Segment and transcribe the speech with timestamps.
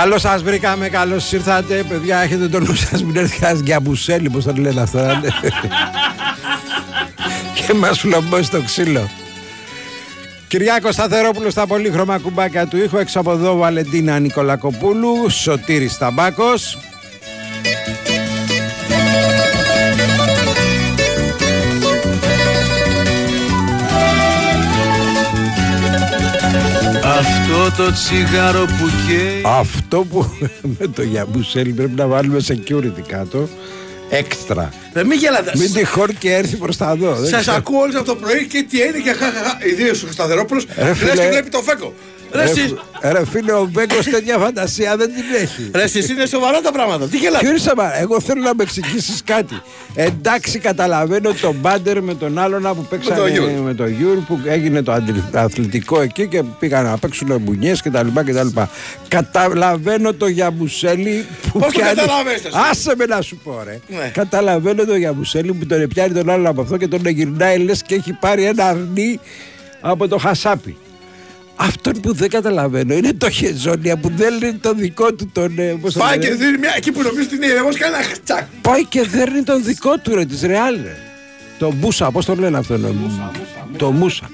[0.00, 1.84] Καλώς σας βρήκαμε, καλώς ήρθατε.
[1.88, 3.04] Παιδιά, έχετε τον νου σας.
[3.04, 4.98] Μην έρθει κανένας γκιαμπουσέλη, πώς το λένε αυτό.
[7.66, 9.10] και μας φλωμπώσει το ξύλο.
[10.48, 12.96] Κυριάκος Σταθερόπουλος στα πολύχρωμα κουμπάκια του ήχου.
[12.96, 15.30] Έξω από εδώ Βαλεντίνα Νικολακοπούλου.
[15.30, 16.78] Σωτήρης Ταμπάκος.
[27.18, 30.26] Αυτό το τσιγάρο που καίει Αυτό που
[30.78, 33.48] με το Γιαμπουσέλη πρέπει να βάλουμε security κάτω.
[34.10, 34.72] Έξτρα.
[34.92, 35.52] Δεν μην γελάτε.
[35.54, 37.14] Μην τυχόν και έρθει προς τα δω.
[37.14, 39.58] δεν Σας ακούω όλου από το πρωί και τι είναι και χαχαχα.
[39.70, 40.66] Ιδίω ο Σταθερόπουλος.
[40.78, 41.12] Ρε, Λες φίλε.
[41.22, 41.94] και βλέπει το φέκο.
[42.32, 45.70] Ρε, Ρε, εσείς- ρε φίλε, ο Μπέκο τέτοια φαντασία δεν την έχει.
[45.74, 47.06] ρε, εσείς είναι σοβαρά τα πράγματα.
[47.06, 47.44] Τι γελάτε.
[47.46, 49.60] Ποιο είσαι, μα, εγώ θέλω να με εξηγήσεις κάτι.
[49.94, 53.50] Εντάξει, καταλαβαίνω τον μπάντερ με τον άλλον που παίξανε τον Γιούρ.
[53.50, 58.06] με τον Γιούρ που έγινε το αντι- αθλητικό εκεί και πήγαν να παίξουν μπουνιές κτλ.
[58.24, 58.60] κτλ.
[59.08, 63.80] Καταλαβαίνω το Γιαμπουσέλη που Πώς το καταλαβαίνεις, εσύ; Άσε με να σου πω, ρε.
[63.88, 64.10] Ναι.
[64.14, 67.94] Καταλαβαίνω το Γιαμπουσέλη που τον πιάνει τον άλλον από αυτό και τον γυρνάει λες και
[67.94, 69.20] έχει πάρει ένα αρνί
[69.80, 70.76] από το χασάπι.
[71.56, 75.58] Αυτόν που δεν καταλαβαίνω είναι το Χεζόνια που δεν είναι το δικό του τον.
[75.58, 77.84] ε, πώς το Πάει λένε; και δίνει μια εκεί που νομίζεις ότι είναι ηρεμός και
[77.84, 78.46] ένα χτσακ.
[78.60, 80.96] Πάει και δέρνει τον δικό του ρε, της Ρεάλ ρε.
[81.58, 82.76] Το Μπούσα, πώς το λένε αυτό.
[82.78, 82.88] ναι.
[83.76, 84.30] Το Μούσα.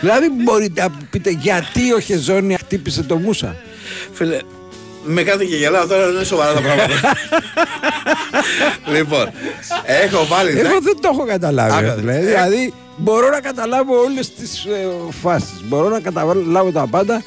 [0.00, 3.56] Δηλαδή μπορείτε να πείτε γιατί ο Χεζόνια χτύπησε το Μούσα;
[4.12, 4.38] Φίλε,
[5.06, 6.94] με κάνετε και γελάω τώρα, δεν είναι σοβαρά τα πράγματα.
[8.94, 9.30] λοιπόν,
[9.84, 10.58] έχω βάλει.
[10.58, 11.72] Εγώ δεν το έχω καταλάβει.
[11.72, 12.16] Άρα, ρε, φίλε.
[12.16, 12.20] ε.
[12.20, 14.86] Δηλαδή μπορώ να καταλάβω όλες τις ε,
[15.22, 15.60] φάσεις.
[15.64, 17.22] Μπορώ να καταλάβω τα πάντα.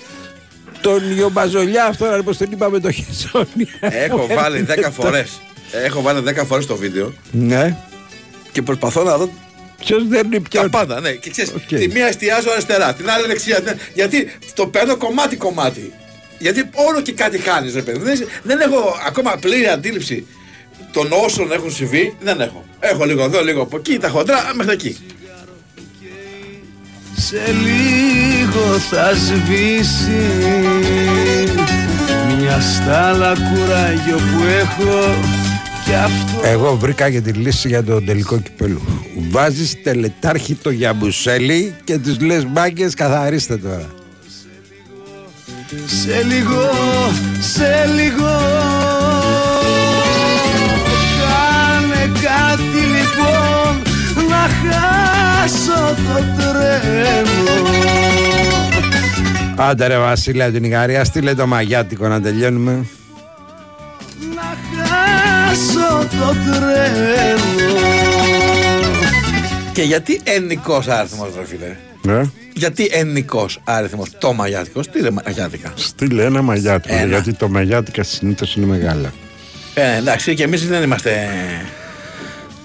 [0.81, 3.47] Τον Ιωμπαζολιά αυτό, να πώς τον είπαμε το Χεζόνια.
[3.80, 5.41] Έχω βάλει 10 φορές.
[5.86, 7.75] Έχω βάλει 10 φορές το βίντεο Ναι.
[8.52, 9.30] και προσπαθώ να δω
[9.80, 10.64] Ποιος δέρνει ποιον.
[10.64, 10.99] τα πάντα.
[10.99, 11.11] Ναι.
[11.11, 11.61] Και ξέρεις, Οκ.
[11.80, 13.61] τη μία εστιάζω αριστερά, την άλλη δεξιά.
[13.61, 15.93] την- Γιατί το παίρνω κομμάτι-κομμάτι.
[16.40, 18.00] Γιατί όλο και κάτι χάνεις, ρε παιδί.
[18.00, 20.26] Δεν, δεν έχω ακόμα πλήρη αντίληψη
[20.92, 22.16] των όσων έχουν συμβεί.
[22.22, 22.66] Δεν έχω.
[22.80, 24.98] Έχω λίγο εδώ, λίγο από εκεί, τα χοντρά μέχρι εκεί.
[27.16, 30.28] Σε λίγο θα σβήσει
[32.39, 35.16] Μια στάλα κουράγιο που έχω
[35.86, 38.82] Κι αυτό Εγώ βρήκα και τη λύση για το τελικό κυπέλου.
[39.30, 43.98] Βάζεις τελετάρχη το γιαμπουσέλι και τους λες μπάγκε, καθαρίστε τώρα.
[46.09, 46.70] Σε λίγο,
[47.39, 48.27] σε λίγο
[51.20, 53.81] Κάνε κάτι λοιπόν
[54.30, 57.67] Να χάσω το τρένο
[59.55, 62.86] Άντε ρε Βασίλη από την Ιγαρία, στείλε το μαγιάτικο να τελειώνουμε.
[64.36, 67.80] Να χάσω το τρένο
[69.73, 71.75] Και γιατί ενικός αριθμό, ρε φίλε;
[72.08, 72.21] Ε;
[72.54, 77.05] Γιατί ενικός αριθμό, το μαγιάτικος, τι ρε μαγιάτικα; Στείλε ένα μαγιάτικο, Ένα.
[77.05, 79.14] γιατί το μαγιάτικα συνήθως είναι μεγάλα.
[79.73, 81.27] Ε, εντάξει, και εμείς δεν είμαστε.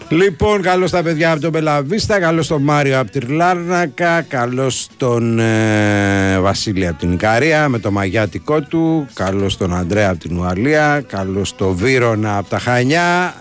[0.09, 5.39] Λοιπόν, καλώς τα παιδιά από τον Μπελαβίστα, καλώς τον Μάριο από τη Λάρνακα, καλώς τον
[5.39, 11.05] ε, Βασίλη από την Ικαρία με το μαγιάτικό του, καλώς τον Αντρέα από την Ουαλία,
[11.09, 13.35] καλώς τον Βύρονα από τα Χανιά.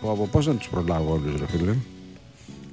[0.00, 1.72] Από, από πώ να τους προλάβω όλους, ρε φίλε;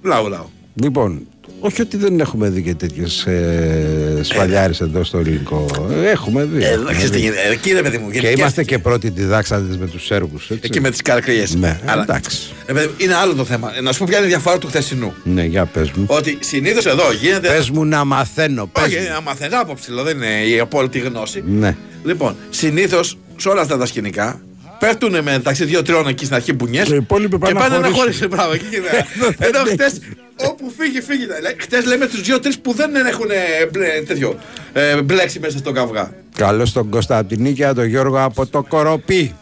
[0.02, 0.50] Λαού, λαού.
[0.74, 1.28] Λοιπόν,
[1.66, 5.66] όχι ότι δεν έχουμε δει και τέτοιες ε, σπαλιάρε εδώ στο ελληνικό.
[6.04, 6.64] Ε, Έχουμε δει.
[6.64, 7.22] Ε, έχουμε ξέρεις τι δει.
[7.24, 7.40] γίνεται.
[7.52, 8.12] Εκεί ρε παιδί μου.
[8.12, 10.50] Και γιατί είμαστε και πρώτοι διδάξαντε με τους Σέρβους.
[10.62, 11.46] Εκεί με τις καρκριέ.
[11.58, 12.54] Ναι, εντάξει.
[12.98, 13.72] είναι άλλο το θέμα.
[13.82, 15.14] Να σου πω ποια είναι η διαφορά του χθεσινού.
[15.24, 16.06] Ναι, για πες μου.
[16.08, 17.48] Ότι συνήθως εδώ γίνεται.
[17.48, 18.68] Πες μου να μαθαίνω.
[18.68, 19.04] Πες Όχι, μου.
[19.14, 21.44] να μαθαίνω από ψηλό, δεν είναι η απόλυτη γνώση.
[21.48, 21.76] Ναι.
[22.04, 24.42] Λοιπόν, συνήθως σε όλα αυτά τα σκηνικά
[24.86, 26.84] πέφτουν μεταξύ δύο-τριών εκεί στην αρχή μπουνιέ.
[26.84, 28.00] Και οι υπόλοιποι πάνε και να πάνε να χωρίσουν.
[28.00, 28.28] χωρίσουν.
[28.28, 29.06] Μπράβο, εκεί είναι.
[29.48, 30.00] Ενώ χτες,
[30.36, 31.26] όπου φύγει, φύγει.
[31.58, 34.40] Χτες λέμε τους δύο-τρει που δεν έχουν ε, μπλε- τέτοιο,
[34.74, 36.12] ε, μπλέξει μέσα στον καυγά.
[36.36, 39.36] Καλώς τον Κώστα από την Νίκαια, τον Γιώργο από το Κοροπή.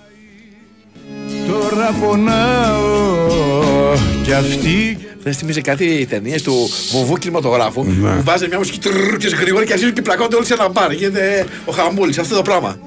[1.47, 3.93] Τώρα πονάω
[4.23, 8.15] κι αυτή Δεν θυμίζει κάτι οι ταινίες του βουβού κινηματογράφου Ναι.
[8.15, 10.91] που βάζει μια μουσική τρρρρ και γρήγορα και αρχίζουν και πλακώνται όλοι σε ένα μπαρ.
[10.91, 12.79] Γίνεται ο χαμούλης, αυτό το πράγμα.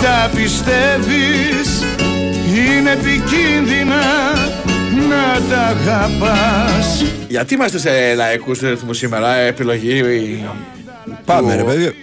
[0.00, 1.82] Μην τα πιστεύεις
[2.54, 4.02] Είναι επικίνδυνα
[5.08, 10.02] να τα αγαπάς Γιατί είμαστε σε λαϊκούς ρυθμούς σήμερα, ε, επιλογή.
[11.24, 11.94] Πάμε, του- ρε παιδί.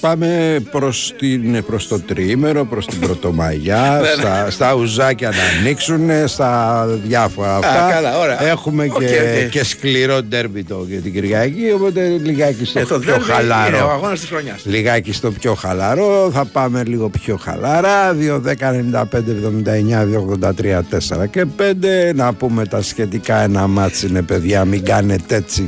[0.00, 4.14] Πάμε προς, την, προς το τριήμερο, προς την Πρωτομαγιά, Ναι, ναι.
[4.22, 7.88] στα, στα ουζάκια να ανοίξουν, στα διάφορα αυτά.
[7.92, 8.42] καλά, ωραία.
[8.42, 9.50] Έχουμε Οκ, και, οκ.
[9.50, 13.26] και σκληρό ντέρμπι το για την Κυριακή, οπότε λιγάκι στο Ε, το πιο ντέρμπι Είναι
[13.30, 13.90] ο χαλαρό.
[13.90, 14.60] αγώνας της χρονιάς.
[14.64, 18.14] Λιγάκι στο πιο χαλαρό, θα πάμε λίγο πιο χαλαρά.
[18.14, 20.82] 2, 10, 95, 79, 2, 83,
[21.22, 22.12] 4 και 5.
[22.14, 25.66] Να πούμε τα σχετικά ένα ματς είναι παιδιά, μην κάνετε έτσι.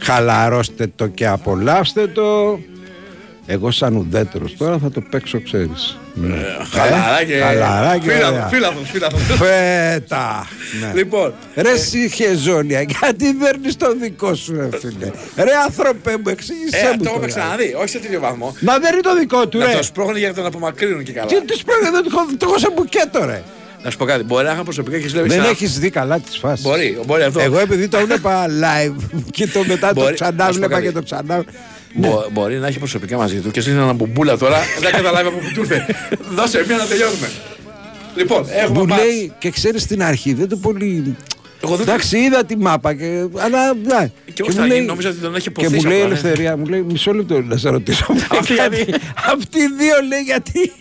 [0.00, 2.58] Χαλαρώστε το και απολαύστε το.
[3.52, 5.98] Εγώ σαν ουδέτερος τώρα θα το παίξω, ξέρεις.
[6.14, 6.36] Ναι.
[6.72, 7.34] Χαλαρά και.
[7.38, 8.46] Χαλαρά και Φίλαθλος, ωραία.
[8.48, 9.20] φίλαθλος, φίλαθλος.
[9.22, 10.46] Φέτα.
[10.80, 10.92] Ναι.
[10.94, 15.10] Λοιπόν, Ρε εσύ Χεζόνια, γιατί δέρνεις το δικό σου ρε φίλε.
[15.36, 17.26] Ρε άνθρωπε μου, εξήγησέ ε, μου το έχουμε τώρα.
[17.26, 18.56] ξαναδεί, όχι σε τέτοιο βαθμό.
[18.60, 19.72] Μα δεν είναι το δικό του Να ρε.
[19.72, 21.26] το σπρώχνει για να τον απομακρύνουν και καλά.
[21.26, 23.42] Τι τους πρέπει, δεν το έχω- το έχω σε μπουκέτο ρε.
[23.82, 25.90] Να σου πω κάτι, μπορεί να είχα προσωπικά και σου λέει Δεν ξανά- έχεις δει
[25.90, 26.64] καλά τις φάσεις.
[26.64, 27.40] Μπορεί, μπορεί αυτό.
[27.40, 28.94] Εγώ επειδή το έβλεπα live
[29.36, 30.14] και το μετά το Μπορεί.
[30.14, 30.86] ξανά Να σου πω βλέπα κάτι.
[30.86, 31.44] και το ξανά.
[31.94, 34.58] Μπο- Μπορεί να έχει προσωπικά μαζί του και σου είναι ένα μπουμπούλα τώρα.
[34.80, 35.86] δεν καταλάβει από πού του ήρθε.
[36.36, 37.30] Δώσε μία να τελειώνουμε.
[38.16, 39.02] Λοιπόν, έχουμε Μου μάτς.
[39.02, 41.16] λέει και ξέρεις στην αρχή δεν το πολύ.
[41.64, 43.26] Εγώ δεν Εντάξει, είδα τη μάπα και.
[43.36, 43.74] Αλλά.
[43.74, 44.10] Ναι.
[44.32, 46.18] Και όχι, θα γίνει, νόμιζα ότι τον έχει Και ποθήσει μου λέει η από, ναι.
[46.18, 48.06] ελευθερία, μου λέει μισό λεπτό να σε ρωτήσω.
[48.38, 48.86] Αυτή γιατί;
[49.36, 50.72] Αυτοί οι δύο λέει γιατί;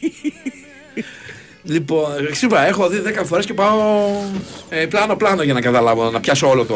[1.63, 3.77] Λοιπόν, σίγουρα έχω δει 10 φορές και πάω
[4.69, 6.75] ε, πλάνο-πλάνο για να καταλάβω, να πιάσω όλο το,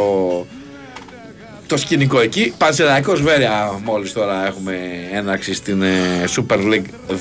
[1.68, 2.54] το σκηνικό εκεί.
[2.58, 4.76] Πανσεραϊκός Βέρεια μόλις τώρα έχουμε
[5.12, 7.16] έναρξη στην ε, Super League 2.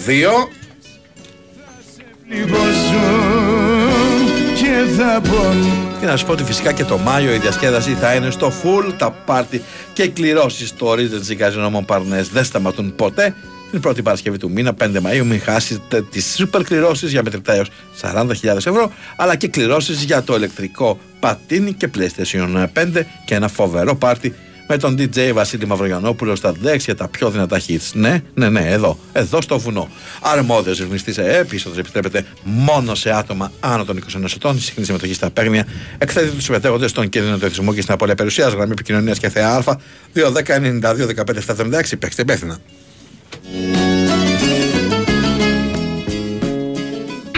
[2.29, 7.39] Λίγο ζουν και θα πονούν Και να σου πω ότι φυσικά και το Μάιο η
[7.39, 9.63] διασκέδαση θα είναι στο full, τα πάρτι
[9.93, 13.35] και κληρώσεις στο Regency Casino Montparnasse δεν σταματούν ποτέ.
[13.73, 17.69] Την πρώτη Παρασκευή του μήνα, 5 Μαΐου, μην χάσετε τις super κληρώσεις για μετρητά έως
[18.01, 23.95] 40.000 ευρώ, αλλά και κληρώσεις για το ηλεκτρικό πατίνι και PlayStation 5 και ένα φοβερό
[23.95, 24.35] πάρτι
[24.67, 27.91] με τον DJ Βασίλη Μαυρογιανόπουλο στα δέξια τα πιο δυνατά hits.
[27.93, 29.89] Ναι, ναι, ναι, εδώ, εδώ στο βουνό.
[30.21, 34.61] Αρμόδιος ρυθμιστής ΕΕΠ, είσοδο επιτρέπεται μόνο σε άτομα άνω των 21 ετών.
[34.61, 35.67] Συχνή συμμετοχή στα παίγνια.
[35.99, 38.53] Εκθέτει τους συμμετέχοντες στον κίνδυνο του εθισμού και στην απώλεια περιουσίας.
[38.53, 41.99] Γραμμή επικοινωνίας και ΘΕΑ 210 92 15 76.
[41.99, 42.59] Παίξτε υπεύθυνα.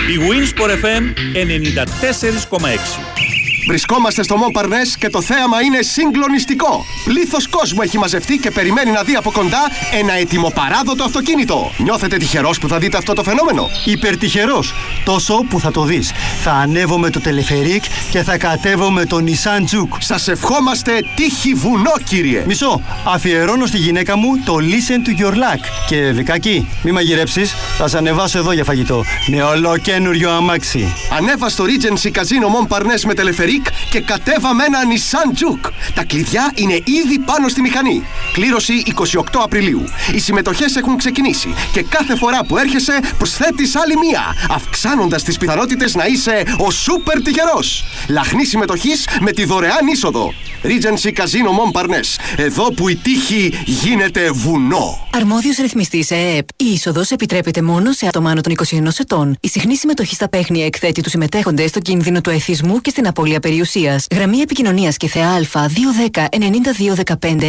[0.08, 1.02] Η Winsport FM
[1.34, 3.33] 94,6.
[3.66, 6.84] Βρισκόμαστε στο Μον Παρνές και το θέαμα είναι συγκλονιστικό.
[7.04, 9.70] Πλήθος κόσμου έχει μαζευτεί και περιμένει να δει από κοντά
[10.00, 11.72] ένα ετοιμοπαράδοτο αυτοκίνητο.
[11.76, 14.74] Νιώθετε τυχερός που θα δείτε αυτό το φαινόμενο; Υπερτυχερός.
[15.04, 16.12] Τόσο που θα το δεις.
[16.42, 19.96] Θα ανέβω με το τελεφερίκ και θα κατέβω με το Nissan Juke.
[19.98, 22.42] Σας ευχόμαστε τύχη βουνό, κύριε.
[22.46, 22.82] Μισό.
[23.04, 25.60] Αφιερώνω στη γυναίκα μου το Listen to Your Luck.
[25.88, 27.54] Και Βικάκι, μη μαγειρέψεις.
[27.78, 29.04] Θα σε ανεβάσω εδώ για φαγητό.
[29.26, 30.94] Με ολοκένουριο αμάξι.
[31.16, 33.53] Ανέβα στο Regency Casino Mon Parnes με τελεφερίκ
[33.90, 35.70] και κατέβα με ένα Nissan Juke.
[35.94, 38.06] Τα κλειδιά είναι ήδη πάνω στη μηχανή.
[38.32, 39.84] Κλήρωση 28 Απριλίου.
[40.14, 45.94] Οι συμμετοχές έχουν ξεκινήσει και κάθε φορά που έρχεσαι προσθέτεις άλλη μία, αυξάνοντας τις πιθανότητες
[45.94, 47.84] να είσαι ο σούπερ τυχερός.
[48.08, 50.32] Λαχνή συμμετοχής με τη δωρεάν είσοδο.
[50.64, 52.16] Regency Casino Mon Parnes.
[52.36, 55.08] Εδώ που η τύχη γίνεται βουνό.
[55.12, 56.48] Αρμόδιος ρυθμιστής ΕΕΠ.
[56.56, 59.36] Η είσοδος επιτρέπεται μόνο σε άτομα άνω των 21 ετών.
[59.40, 63.40] Η συχνή συμμετοχή στα παίχνια εκθέτει τους συμμετέχοντες στον κίνδυνο του εθισμού και στην απώλεια
[63.44, 64.06] περιουσίας.
[64.14, 67.48] Γραμμή επικοινωνίας και ΘΕΑ 210 92 15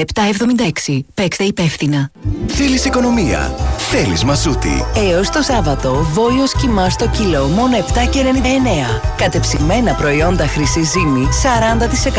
[0.86, 1.00] 776.
[1.14, 2.12] Παίξτε υπεύθυνα.
[2.48, 9.02] Θέλεις οικονομία; Θέλεις μασούτη; Έως το Σάββατο, βόλιος κοιμά στο κιλό μόνο 7,99.
[9.18, 11.28] Κατεψυγμένα προϊόντα χρυσή ζύμη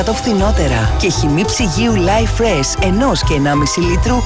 [0.08, 0.96] 40% φθηνότερα.
[1.00, 4.16] Και χυμή ψυγείου Life Fresh ενός και 1,5 λίτρου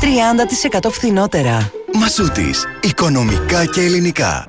[0.81, 1.71] 30% φθηνότερα.
[1.95, 2.65] Μασούτης.
[2.83, 4.47] Οικονομικά και ελληνικά.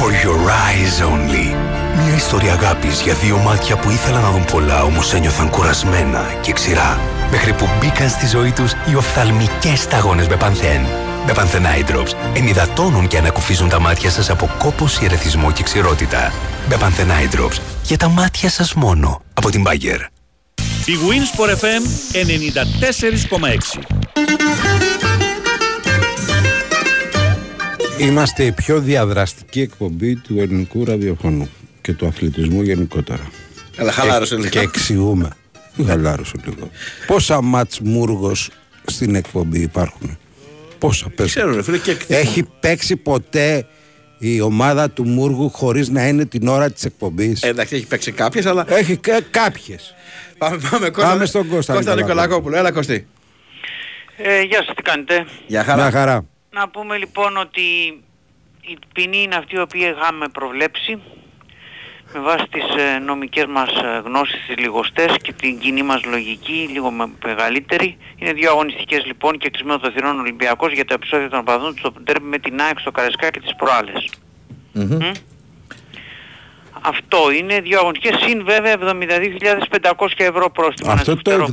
[0.00, 1.81] For your eyes only.
[1.94, 6.52] Μια ιστορία αγάπης για δύο μάτια που ήθελαν να δουν πολλά όμως ένιωθαν κουρασμένα και
[6.52, 7.00] ξηρά.
[7.30, 10.80] Μέχρι που μπήκαν στη ζωή τους οι οφθαλμικές σταγόνες με πανθέν.
[11.26, 16.32] Με Eye Drops ενυδατώνουν και ανακουφίζουν τα μάτια σας από κόπωση, ερεθισμό και ξηρότητα.
[16.68, 19.22] Με Eye Drops για τα μάτια σας μόνο.
[19.34, 20.00] Από την Bayer.
[20.84, 21.82] Η Winsport FM
[22.12, 23.80] 94,6.
[27.98, 31.48] Είμαστε η πιο διαδραστική εκπομπή του ελληνικού ραδιοφωνού
[31.82, 33.30] και του αθλητισμού γενικότερα.
[33.76, 34.50] Καλά, χαλάρωσε και, λίγο.
[34.50, 35.28] και εξηγούμε.
[35.86, 36.70] Χαλάρωσε λίγο.
[37.06, 38.50] Πόσα μάτς μούργος
[38.86, 40.18] στην εκπομπή υπάρχουν;
[40.78, 41.26] Πόσα πες.
[41.26, 42.18] Ξέρω, ρε φίλε, και εκτιμώ.
[42.20, 43.66] Έχει παίξει ποτέ
[44.18, 48.12] η ομάδα του Μούργου χωρίς να είναι την ώρα της εκπομπής; Ε, εντάξει, έχει παίξει
[48.12, 48.64] κάποιες, αλλά.
[48.68, 49.94] Έχει και κάποιες.
[50.38, 52.04] Πάμε, πάμε, Κώστα, Πάμε στον Κώστα Κώστα Νικολακόπουλο.
[52.04, 52.56] Νικολακόπουλο.
[52.56, 53.06] Έλα, Κωστή.
[54.16, 55.82] Ε, γεια σας, τι κάνετε; Γεια χαρά.
[55.82, 56.26] Μια χαρά.
[56.50, 57.60] Να πούμε λοιπόν ότι
[58.60, 60.98] η ποινή είναι αυτή η οποία είχαμε προβλέψει
[62.14, 66.68] με βάση τις ε, νομικές μας ε, γνώσεις, τις λιγοστές και την κοινή μας λογική,
[66.72, 67.96] λίγο με- μεγαλύτερη.
[68.16, 71.92] Είναι δύο αγωνιστικές λοιπόν και κλεισμένο το θηρόν Ολυμπιακός για τα επεισόδια των παδών στο
[72.04, 74.08] τέρμι με την ΑΕΚ στο Καρεσκά και τις προάλλες.
[74.72, 74.94] Μμμ.
[74.94, 75.10] Μμ.
[76.84, 80.88] Αυτό είναι δύο αγωνιστικές, συν βέβαια 72.500 ευρώ πρόστιμο.
[80.88, 81.44] να Αυτό σας το φέρω.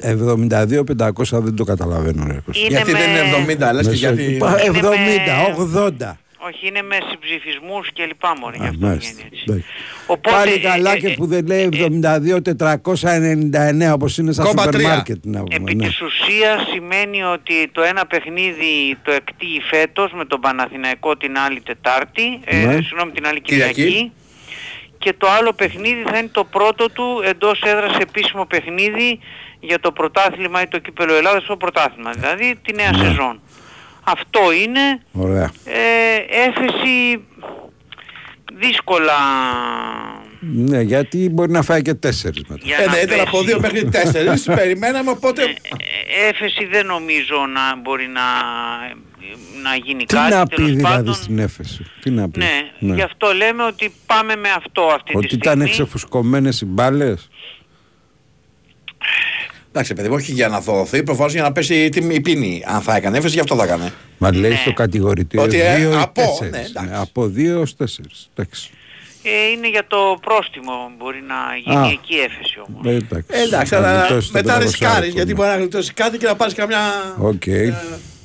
[0.00, 2.26] 72-500 δεν το καταλαβαίνω.
[2.26, 2.60] Ρε, Κώστα.
[2.64, 3.20] Είναι Γιατί με- δεν είναι
[3.68, 4.36] 70, λες και Μεσο- γιατί.
[4.38, 6.18] Πα- Είναι 70, 80.
[6.46, 9.12] Όχι, είναι με συμψηφισμούς και λοιπά μωρέ, γι' Α, αυτό μάλιστα.
[9.14, 9.44] βγαίνει έτσι.
[9.48, 9.64] Εντάξει.
[10.06, 14.62] Οπότε, Πάλι ε, καλά ε, και ε, που δεν λέει 72-499 όπως είναι στα Κόμμα
[14.62, 14.88] σούπερ τρία.
[14.88, 15.24] μάρκετ.
[15.24, 15.86] Να πούμε, Επί ναι.
[15.86, 21.60] της ουσίας σημαίνει ότι το ένα παιχνίδι το εκτείει φέτος με τον Παναθηναϊκό την άλλη
[21.60, 22.72] Τετάρτη, ε, Ναι.
[22.72, 23.72] συγγνώμη την άλλη Κυριακή.
[23.74, 24.12] Κυριακή,
[24.98, 29.18] και το άλλο παιχνίδι θα είναι το πρώτο του εντός έδρας επίσημο παιχνίδι
[29.60, 32.98] για το πρωτάθλημα ή το κύπελο Ελλάδας στο πρωτάθλημα, δηλαδή τη νέα Ναι.
[33.04, 33.40] σεζόν.
[34.04, 35.50] Αυτό είναι Ωραία.
[35.64, 36.16] ε,
[36.46, 37.24] έφεση
[38.52, 39.14] δύσκολα
[40.40, 42.60] Ναι, γιατί μπορεί να φάει και τέσσερις μετά.
[42.64, 43.44] για Ε, να ναι, ήταν από πέσει.
[43.44, 45.42] δύο μέχρι τέσσερις, περιμέναμε οπότε...
[45.42, 48.22] Ε, έφεση δεν νομίζω να μπορεί να,
[49.62, 50.34] να γίνει Τι κάτι.
[50.34, 51.14] να πει τέλος δηλαδή πάντων.
[51.14, 51.84] στην έφεση.
[52.00, 52.40] Τι να πει;
[52.78, 55.68] Ναι, γι' αυτό λέμε ότι πάμε με αυτό αυτή Ότι τη ήταν στιγμή.
[55.68, 57.28] εξεφουσκωμένες οι μπάλες;
[59.74, 62.62] Εντάξει, παιδί μου, όχι για να δοθεί, προφανώς για να πέσει η, τιμή- η πίνη.
[62.66, 63.92] Αν θα έκανε έφεση, γι' αυτό θα έκανε.
[64.18, 64.56] Μα λέει Ναι.
[64.56, 66.50] στο κατηγορητήριο Ότι, ε, 2 ή από, 4.
[66.50, 66.90] ναι, εντάξει.
[66.94, 67.84] από 2 έως 4.
[68.34, 68.70] Εντάξει.
[69.22, 71.90] Ε, είναι για το πρόστιμο μπορεί να γίνει Α.
[71.92, 72.86] εκεί έφεση όμως.
[72.86, 73.26] Ε, εντάξει.
[73.30, 75.34] Ε, εντάξει, Να αλλά γλιτώσεις το μετά 500 ρισκάρεις, άρικο, γιατί ναι.
[75.34, 76.78] μπορεί να γλιτώσει κάτι και να πάρεις καμιά...
[77.18, 77.38] Οκ.
[77.40, 77.54] Τι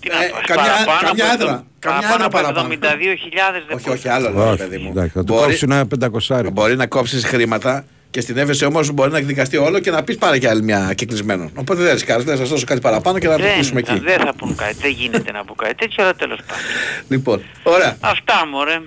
[0.10, 1.50] να Ε, πας, καμιά- παραπάνω καμιά από έδρα.
[1.51, 2.68] εβδο- Καμιά παραπάνω έδρα από παραπάνω.
[2.68, 4.00] 72.000 δεν Όχι, μπορείς.
[4.00, 4.89] όχι, άλλο λέω, Όχι, παιδί μου.
[4.89, 6.50] εντάξει, θα του Μπορεί- κόψει ένα πεντακοσάρι.
[6.50, 7.86] Μπορεί να κόψεις χρήματα
[8.18, 10.94] και στην έφεση όμως μπορεί να εκδικαστεί όλο και να πεις πάρε κι άλλη μια
[10.96, 11.50] κυκλισμένο.
[11.56, 14.00] Οπότε δεν ρισκάρεις, δεν θα σας δώσω κάτι παραπάνω και να το Δεν, κλείσουμε εκεί.
[14.00, 16.64] δεν θα πούν κάτι, δεν γίνεται να πούν κάτι τέτοιο, αλλά τέλος πάντων.
[17.08, 17.98] Λοιπόν, ωραία.
[18.00, 18.80] Αυτά μωρέ.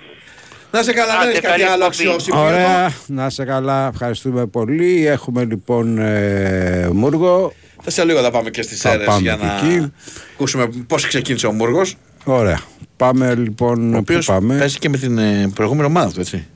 [0.71, 2.09] Να σε καλά, δεν Άντε, έχεις κάτι καλή άλλο εκπομπή.
[2.09, 2.41] αξιόσημο.
[2.45, 5.07] Ωραία, να είσαι καλά, ευχαριστούμε πολύ.
[5.07, 7.53] Έχουμε λοιπόν ε, Μούργο.
[7.83, 9.93] Θα σε λίγο θα πάμε και στις Θα αίρες πάμε για και να εκεί.
[10.35, 11.95] ακούσουμε πώς ξεκίνησε ο Μούργος.
[12.25, 12.61] Ωραία.
[12.97, 13.89] Πάμε λοιπόν.
[13.89, 16.47] Ο πού οποίος πάμε; παίζει και με την ε, προηγούμενη ομάδα του, έτσι.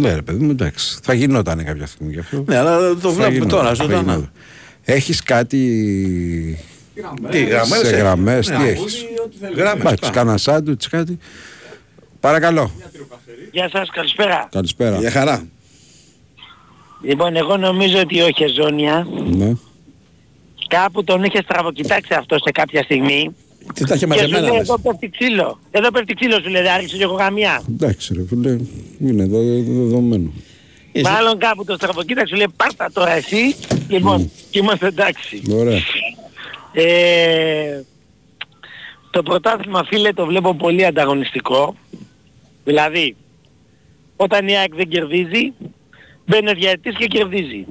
[0.00, 0.98] Ναι, ρε παιδί μου, εντάξει.
[1.02, 2.44] Θα γινόταν κάποια στιγμή γι' αυτό.
[2.46, 4.00] Ναι, αλλά το Θα βλέπουμε γινόταν, τώρα, θα ζωντανά.
[4.00, 4.32] γινόταν.
[4.84, 5.58] Έχεις κάτι
[7.30, 9.04] Τι γραμμές, σε ε; γραμμές, Ναι, τι έχεις;
[9.56, 9.82] Γραμμές.
[9.84, 10.12] Μπάτς, πάμε.
[10.14, 11.18] κάνα σάντουιτς, κάτι.
[12.20, 12.70] Παρακαλώ.
[13.50, 14.48] Γεια σας, καλησπέρα.
[14.50, 14.98] Καλησπέρα.
[14.98, 15.46] Για χαρά.
[17.02, 19.52] Λοιπόν, εγώ νομίζω ότι ο Χεζόνια Ναι.
[20.68, 23.34] κάπου τον είχες στραβοκοιτάξει αυτό σε κάποια στιγμή.
[23.74, 24.40] Τι τα είχε Και σου μαζεμένα.
[24.40, 24.60] λέει λες.
[24.68, 25.58] εδώ πέφτει ξύλο.
[25.70, 27.62] Εδώ πέφτει ξύλο σου λέει, δεν άρχισε και εγώ γαμιά.
[27.68, 28.58] Εντάξει ρε φίλε,
[29.00, 30.32] είναι δεδο- δεδομένο.
[30.92, 33.54] Είσαι- Μάλλον κάπου τον στραβοκοίταξε, σου λέει πάρτα τώρα εσύ.
[33.88, 35.42] Λοιπόν, και είμαστε εντάξει.
[35.52, 35.78] Ωραία.
[36.72, 37.82] Ε,
[39.10, 41.76] το πρωτάθλημα φίλε το βλέπω πολύ ανταγωνιστικό.
[42.64, 43.16] Δηλαδή,
[44.16, 45.52] όταν η ΑΕΚ δεν κερδίζει,
[46.26, 47.66] μπαίνει ο διαιτητής και κερδίζει.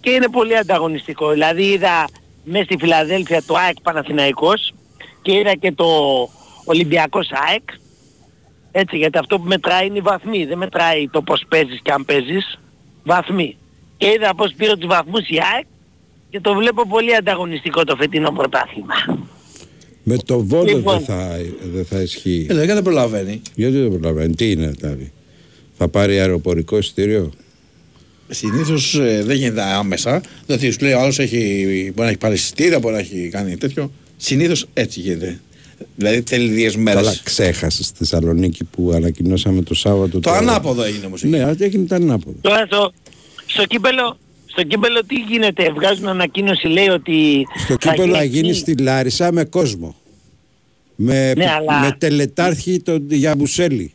[0.00, 1.30] Και είναι πολύ ανταγωνιστικό.
[1.30, 2.08] Δηλαδή είδα
[2.44, 4.74] μέσα στη Φιλαδέλφια το ΑΕΚ Παναθηναϊκός
[5.22, 5.86] και είδα και το
[6.64, 7.68] Ολυμπιακός ΑΕΚ.
[8.72, 10.44] Έτσι, γιατί αυτό που μετράει είναι οι βαθμοί.
[10.44, 12.58] Δεν μετράει το πώς παίζεις και αν παίζεις.
[13.04, 13.56] Βαθμοί.
[13.96, 15.66] Και είδα πώς πήρε τους βαθμούς η ΑΕΚ
[16.30, 18.94] και το βλέπω πολύ ανταγωνιστικό το φετινό πρωτάθλημα.
[20.02, 20.96] Με το βόλο Λοιπόν.
[20.96, 21.38] δεν θα,
[21.72, 22.46] δεν θα ισχύει.
[22.50, 23.42] Ε, δεν προλαβαίνει.
[23.54, 25.12] Γιατί δεν προλαβαίνει, τι είναι δηλαδή.
[25.76, 27.32] Θα πάρει αεροπορικό εισιτήριο;
[28.28, 30.22] Συνήθως δεν γίνεται άμεσα.
[30.46, 33.56] Δηλαδή σου λέει ο άλλος έχει, μπορεί να έχει πάρει εισιτήρια, μπορεί να έχει κάνει
[33.56, 33.90] τέτοιο.
[34.22, 35.40] Συνήθως έτσι γίνεται.
[35.96, 37.10] Δηλαδή θέλει δύο Καλά, μέρε.
[37.22, 40.20] ξέχασες στη Θεσσαλονίκη που ανακοινώσαμε το Σάββατο.
[40.20, 41.22] Το ανάποδο έγινε όμως.
[41.22, 41.30] εκεί.
[41.36, 42.36] Ναι, έγινε το ανάποδο.
[42.40, 42.92] Τώρα στο,
[43.46, 48.76] στο κύπελο, στο κύπελο τι γίνεται, βγάζουν ανακοίνωση λέει ότι Στο κύπελο θα γίνει στη
[48.76, 49.94] Λάρισα με κόσμο.
[50.96, 53.92] Με, Ναι, αλλά- με τελετάρχη τον Γιαμπουσέλη.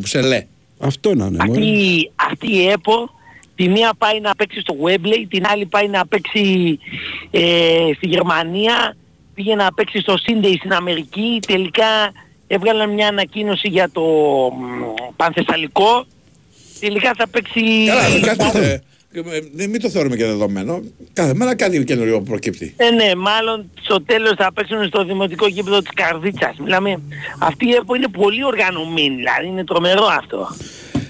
[0.00, 0.46] Που σε λέει.
[0.78, 1.44] Αυτό να είναι.
[1.46, 1.60] μωρέ.
[1.60, 3.10] αυτή, αυτή η ΕΠΟ
[3.54, 6.78] τη μία πάει να παίξει στο Webley, την άλλη πάει να παίξει
[7.30, 7.40] ε,
[7.96, 8.96] στη Γερμανία,
[9.34, 12.12] πήγε να παίξει στο Σίνδεϊ στην Αμερική, τελικά
[12.46, 16.04] έβγαλαν μια ανακοίνωση για το μ, Πανθεσσαλικό,
[16.80, 17.60] τελικά θα παίξει...
[17.86, 18.80] Καλά, κάτι,
[19.14, 20.82] ε, ε, μην το θεωρούμε και δεδομένο.
[21.12, 22.74] Κάθε μέρα κάτι καινούριο προκύπτει.
[22.76, 26.56] Ε, ναι, μάλλον στο τέλος θα παίξουν στο δημοτικό γήπεδο της Καρδίτσας.
[26.58, 27.00] Μιλάμε,
[27.38, 30.48] αυτή η ΕΠΟ είναι πολύ οργανωμένη, δηλαδή είναι τρομερό αυτό.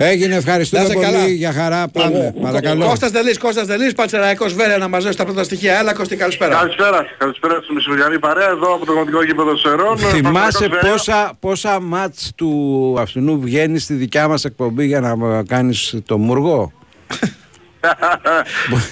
[0.04, 1.06] Έγινε, ευχαριστούμε Να είσαι πολύ.
[1.06, 1.26] καλά.
[1.26, 2.34] Για χαρά, πάμε.
[2.42, 2.84] Παρακαλώ.
[2.84, 5.78] Κώστας Δελής, Κώστας Δελής, Πατσεραϊκός Βέρεια να μαζέψει τα πρώτα στοιχεία.
[5.78, 6.54] Έλα Κώστη, καλησπέρα.
[6.54, 9.98] Καλησπέρα, καλησπέρα στη μεσημεριανή παρέα εδώ από το Δημοτικό Γήπεδο Σερών.
[9.98, 15.94] Θυμάσαι Παναθηναϊκός πόσα, πόσα μάτς του αυτού βγαίνεις στη δικιά μας εκπομπή για να κάνεις
[16.06, 16.72] το μουργό;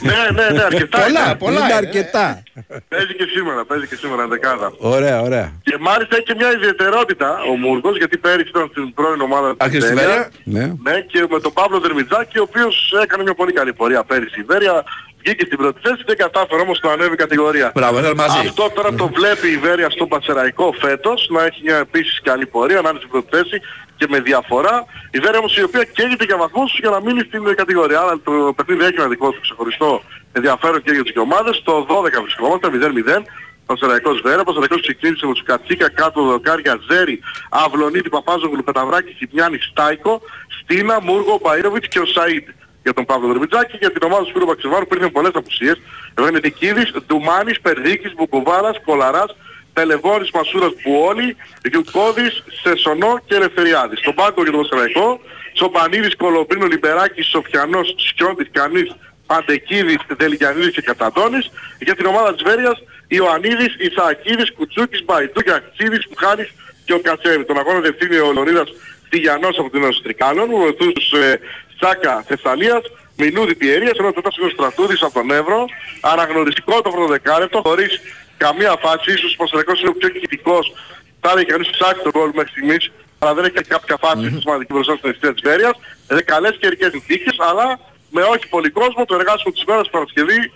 [0.01, 0.99] Ναι, ναι, ναι, αρκετά.
[0.99, 1.35] Πολλά, είναι.
[1.35, 1.61] πολλά.
[1.65, 1.77] Είναι ε.
[1.77, 2.43] αρκετά.
[2.89, 4.73] Παίζει και σήμερα, παίζει και σήμερα δεκάδα.
[4.79, 5.53] Ωραία, ωραία.
[5.63, 9.87] Και μάλιστα έχει και μια ιδιαιτερότητα ο Μούργκος, γιατί πέρυσι ήταν στην πρώην ομάδα Άρχισε
[9.87, 10.09] στη Βέρεια.
[10.09, 10.31] Βέρεια.
[10.45, 10.93] Ναι.
[10.93, 14.41] Ναι, και με τον Παύλο Δερμιτζάκη, ο οποίος έκανε μια πολύ καλή πορεία πέρυσι.
[14.41, 14.85] Η Βέρεια
[15.23, 17.73] βγήκε στην πρώτη θέση, δεν κατάφερε όμως να ανέβει κατηγορία.
[17.75, 18.39] Μπράβο, έλα μαζί.
[18.39, 22.81] Αυτό τώρα το βλέπει η Βέρεια στο Πατσεραϊκό φέτος, να έχει μια επίσης καλή πορεία,
[22.81, 23.61] να είναι στην πρώτη θέση
[23.97, 24.85] και με διαφορά.
[25.11, 28.01] Η Βέρεια όμως η οποία καίγεται για βαθμούς για να μείνει στην κατηγορία.
[28.01, 31.63] Άρα το παιχνίδι έχει ένα δικό του ξεχωριστό ενδιαφέρον και για τις δύο ομάδες.
[31.65, 33.25] Το 12 βρισκόμαστε, 0-0.
[33.67, 40.21] Πασαραϊκός Βέρα, Πασαραϊκός ξεκίνησε με τους Κατσίκα, κάτω δοκάρια Ζέρι, Αυλονίτη, Παπάζογλου, Πεταβράκη, Χιμιάνη, Στάικο,
[40.61, 42.47] Στίνα, Μούργο, Μπαΐροβιτς και ο Σαΐντ
[42.91, 45.77] για τον Παύλο Δρομιτζάκη, για την ομάδα του Σπύρου Παξεβάρου που ήρθαν πολλές απουσίες.
[46.15, 49.31] Βενετικίδης, Ντουμάνης, Περδίκης, Μπουκουβάρας, Κολαράς,
[49.73, 51.37] Τελεβόρης, Μασούρας, Μπουόλη,
[51.71, 53.99] Γιουκώδης, Σεσονό και Ελευθεριάδης.
[53.99, 55.21] Στον πάγκο για τον Πασαραϊκό,
[55.53, 58.89] Σομπανίδης, Κολομπρίνο, Λιμπεράκης, Σοφιανός, Σιώδης, Κανής,
[59.27, 61.51] Παντεκίδης, Δελγιανίδης και Καταντώνης.
[61.79, 62.79] Για την ομάδα της Βέρειας,
[63.09, 66.49] Ιωαννίδης, Ισαακίδης, Κουτσούκης, Μπαϊτού, Αξίδης, Πουχάνης
[66.85, 67.45] και ο Κατσέβη.
[67.45, 68.69] Τον αγώνα διευθύνει ο Λονίδας
[69.11, 71.41] Τηγιανός από την Ένωση Τρικάλων, ο βοηθούς τους ε,
[71.81, 72.83] Σάκα Θεσσαλίας,
[73.17, 75.65] Μινούδη Πιερίας, ενώ το τάσος Στρατούδης από τον Εύρο,
[76.01, 78.01] αναγνωριστικό το πρωτοδεκάλεπτο, χωρίς
[78.37, 80.73] καμία φάση, ίσως ο Πασαρικός είναι ο πιο κοιτικός,
[81.21, 84.41] θα έλεγε κανείς ψάξει τον γκολ μέχρι στιγμής, αλλά δεν έχει κάποια φάση mm-hmm.
[84.41, 85.75] σημαντική μπροστά στην αιστεία της Βέρειας.
[86.09, 87.79] Ε, καλές καιρικές συνθήκες, αλλά
[88.11, 90.53] με όχι πολύ κόσμο, το εργάσιμο της ημέρας Παρασκευή,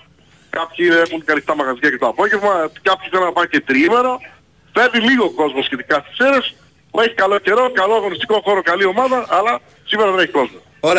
[0.50, 4.21] κάποιοι έχουν καλυφτά μαγαζιά και το απόγευμα, κάποιοι θέλουν να πάνε και τριήμερο,
[4.75, 6.54] φέρνει λίγο κόσμος σχετικά στις αίρες,
[6.90, 10.59] που έχει καλό καιρό, καλό αγωνιστικό χώρο, καλή ομάδα, αλλά σήμερα δεν έχει κόσμο.
[10.93, 10.95] 0-0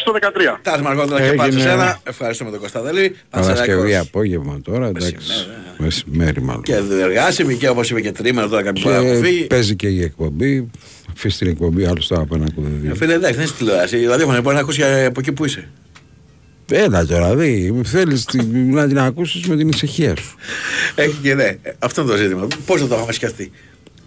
[0.00, 0.58] στο 13.
[0.62, 2.00] Τάς Μαργόντρα και πάλι σε ένα.
[2.02, 3.16] Ευχαριστούμε τον Κωνσταντέλη.
[3.30, 5.16] Παρασκευή απόγευμα τώρα, εντάξει.
[5.78, 6.62] Μεσημέρι μάλλον.
[6.62, 9.44] Και εργάσιμη και όπως είπε και τρίμερο τώρα κάποιος μπορεί να αποφύγει.
[9.44, 10.70] Παίζει και η εκπομπή.
[11.12, 12.92] Αφήσει την εκπομπή, άλλο το από ένα ακούει.
[12.94, 13.96] Φίλε, εντάξει, δεν είσαι τηλεόραση.
[13.96, 15.68] Δηλαδή, μπορεί να ακούσει από εκεί που είσαι.
[16.72, 17.80] Έλα τώρα, δει.
[17.84, 20.34] Θέλεις να την ακούσεις με την ησυχία σου.
[20.94, 21.56] Έχει και ναι.
[21.78, 22.46] Αυτό είναι το ζήτημα.
[22.66, 23.52] Πώς θα το έχουμε σκεφτεί.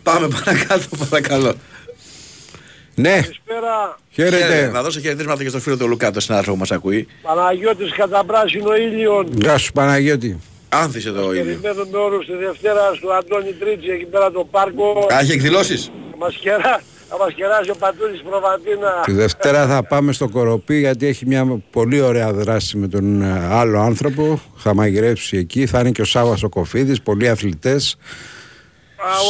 [0.03, 1.53] Πάμε παρακάτω, παρακαλώ.
[2.95, 3.09] Ναι.
[3.09, 3.97] Καλησπέρα.
[4.11, 4.69] Χαίρετε.
[4.73, 7.07] Να δώσω χαιρετίσματα και στον φίλο του Λουκά, τον συνάδελφο που μας ακούει.
[7.21, 9.27] Παναγιώτης κατά πράσινο ήλιον.
[9.31, 10.39] Γεια σου Παναγιώτη.
[10.69, 11.43] Άνθησε το ήλιο.
[11.43, 15.07] Περιμένουμε όλους τη Δευτέρα στο Αντώνη Τρίτσι εκεί πέρα το πάρκο.
[15.13, 15.91] Α, έχει εκδηλώσεις.
[16.17, 16.81] Μας χαιρά.
[17.09, 19.01] Θα μας κεράσει ο Πατούλης Προβατίνα.
[19.05, 23.47] Τη Δευτέρα θα πάμε στο Κοροπή γιατί έχει μια πολύ ωραία δράση με τον ε,
[23.51, 24.41] άλλο άνθρωπο.
[24.55, 25.65] Θα μαγειρέψει εκεί.
[25.65, 27.97] Θα είναι και ο Σάββας ο Κοφίδης, πολλοί αθλητές.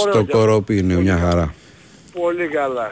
[0.10, 1.54] στο Κοροπή είναι μια χαρά.
[2.14, 2.92] Πολύ καλά.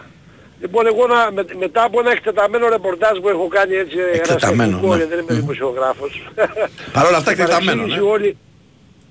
[0.61, 5.05] Λοιπόν, εγώ να, με, μετά από ένα εκτεταμένο ρεπορτάζ που έχω κάνει έτσι εκτεταμένο, ναι.
[5.05, 6.11] δεν είμαι δημοσιογράφος.
[6.95, 7.99] Παρ' όλα αυτά εκτεταμένο, ναι.
[7.99, 8.37] Όλη,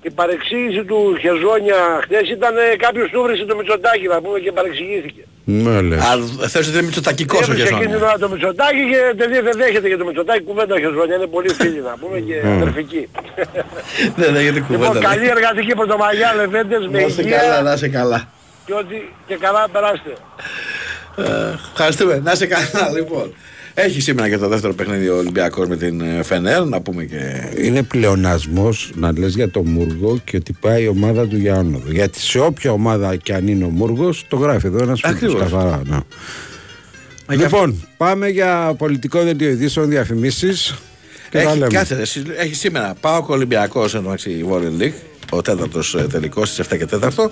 [0.01, 4.51] η παρεξήγηση του Χεζόνια χθες ήταν ε, κάποιος του βρίσκει το Μητσοτάκι να πούμε και
[4.51, 5.23] παρεξηγήθηκε.
[5.43, 5.99] Ναι, λες.
[5.99, 7.83] Α, θες ότι είναι Μητσοτακικός ο Χεζόνια.
[7.83, 11.15] Έβρισε εκείνη το Μητσοτάκι και τελείως δεν δέχεται για το Μητσοτάκι κουβέντα ο Χεζόνια.
[11.15, 13.03] Είναι πολύ φίλοι να πούμε και αδερφικοί.
[14.19, 14.93] Δεν δέχεται κουβέντα.
[14.93, 17.37] Λοιπόν, καλή εργατική πρωτομαγιά λεβέντες με υγεία.
[17.37, 18.19] καλά, να σε καλά.
[18.65, 20.13] Και ότι και καλά περάστε.
[21.17, 21.23] Ε,
[21.71, 22.21] ευχαριστούμε.
[22.23, 23.33] Να είσαι καλά, λοιπόν.
[23.73, 27.51] Έχει σήμερα και το δεύτερο παιχνίδι ο Ολυμπιακός με την ε, Φενέρ, να πούμε και...
[27.57, 31.91] Είναι πλεονασμός να λες για το Μούργο και ότι πάει η ομάδα του για άνοδο.
[31.91, 35.81] Γιατί σε όποια ομάδα και αν είναι ο Μούργος, το γράφει εδώ ένας φίλος καθαρά.
[35.85, 37.35] Ναι.
[37.35, 40.75] Λοιπόν, πάμε για πολιτικό δελτίο ειδήσεων, διαφημίσεις.
[41.31, 42.05] Έχει, κάθε,
[42.37, 46.87] έχει σήμερα πάω Ολυμπιακός εντάξει η Βόρειο League ο τέταρτος ε, τελικός στις 7 και
[47.01, 47.29] 4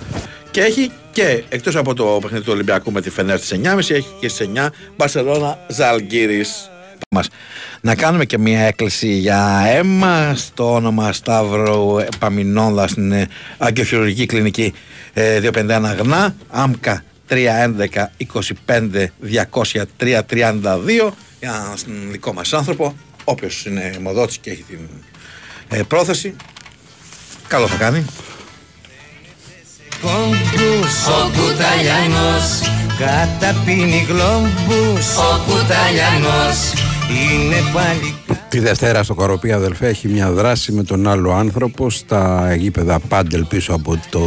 [0.51, 4.05] και έχει και εκτός από το παιχνίδι του Ολυμπιακού με τη Φενέρ στις 9.30 έχει
[4.19, 6.45] και στις 9 Μπαρσελόνα Ζαλγκύρη.
[7.81, 14.73] Να κάνουμε και μια έκκληση για αίμα στο όνομα Σταύρου Παμινόδα στην ε, Αγκαιοχειρουργική Κλινική
[15.15, 17.37] 251 ε, Γνά, ΑΜΚΑ 311
[18.67, 19.05] 25
[19.51, 26.35] 200 332 για έναν δικό μας άνθρωπο, όποιος είναι μοδότης και έχει την πρόθεση
[27.49, 28.05] Καλό θα κάνει.
[30.03, 32.61] Ο Κουταλιανός
[32.97, 36.73] καταπίνει γλόμπους Ο Κουταλιανός
[37.09, 38.15] είναι πάλι
[38.49, 43.45] Τη Δευτέρα στο Κοροπή αδελφέ έχει μια δράση με τον άλλο άνθρωπο στα γήπεδα Πάντελ
[43.45, 44.21] πίσω από το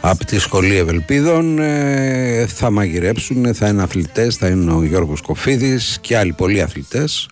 [0.00, 5.98] από τη Σχολή Ευελπίδων ε, θα μαγειρέψουν, θα είναι αθλητές, θα είναι ο Γιώργος Κοφίδης
[6.00, 7.28] και άλλοι πολλοί αθλητές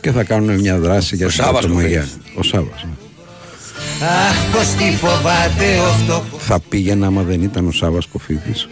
[0.00, 2.08] και θα κάνουν μια δράση για την ατομογία.
[2.36, 2.84] Ο Σάββας.
[2.84, 3.03] Ναι.
[4.02, 6.24] Αχ, πως τι φοβάται αυτό.
[6.38, 8.68] Θα πήγαινα άμα δεν ήταν ο Σάββας Κοφίδης.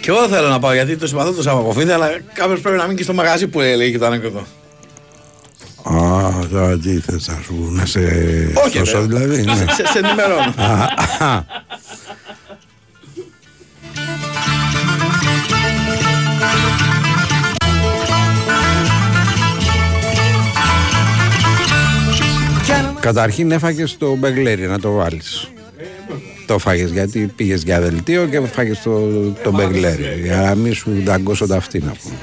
[0.00, 2.82] Και εγώ θέλω να πάω γιατί το συμπαθώ το Σάββα Κοφίδη Αλλά κάποιος πρέπει να
[2.84, 4.46] μείνει και στο μαγαζί που έλεγε και το ανέκδοτο
[5.82, 8.00] Α, τώρα τι θες να σου να σε
[8.64, 9.54] Όχι, δηλαδή ναι.
[9.54, 10.54] σε, σε ενημερώνω
[23.08, 25.50] Καταρχήν έφαγες το μπεγλέρι να το βάλεις.
[26.46, 29.00] Το φάγες γιατί πήγες για δελτίο και φάγες το,
[29.42, 30.20] το μπεγλέρι.
[30.22, 32.14] Για να μην σου δαγκώσω τα αυτή να πούμε.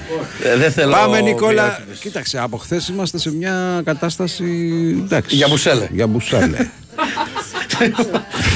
[0.43, 1.83] Ε, δεν θέλω Πάμε Νικόλα.
[1.99, 4.45] Κοίταξε, από χθες είμαστε σε μια κατάσταση.
[5.03, 5.87] Εντάξει, για μπουσέλε.
[5.91, 6.57] Για μπουσέλε.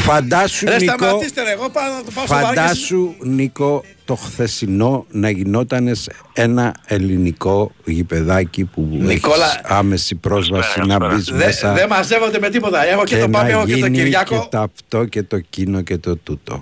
[0.04, 2.56] Φαντάσου, Ρε Νίκο, σταματήστε ρε, εγώ πάω να το πάω στο βαράκι.
[2.56, 10.82] φαντάσου, Νίκο, το χθεσινό να γινόταν σε ένα ελληνικό γηπεδάκι που Νικόλα- έχεις άμεση πρόσβαση
[10.86, 12.86] να μπεις Δεν μέσα δε μαζεύονται με τίποτα.
[12.86, 14.40] Έχω και, και το Πάπη, να έχω και τον γίνει Κυριάκο.
[14.40, 16.60] και το αυτό και το κίνο και το τούτο.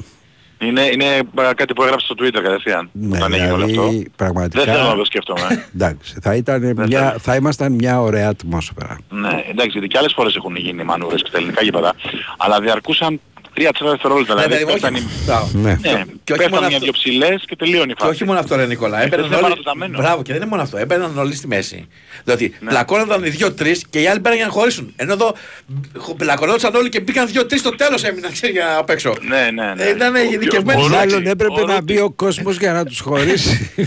[0.59, 2.89] Είναι, είναι ε, κάτι που έγραψε στο Twitter κατευθείαν.
[2.91, 3.81] Ναι, όταν έγινε όλο αυτό.
[3.81, 4.63] δηλαδή πραγματικά.
[4.63, 5.47] Δεν θέλω να το σκέφτομαι.
[5.75, 8.97] Εντάξει, θα, ήταν μια, θα ήμασταν μια ωραία ατμόσφαιρα.
[9.09, 11.93] ναι, εντάξει, γιατί και άλλες φορές έχουν γίνει μανούρες και στα ελληνικά γήπεδα.
[12.37, 13.19] Αλλά διαρκούσαν
[13.57, 14.33] 3-4 δευτερόλεπτα.
[14.35, 15.23] Ναι, Δηλαδή, παιδί μου, πέφτανε- όχι.
[15.25, 15.49] Μπράβο.
[15.53, 15.69] Ναι.
[15.69, 15.77] Ναι,
[16.23, 16.79] Και όχι πέφτανε μόνο μια αυτό.
[16.79, 18.11] δυο ψηλές και τελείωνε η Και φάση.
[18.11, 19.01] όχι μόνο αυτό, ρε Νικόλα.
[19.03, 19.43] Έμπαιναν είναι όλοι.
[19.43, 19.97] παρατεταμένο.
[20.01, 20.77] Μπράβο, και δεν είναι μόνο αυτό.
[20.77, 21.87] Έμπαιναν όλοι στη μέση.
[22.23, 22.69] Δηλαδή, Ναι.
[22.69, 24.93] πλακώνονταν οι δύο-τρει και οι άλλοι μπαίναν για να χωρίσουν.
[24.95, 25.33] Ενώ εδώ
[26.17, 29.13] πλακωνόντουσαν όλοι και μπήκαν δύο-τρει στο τέλος έμειναν ξέρει, για απ' έξω.
[29.21, 29.83] Ναι, ναι, ναι.
[29.83, 30.87] Ε, Ήταν γενικευμένοι.
[30.87, 31.83] Μάλλον έπρεπε ο να Ρούτη.
[31.93, 33.71] μπει ο κόσμος για να τους χωρίσει.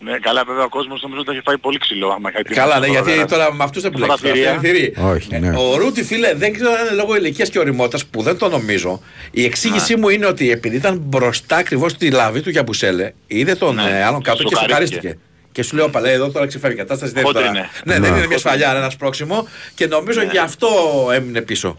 [0.00, 2.08] Ναι, καλά βέβαια ο κόσμος νομίζω ότι έχει φάει πολύ ξύλο.
[2.08, 3.42] άμα είχα Καλά, ναι, ετοιμάσει γιατί τώρα.
[3.44, 4.20] τώρα με αυτούς δεν Στα μπλέκεις.
[4.22, 4.52] πρατηρία.
[4.54, 4.94] Αυτή είναι θηρή.
[5.14, 5.56] Όχι, ναι.
[5.58, 9.02] Ο Ρούτι, φίλε, δεν ξέρω αν είναι λόγω ηλικίας και οριμότητα που δεν το νομίζω.
[9.30, 10.00] Η εξήγησή Ναι.
[10.00, 13.82] μου είναι ότι επειδή ήταν μπροστά ακριβώς στη λαβή του Γιαμπουσέλε, είδε τον Ναι.
[13.82, 14.94] ε, άλλον κάτω και Σοκαρίστηκε.
[14.96, 15.18] σοκαρίστηκε.
[15.52, 17.12] Και σου λέω παλέ, εδώ τώρα ξεφεύγει η κατάσταση.
[17.12, 17.52] Δεν είναι, Χόντρινε.
[17.58, 18.18] τώρα- ναι, δεν Ναι.
[18.18, 20.68] είναι μια σφαλιά, είναι ένας σπρώξιμο και νομίζω γι' αυτό
[21.12, 21.78] έμεινε πίσω.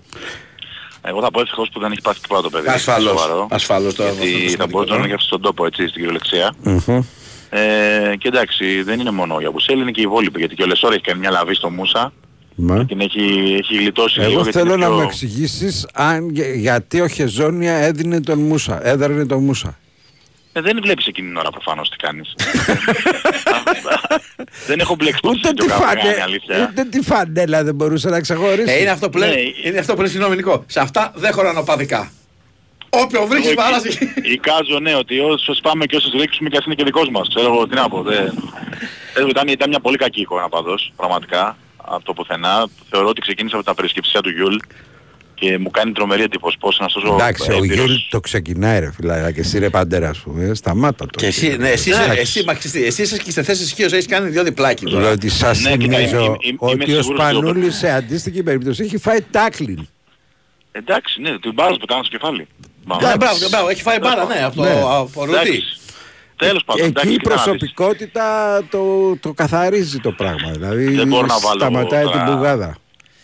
[1.01, 2.67] Εγώ θα πω ευτυχώς που δεν έχει πάθει τίποτα το παιδί.
[2.67, 3.19] Ασφαλώς.
[3.21, 3.47] Σοβαρό.
[3.51, 5.07] Ασφαλώς το αυτό είναι Γιατί θα σημαντικό, μπορούσε να ναι.
[5.07, 6.53] είναι και στον τόπο έτσι στην κυριολεξία.
[6.63, 7.01] Μμμ.
[7.49, 10.39] Ε, και εντάξει, δεν είναι μόνο ο Γιαμπουσέλη, είναι και η υπόλοιποι.
[10.39, 12.13] Γιατί και ο Λεσόρ έχει κάνει μια λαβή στο Μούσα.
[12.61, 12.85] Ναι.
[12.85, 14.31] Την έχει, έχει γλιτώσει λίγο.
[14.31, 18.39] Εγώ γιατί θέλω είναι να πιο- μου εξηγήσεις αν, για- γιατί ο Χεζόνια έδινε τον
[18.39, 18.87] Μούσα.
[18.87, 19.77] Έδρανε τον Μούσα.
[20.53, 22.35] Ε, δεν βλέπεις εκείνη την ώρα προφανώς τι κάνεις.
[24.67, 26.01] δεν έχω μπλέξει το Ούτε τη, σύνδεσμο φανε...
[26.01, 26.67] κάνει αλήθεια.
[26.71, 28.71] ούτε τη φανέλα δεν μπορούσε να ξεχωρίσει.
[28.71, 29.39] Ε, είναι αυτό που λένε, Ναι.
[29.69, 30.63] είναι αυτό που λένε συγγνώμη Νικό.
[30.67, 32.11] Σε αυτά δεν χωράνε οπαδικά.
[32.89, 33.87] Όποιο βρήκες Εγώ παράζει.
[33.87, 37.27] εκεί- Εικάζω ναι ότι όσους πάμε και όσους ρίξουμε και ας είναι και δικός μας.
[37.35, 38.01] Ξέρω εγώ τι να πω.
[38.01, 38.33] Δεν...
[39.15, 42.67] Ε, Ήταν, ήταν μια πολύ κακή εικόνα πάντως, πραγματικά, από το πουθενά.
[42.89, 44.55] Θεωρώ ότι ξεκίνησε από τα περισκεψία του Γιούλ
[45.35, 48.91] και μου κάνει τρομερή εντύπωση πώς ένας τόσο Εντάξει, ο έμπειρος- Γιούλ το ξεκινάει ρε
[48.91, 50.35] φιλά, και εσύ ρε παντέρα σου.
[50.39, 51.19] Ε, σταμάτα το.
[51.19, 52.19] Και εσύ, ναι, εσύ, είσαι- Εντάξει.
[52.21, 55.01] εσύ, μα, ξέρεις τι, εσύ είσαι και στη θέση ισχύως, έχεις κάνει δυο διπλάκι τώρα.
[55.03, 57.75] Λέω ότι σας Ναι, κοίτα, θυμίζω είμαι- είμαι- είμαι ότι ο σίγουρος ότι ο- Σπανούλης
[57.77, 59.87] σε αντίστοιχη περίπτωση έχει φάει τάκλιν.
[60.71, 62.47] Εντάξει, ναι, την μπάλα που ήταν στο κεφάλι.
[62.85, 64.69] Μα- Ναι, μπράβο, μπράβο, έχει φάει μπάλα, ναι, από το, Ναι.
[66.45, 66.61] Από Ρούτι.
[66.61, 66.63] Εντάξει.
[66.63, 67.43] Τέλος πάντων, εντάξει, Εκεί η κοίτα να δεις.
[67.43, 70.51] προσωπικότητα το, το καθαρίζει το πράγμα.
[70.51, 72.77] Δηλαδή Δεν μπορώ να βάλω σταματάει τώρα- την πουγάδα.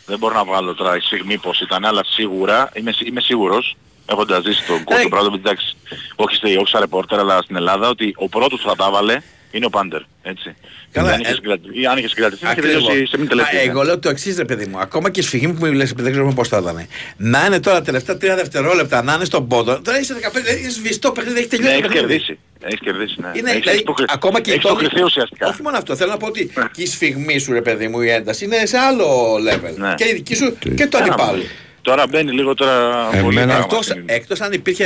[0.06, 3.75] Δεν μπορώ να βγάλω τώρα η στιγμή πως ήταν, αλλά σίγουρα είμαι, σι- είμαι σίγουρος,
[4.06, 5.75] έχοντας ζήσει τον Ε, κόσμο πράγμα, εντάξει,
[6.15, 9.21] όχι, στη- όχι σαν ρεπόρτερ, αλλά στην Ελλάδα, ότι ο πρώτος που θα τα βάλε
[9.55, 10.55] είναι ο Πάντερ, έτσι.
[10.91, 12.85] Καλά, αν είχες ε, συγκρατηθεί, ή αν είχες συγκρατηθεί, θα είχε Ακριβώς.
[12.85, 13.61] τελειώσει σε μην Μα τελευταία.
[13.61, 14.79] Εγώ λέω το εξής, ρε παιδί μου.
[14.79, 16.87] Ακόμα και η σφυγή που μου λες, επειδή δεν ξέρουμε πώς θα ήταν.
[17.17, 19.81] Να είναι τώρα τελευταία τρία δευτερόλεπτα να είναι στον πόντο.
[19.81, 22.07] Τώρα είσαι 15, έχει σβηστό παιχνίδι, έχει Ναι, τελειώσει το έχεις παιχνίδι.
[22.17, 22.39] κερδίσει.
[22.61, 23.31] Έχεις κερδίσει, ναι.
[23.35, 25.47] Είναι, Έχεις δηλαδή, υποκρι- ακόμα και η έχεις τόνη- υποκριθεί ουσιαστικά.
[25.47, 28.09] Όχι μόνο αυτό, θέλω να πω ότι και η σφιγμή σου, ρε παιδί μου, η
[28.09, 29.73] ένταση είναι σε άλλο level.
[29.77, 29.93] Ναι.
[29.95, 31.43] Και η δική σου και το Ένα, αντιπάλου.
[31.86, 34.86] Τώρα μπαίνει λίγο τώρα πολύ Εμένα- πράγμα Εκτός, στην- εκτός αν υπήρχε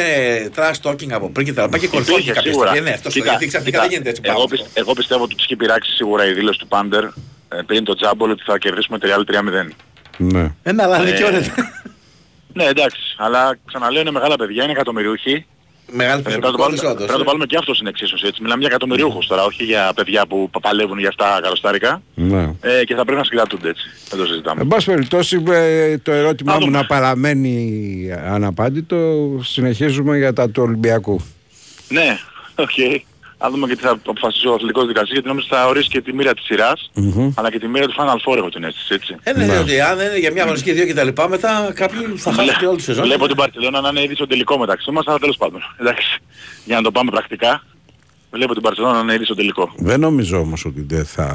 [0.56, 2.70] trash talking από πριν και τα λοιπά και κορυφώθηκε Υπήρχε κάποια σίγουρα.
[2.70, 2.90] στιγμή.
[2.90, 4.64] Ναι, αυτό σου λέω, Κοίτα, γιατί ξαφνικά κοίτα, δεν γίνεται έτσι εγώ, πράγμα.
[4.66, 7.10] πισ- εγώ πιστεύω ότι τους έχει πειράξει σίγουρα η δήλωση του Πάντερ ε,
[7.66, 9.74] πριν το τζάμπολ ότι θα κερδίσουμε τη Real 3-0.
[10.18, 10.52] Ναι.
[10.64, 11.52] Ε, ναι, αλλά Ε, δικαιώνεται.
[12.54, 15.46] Ναι, εντάξει, αλλά ξαναλέω είναι μεγάλα παιδιά, είναι εκατομμυριούχοι.
[15.92, 18.26] Μεγάλη Ε, Πρέπει να το βάλουμε, προσωπικότητα, πρέπει να το βάλουμε και αυτό στην εξίσωση.
[18.28, 18.42] Έτσι.
[18.42, 22.02] Μιλάμε για εκατομμυριούχους τώρα, όχι για παιδιά που παλεύουν για αυτά καροστάρικα.
[22.16, 22.54] ναι.
[22.62, 23.84] Ε, και θα πρέπει να συγκρατούνται έτσι.
[24.10, 24.62] Δεν το συζητάμε.
[24.62, 26.78] Εν πάση περιπτώσει, ε, το ερώτημά Να μου δούμε.
[26.78, 28.98] να παραμένει αναπάντητο,
[29.44, 31.22] συνεχίζουμε για τα του Ολυμπιακού.
[31.90, 32.18] Ναι,
[32.64, 32.70] οκ.
[33.42, 36.14] Να δούμε και τι θα αποφασίσει ο αθλητικός δικαστής, γιατί νομίζω θα ορίσει και τη
[36.14, 37.32] μοίρα της σειράς Μμμ.
[37.36, 39.16] αλλά και τη μοίρα του Final Four έχω την αίσθηση, έτσι.
[39.24, 39.54] Ε, ναι, Ναι.
[39.54, 42.58] διότι αν δεν είναι για μια αγωνιστική δύο και τα λοιπά, μετά κάποιοι θα χάσουν
[42.58, 43.04] και όλη τη σεζόν.
[43.04, 45.62] Βλέπω την Μπαρσελόνα να είναι ήδη στο τελικό μεταξύ μας, αλλά τέλος πάντων.
[45.78, 46.20] Εντάξει.
[46.66, 47.64] Για να το πάμε πρακτικά.
[48.32, 49.72] Βλέπω την Μπαρσελόνα να είναι ήδη στο τελικό.
[49.78, 51.28] Δεν νομίζω όμως ότι δεν θα,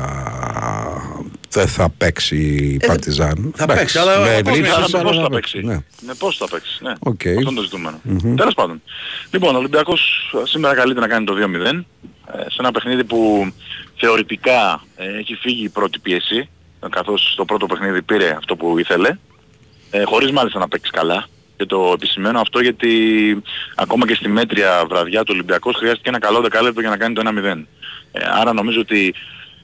[1.50, 3.52] δεν θα παίξει η Ε, Παρτιζάν.
[3.56, 5.52] θα Εντάξει, παίξει, αλλά με πώς ελλείψεις, είναι, Αλλά με αλλά πώς θα θα παίξει,
[5.60, 5.66] παίξει.
[5.66, 5.82] ναι.
[6.06, 6.78] Ναι, πώς θα παίξει.
[6.82, 6.92] Ναι.
[6.98, 7.20] Οκ.
[7.26, 8.00] Αυτό είναι το ζητούμενο.
[8.02, 8.34] Μμμ.
[8.34, 8.82] Τέλος πάντων.
[9.30, 11.84] Λοιπόν, ο Ολυμπιακός σήμερα καλείται να κάνει το 2-0.
[12.32, 13.52] ε, σε ένα παιχνίδι που
[13.96, 16.48] θεωρητικά ε, έχει φύγει η πρώτη πίεση,
[16.80, 19.18] ε, καθώς στο πρώτο παιχνίδι πήρε αυτό που ήθελε,
[19.90, 21.26] ε, χωρίς μάλιστα να παίξει καλά.
[21.56, 22.92] Και το επισημαίνω αυτό γιατί
[23.74, 27.22] ακόμα και στη μέτρια βραδιά του Ολυμπιακός χρειάστηκε ένα καλό δεκάλεπτο για να κάνει το
[27.24, 27.64] 1-0.
[28.12, 29.14] Ε, άρα νομίζω ότι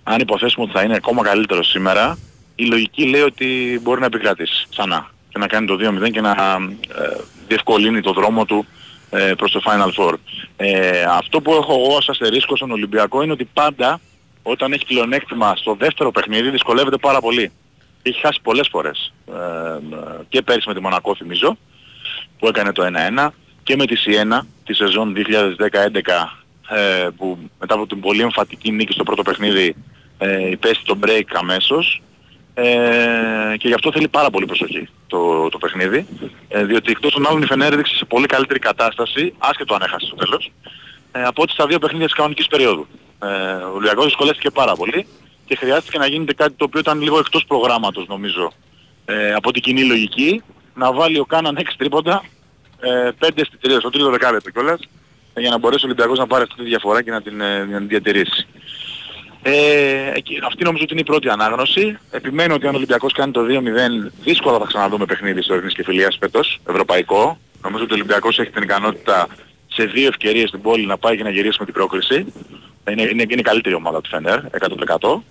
[0.03, 2.19] αν υποθέσουμε ότι θα είναι ακόμα καλύτερο σήμερα,
[2.55, 6.31] η λογική λέει ότι μπορεί να επικρατήσει ξανά και να κάνει το 2-0 και να
[6.31, 7.17] ε,
[7.49, 8.67] διευκολύνει το δρόμο του
[9.11, 10.15] ε, προς το Final Four.
[10.57, 14.01] Ε, αυτό που έχω εγώ ως αστερίσκο στον Ολυμπιακό είναι ότι πάντα
[14.43, 17.53] όταν έχει πλεονέκτημα στο δεύτερο παιχνίδι δυσκολεύεται πάρα πολύ.
[18.03, 19.13] Έχει χάσει πολλές φορές.
[19.27, 21.57] Ε, ε, και πέρυσι με τη Μονακό θυμίζω
[22.41, 23.29] που έκανε το 1-1
[23.63, 25.23] και με τη Σιένα τη σεζόν 2010-11
[26.69, 29.75] ε, που μετά από την πολύ εμφατική νίκη στο πρώτο παιχνίδι
[30.19, 32.03] ε, υπέστη το break αμέσως
[32.55, 36.07] Ε, και γι' αυτό θέλει πάρα πολύ προσοχή το, το παιχνίδι.
[36.49, 40.07] Ε, διότι εκτός των άλλων η Φενέρ έδειξε σε πολύ καλύτερη κατάσταση, άσχετο αν έχασε
[40.07, 40.53] στο τέλος,
[41.13, 42.87] ε, από ό,τι στα δύο παιχνίδια της κανονικής περίοδου.
[43.23, 45.07] Ε, ο Ολυμπιακός δυσκολεύτηκε πάρα πολύ
[45.47, 48.53] και χρειάστηκε να γίνεται κάτι το οποίο ήταν λίγο εκτός προγράμματος νομίζω
[49.05, 50.43] ε, από την κοινή λογική,
[50.81, 52.25] να βάλει ο Κάναν 6 τρίποντα,
[52.81, 54.81] ε, 5 στη τρία, στο τρίτο δεκάλεπτο κιόλας,
[55.35, 57.65] ε, για να μπορέσει ο Ολυμπιακός να πάρει αυτή τη διαφορά και να την, ε,
[57.65, 58.47] να την διατηρήσει.
[59.43, 59.53] Ε,
[60.15, 61.99] εκεί- αυτή νομίζω ότι είναι η πρώτη ανάγνωση.
[62.11, 66.17] Επιμένω ότι αν ο Ολυμπιακός κάνει το 2-0 δύσκολα θα ξαναδούμε παιχνίδι στο Εθνικής Κεφυλίας
[66.21, 67.39] φέτος, ευρωπαϊκό.
[67.63, 69.27] Νομίζω ότι ο Ολυμπιακός έχει την ικανότητα
[69.67, 72.33] σε δύο ευκαιρίες στην πόλη να πάει και να γυρίσει με την πρόκριση.
[72.91, 75.25] Είναι, είναι, είναι η καλύτερη ομάδα του Φενέρ, 100%.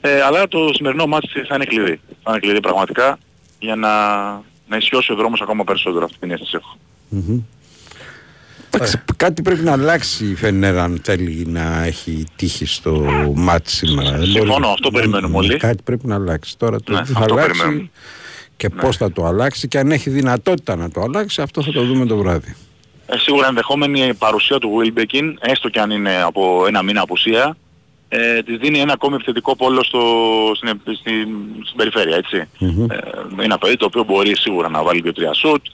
[0.00, 2.00] Ε, αλλά το σημερινό μάτι θα είναι κλειδί.
[2.22, 3.18] Θα είναι κλειδί πραγματικά
[3.58, 3.88] για να,
[4.68, 6.76] να ισιώσει ο δρόμος ακόμα περισσότερο αυτή την αίσθηση έχω.
[7.08, 7.40] Μμμ.
[8.70, 12.92] Εντάξει, κάτι πρέπει να αλλάξει η Φενέρ αν θέλει να έχει τύχη στο
[13.34, 14.10] μάτι σήμερα.
[14.10, 15.56] Δεν Συμφωνώ, μπορεί- αυτό δεν- περιμένουμε όλοι.
[15.56, 16.58] Κάτι πρέπει να αλλάξει.
[16.58, 17.90] Τώρα το Ναι, τι θα αυτό αλλάξει περιμένουμε.
[18.56, 21.84] και πώς θα το αλλάξει και αν έχει δυνατότητα να το αλλάξει, αυτό θα το
[21.84, 22.56] δούμε το βράδυ.
[23.06, 27.56] Ε, σίγουρα ενδεχόμενη παρουσία του Wilbekin, έστω και αν είναι από ένα μήνα απουσία,
[28.08, 30.00] ε, της δίνει ένα ακόμη επιθετικό πόλο στο,
[30.54, 31.28] στην, στην,
[31.64, 32.36] στην περιφέρεια, έτσι.
[32.66, 32.98] Ε,
[33.32, 35.64] είναι ένα παιδί το οποίο μπορεί σίγουρα να βάλει 2-3 σουτ,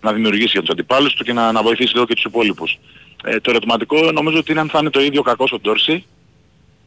[0.00, 2.78] να δημιουργήσει για τους αντιπάλους του και να, να βοηθήσει λίγο και τους υπόλοιπους.
[3.24, 6.04] Ε, το ερωτηματικό νομίζω ότι είναι αν θα είναι το ίδιο κακό στον Τόρση,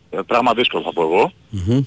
[0.09, 1.31] ε, πράγμα δύσκολο θα πω εγώ,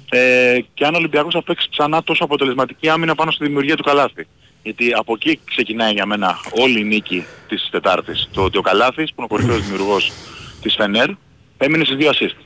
[0.08, 3.82] ε, και αν ο Ολυμπιακός θα παίξει ξανά τόσο αποτελεσματική άμυνα πάνω στη δημιουργία του
[3.82, 4.26] Καλάθη.
[4.62, 8.28] Γιατί από εκεί ξεκινάει για μένα όλη η νίκη της Τετάρτης.
[8.32, 10.12] Το ότι ο Καλάθης, που είναι ο κορυφαίος δημιουργός
[10.62, 11.08] της Φενέρ,
[11.58, 12.36] έμεινε στις δύο assist.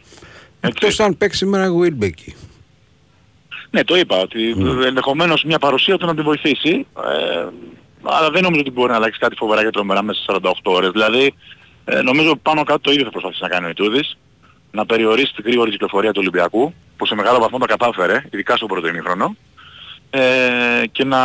[0.66, 2.34] Εκτός αν παίξει σήμερα Γουίλμπεκι.
[3.70, 7.46] Ναι, το είπα, ότι ενδεχομένως μια παρουσία του να την βοηθήσει, ε,
[8.02, 10.90] αλλά δεν νομίζω ότι μπορεί να αλλάξει κάτι φοβερά και τρομερά μέσα σε 48 ώρες.
[10.90, 11.34] Δηλαδή,
[11.84, 14.16] ε, νομίζω πάνω κάτω το ίδιο θα προσπαθήσει να κάνει ο Ιτούδης,
[14.70, 18.66] να περιορίσει την γρήγορη κυκλοφορία του Ολυμπιακού, που σε μεγάλο βαθμό το κατάφερε, ειδικά στο
[18.66, 19.36] πρώτο ημίχρονο,
[20.10, 20.20] ε,
[20.92, 21.20] και να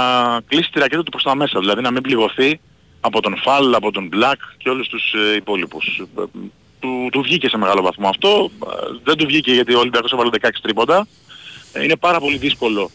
[0.47, 2.60] κλείσει τη ρακέτα του προς τα μέσα, δηλαδή να μην πληγωθεί
[2.99, 6.04] από τον Φαλ, από τον Μπλακ και όλους τους ε, υπόλοιπους.
[6.79, 10.11] Ε, Του, του βγήκε σε μεγάλο βαθμό αυτό, ε, δεν του βγήκε γιατί ο Ολυμπιακός
[10.11, 11.07] έβαλε 16 τρίποντα.
[11.73, 12.89] Ε, είναι πάρα πολύ δύσκολο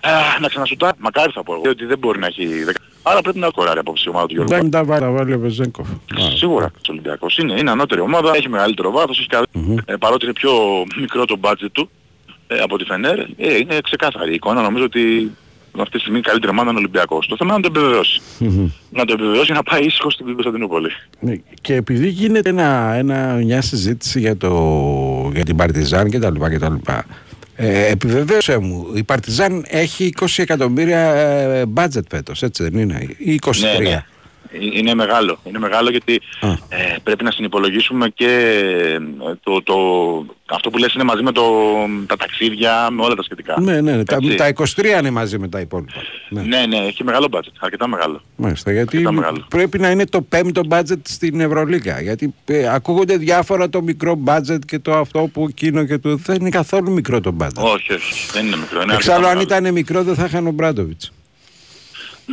[0.00, 0.92] ε, να ξανασουτά.
[0.98, 2.72] Μακάρι θα πω εγώ, ότι δεν μπορεί να έχει 10.
[3.02, 4.52] Άρα πρέπει να κοράρει απόψη η ομάδα του Γιώργου.
[4.52, 5.88] Δεν τα βάλει, τα βάλει ο Βεζέγκοφ.
[6.36, 9.42] Σίγουρα ο Ολυμπιακός είναι, είναι ανώτερη ομάδα, έχει μεγαλύτερο βάθος, έχει κα...
[9.84, 10.52] ε, παρότι είναι πιο
[11.00, 11.90] μικρό το budget του
[12.46, 14.62] ε, από τη Φενέρ, ε, είναι ξεκάθαρη η εικόνα.
[14.62, 15.32] Νομίζω ότι
[15.78, 17.26] αυτή τη στιγμή η καλύτερη ομάδα είναι ο Ολυμπιακός.
[17.26, 18.20] Το θέμα είναι να το επιβεβαιώσει.
[18.90, 20.88] να το επιβεβαιώσει για να πάει ήσυχος στην Κωνσταντινούπολη.
[21.20, 26.30] Ναι, Και επειδή γίνεται ένα, ένα, μια συζήτηση για, το, για την Παρτιζάν και τα
[26.30, 27.04] λοιπά και τα λοιπά,
[27.56, 33.38] ε, επιβεβαίωσέ μου, η Παρτιζάν έχει 20 εκατομμύρια ε, budget φέτος, έτσι δεν είναι, ή
[33.42, 33.50] 23.
[33.60, 34.04] Ναι, ναι.
[34.52, 35.38] Ε, Είναι μεγάλο.
[35.44, 36.20] Είναι μεγάλο γιατί
[36.68, 38.28] ε, πρέπει να συνυπολογίσουμε και
[38.92, 38.98] ε,
[39.42, 39.76] το, το,
[40.50, 41.42] αυτό που λες είναι μαζί με το,
[42.06, 43.60] τα ταξίδια, με όλα τα σχετικά.
[43.60, 44.04] Ναι, ναι, ναι.
[44.04, 44.34] Τα, Έτσι.
[44.34, 44.52] τα
[44.96, 45.92] 23 είναι μαζί με τα υπόλοιπα.
[46.28, 46.42] Ναι.
[46.42, 48.22] Ναι, ναι, έχει μεγάλο budget, αρκετά μεγάλο.
[48.36, 49.46] Μάλιστα, γιατί Αρκετά μεγάλο.
[49.48, 52.00] πρέπει να είναι το πέμπτο budget στην Ευρωλίγα.
[52.00, 56.16] Γιατί ε, ακούγονται διάφορα το μικρό budget και το αυτό που εκείνο και το.
[56.16, 57.54] Δεν είναι καθόλου μικρό το budget.
[57.74, 58.82] Όχι, όχι, δεν είναι μικρό.
[58.82, 61.12] Είναι Εξάλλου, αν αρκετά ήταν μικρό, δεν θα είχαν ο Μπράντοβιτς.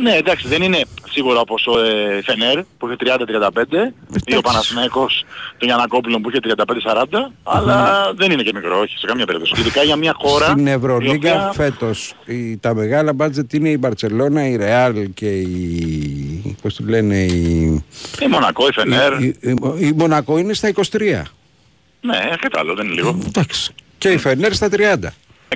[0.02, 0.80] Ναι, εντάξει, δεν είναι
[1.10, 3.92] σίγουρα όπως ο ε, Φενέρ που είχε 30-35
[4.24, 5.24] ή ο Παναθηναϊκός
[5.58, 6.38] τον Γιανακόπουλο που είχε
[6.84, 7.04] 35-40
[7.42, 9.60] αλλά δεν είναι και μικρό, όχι, σε καμία περίπτωση.
[9.60, 13.76] Ειδικά για μια χώρα Στην η Ευρωλίγα οποία- φέτος η, τα μεγάλα budget είναι η
[13.80, 16.56] Μπαρτσελώνα, η Ρεάλ και η.
[16.62, 17.62] Πώς του λένε, η.
[18.22, 19.22] Η Μονακό, η Φενέρ.
[19.22, 20.82] Η, η, η Μονακό είναι στα 23.
[22.00, 23.18] Ναι, αρκετά άλλο, δεν είναι λίγο.
[23.26, 23.72] Εντάξει.
[23.98, 24.96] Και η Φενέρ στα 30.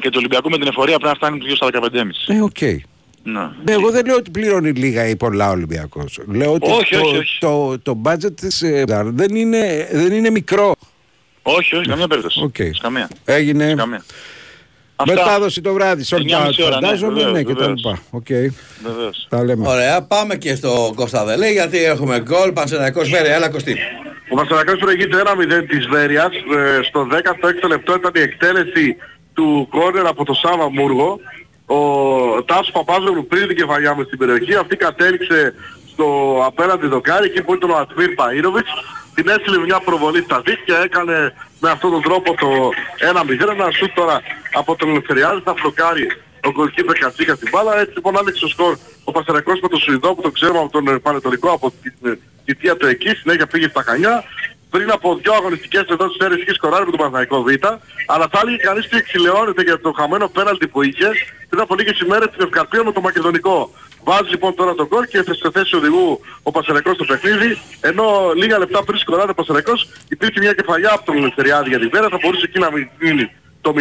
[0.00, 2.34] Και το Ολυμπιακό με την εφορία πρέπει να φτάνει γύρω στα 15,5.
[2.34, 2.56] Ε, οκ.
[3.22, 3.40] Ναι.
[3.64, 6.18] Ναι, εγώ δεν λέω ότι πληρώνει λίγα ή πολλά ο Ολυμπιακός.
[6.26, 7.38] Λέω ότι Όχι, το, όχι, όχι.
[7.40, 10.74] Το, το, budget της ε, δεν, είναι, δεν είναι μικρό.
[11.42, 12.42] Όχι, όχι, καμία περίπτωση.
[12.42, 12.56] Οκ.
[12.56, 13.08] Σε Καμία.
[13.24, 14.04] Έγινε Σε καμία.
[14.96, 15.14] Αυτά.
[15.14, 16.02] μετάδοση το βράδυ.
[16.04, 17.82] Σε 9,5 ώρα, ναι, φαντάζομαι βεβαίως, ναι, και τα βεβαίως.
[17.84, 17.98] λοιπά.
[18.10, 18.26] Οκ.
[18.82, 19.26] Βεβαίως.
[19.30, 19.68] Τα λέμε.
[19.68, 22.52] Ωραία, πάμε και στο Κώστα Δελέ γιατί έχουμε γκολ.
[22.52, 23.76] Πανσεραϊκός Βέρεια, έλα Κωστή.
[24.32, 26.30] Ο Βασιλακάς προηγείται 1-0 της Βέρειας.
[26.56, 28.96] Ε, στο 16ο λεπτό ήταν η εκτέλεση
[29.34, 31.20] του κόρνερ από το Σάβα Μούργο.
[31.66, 34.54] Ο Τάσος Παπάζογλου πριν την κεφαλιά μου στην περιοχή.
[34.54, 35.54] Αυτή κατέληξε
[35.92, 36.06] στο
[36.46, 38.72] απέναντι δοκάρι εκεί που ήταν ο Ατμίρ Παΐροβιτς.
[39.14, 43.50] Την έστειλε μια προβολή στα δίχτυα, έκανε με αυτόν τον τρόπο το 1-0.
[43.50, 44.20] Ένα σουτ τώρα
[44.52, 46.06] από τον Ελευθεριάδη θα φλοκάρει
[46.46, 47.80] ο goalkeeper Κατσίκα στην μπάλα.
[47.80, 50.88] Έτσι λοιπόν άνοιξε το σκορ ο Πασαρακός με τον Σουηδό που το ξέρουμε από τον
[50.88, 53.08] ε, Πανετολικό από την ε, θητεία του εκεί.
[53.08, 54.24] Συνέχεια πήγε στα Χανιά.
[54.74, 57.48] Πριν από δύο αγωνιστικές εδώ της Σέρες είχε σκοράρει με τον Παναθηναϊκό Β.
[58.06, 61.08] Αλλά θα έλεγε κανείς ότι εξηλαιώνεται για το χαμένο πέναλτι που είχε
[61.48, 63.70] πριν από λίγες ημέρες στην Ευκαρπία με το Μακεδονικό.
[64.04, 67.50] Βάζει λοιπόν τώρα τον γκολ και έφτασε στη θέση οδηγού ο Πασαρακός στο παιχνίδι.
[67.80, 68.04] Ενώ
[68.40, 72.08] λίγα λεπτά πριν σκοράρει ο Πασαρακός υπήρχε μια κεφαλιά από τον Ελευθεριάδη για την πέρα.
[72.08, 73.30] Θα μπορούσε εκεί να μην γίνει
[73.60, 73.80] το 0-1.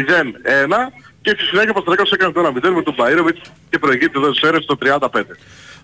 [1.21, 4.49] και στη συνέχεια ο Παστρακός έκανε το 1-0 με τον Μπαΐροβιτς και προηγείται εδώ στις
[4.49, 5.21] αίρες στο 35.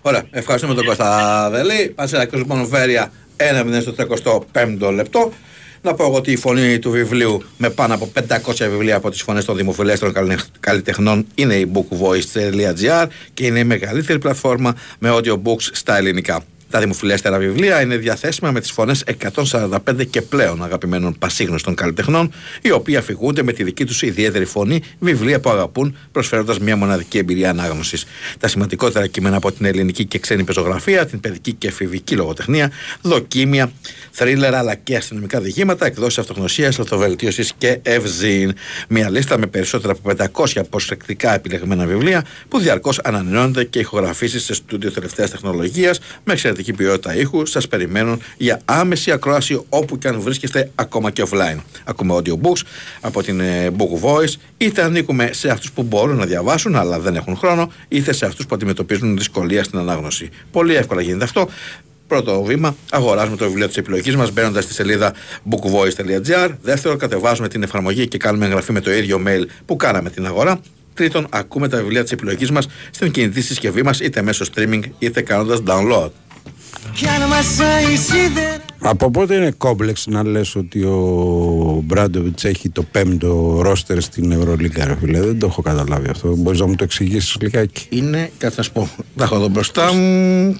[0.02, 1.92] Ωραία, ευχαριστούμε τον Κώστα Δελή.
[1.96, 3.94] Πανσεραϊκός λοιπόν Βέρεια 1-0 στο
[4.52, 5.32] 35ο λεπτό.
[5.82, 9.22] Να πω εγώ ότι η φωνή του βιβλίου με πάνω από 500 βιβλία από τις
[9.22, 15.68] φωνές των δημοφιλέστερων καλλινεχ- καλλιτεχνών είναι η bookvoice.gr και είναι η μεγαλύτερη πλατφόρμα με audiobooks
[15.72, 16.42] στα ελληνικά.
[16.70, 19.04] Τα δημοφιλέστερα βιβλία είναι διαθέσιμα με τις φωνές
[19.34, 24.82] 145 και πλέον αγαπημένων πασίγνωστων καλλιτεχνών, οι οποίοι αφηγούνται με τη δική τους ιδιαίτερη φωνή
[24.98, 28.06] βιβλία που αγαπούν, προσφέροντας μια μοναδική εμπειρία ανάγνωσης.
[28.38, 32.70] Τα σημαντικότερα κείμενα από την ελληνική και ξένη πεζογραφία, την παιδική και εφηβική λογοτεχνία,
[33.02, 33.72] δοκίμια,
[34.10, 38.52] θρίλερ αλλά και αστυνομικά διηγήματα, εκδόσεις αυτογνωσίας, αυτοβελτίωσης και ευζήν.
[38.88, 44.54] Μια λίστα με περισσότερα από 500 προσεκτικά επιλεγμένα βιβλία που διαρκώς ανανεώνονται και ηχογραφήσεις σε
[44.54, 47.46] στούντιο τελευταίας τεχνολογίας με εξαιρετική ποιότητα ήχου.
[47.46, 51.60] Σας περιμένουν για άμεση ακρόαση όπου και αν βρίσκεστε ακόμα και offline.
[51.84, 52.62] Ακούμε audiobooks
[53.00, 57.16] από την ε, Book Voice είτε ανήκουμε σε αυτούς που μπορούν να διαβάσουν αλλά δεν
[57.16, 60.28] έχουν χρόνο είτε σε αυτούς που αντιμετωπίζουν δυσκολία στην ανάγνωση.
[60.50, 61.48] Πολύ εύκολα γίνεται αυτό.
[62.06, 65.14] Πρώτο βήμα, αγοράζουμε το βιβλίο της επιλογής μας μπαίνοντας στη σελίδα
[65.50, 66.50] bookvoice.gr.
[66.62, 70.60] Δεύτερο, κατεβάζουμε την εφαρμογή και κάνουμε εγγραφή με το ίδιο mail που κάναμε την αγορά.
[70.98, 75.20] Τρίτον, ακούμε τα βιβλία της επιλογής μας στην κινητή συσκευή μας είτε μέσω streaming είτε
[75.20, 76.10] κάνοντας download.
[78.80, 84.84] Από πότε είναι κόμπλεξ να λες ότι ο Μπράντοβιτς έχει το πέμπτο ρόστερ στην Ευρωλίγκα,
[84.84, 86.36] ρε φίλε; Δεν το έχω καταλάβει αυτό.
[86.36, 87.86] Μπορείς να μου το εξηγήσεις λιγάκι.
[87.88, 90.56] Είναι, κάτσε να σου πω, τα έχω εδώ μπροστά μου.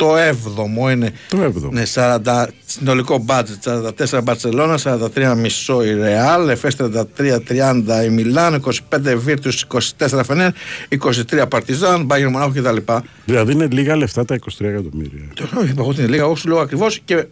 [0.00, 1.12] Το 7ο είναι.
[1.28, 1.70] Το 7ο.
[1.70, 9.16] Ναι, 40, συνολικό budget 44 Μπαρσελόνα, 43 μισό η Ρεάλ, Εφές 33-30 η Μιλάν, 25
[9.16, 9.66] Βίρτους,
[9.98, 10.50] 24 Φενέρ,
[10.88, 12.76] 23 Παρτιζάν, Μπάγερ Μονάχου κτλ.
[13.24, 15.20] Δηλαδή είναι λίγα λεφτά τα 23 εκατομμύρια.
[15.34, 17.26] Το όχι, είπα εγώ ότι είναι λίγα, εγώ σου λέω ακριβώς και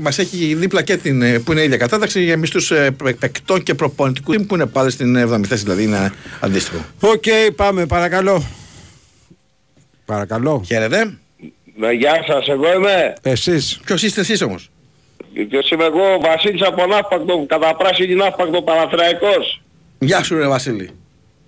[0.00, 2.60] μας έχει δίπλα και την ε, που είναι η ίδια κατάταξη για μισθού
[3.18, 6.84] παικτών και προπονητικούς team που είναι πάλι στην 7η θέση, δηλαδή είναι αντίστοιχο.
[7.00, 7.24] Οκ,
[7.56, 8.44] πάμε, παρακαλώ.
[10.04, 10.62] Παρακαλώ.
[10.66, 11.18] Χαίρετε.
[11.76, 13.12] Ναι, γεια σας, εγώ είμαι.
[13.22, 13.80] Εσείς.
[13.84, 14.70] Ποιος είστε εσείς όμως;
[15.48, 19.62] Ποιος είμαι εγώ, ο Βασίλης από Ναύπακτο, κατά πράσινη Ναύπακτο, Παναθηναϊκός.
[19.98, 20.90] Γεια σου ρε Βασίλη.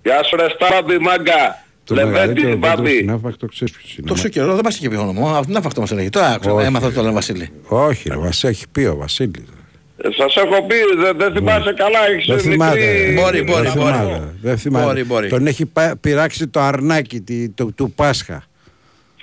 [0.03, 1.63] Γεια σου ρε Στάραμπη Μάγκα.
[1.83, 2.81] Το Λεβέντη, μεγαλύτερο Μπάμπη.
[2.81, 4.07] βίντεο στη Ναύπακτο ξέρεις ποιος είναι.
[4.07, 6.09] Τόσο καιρό δεν μας είχε πει όνομα, από την Ναύπακτο μας έλεγε.
[6.09, 6.65] Τώρα άκουσα, Όχι.
[6.65, 7.49] έμαθα ότι το λένε Βασίλη.
[7.67, 9.43] Όχι, ρε, μας έχει πει ο Βασίλης.
[9.97, 12.77] Ε, Σας έχω πει, δεν, δεν θυμάσαι καλά, έχεις Δεν θυμάται.
[12.79, 13.13] μικρή...
[13.13, 13.91] Μπορεί, μπορεί, Δεν μπορεί.
[13.93, 14.33] θυμάται.
[14.41, 14.85] Δεν θυμάται.
[14.85, 15.29] Μπορεί, μπορεί.
[15.29, 18.43] Τον έχει πα- πειράξει το αρνάκι τη- του, του Πάσχα.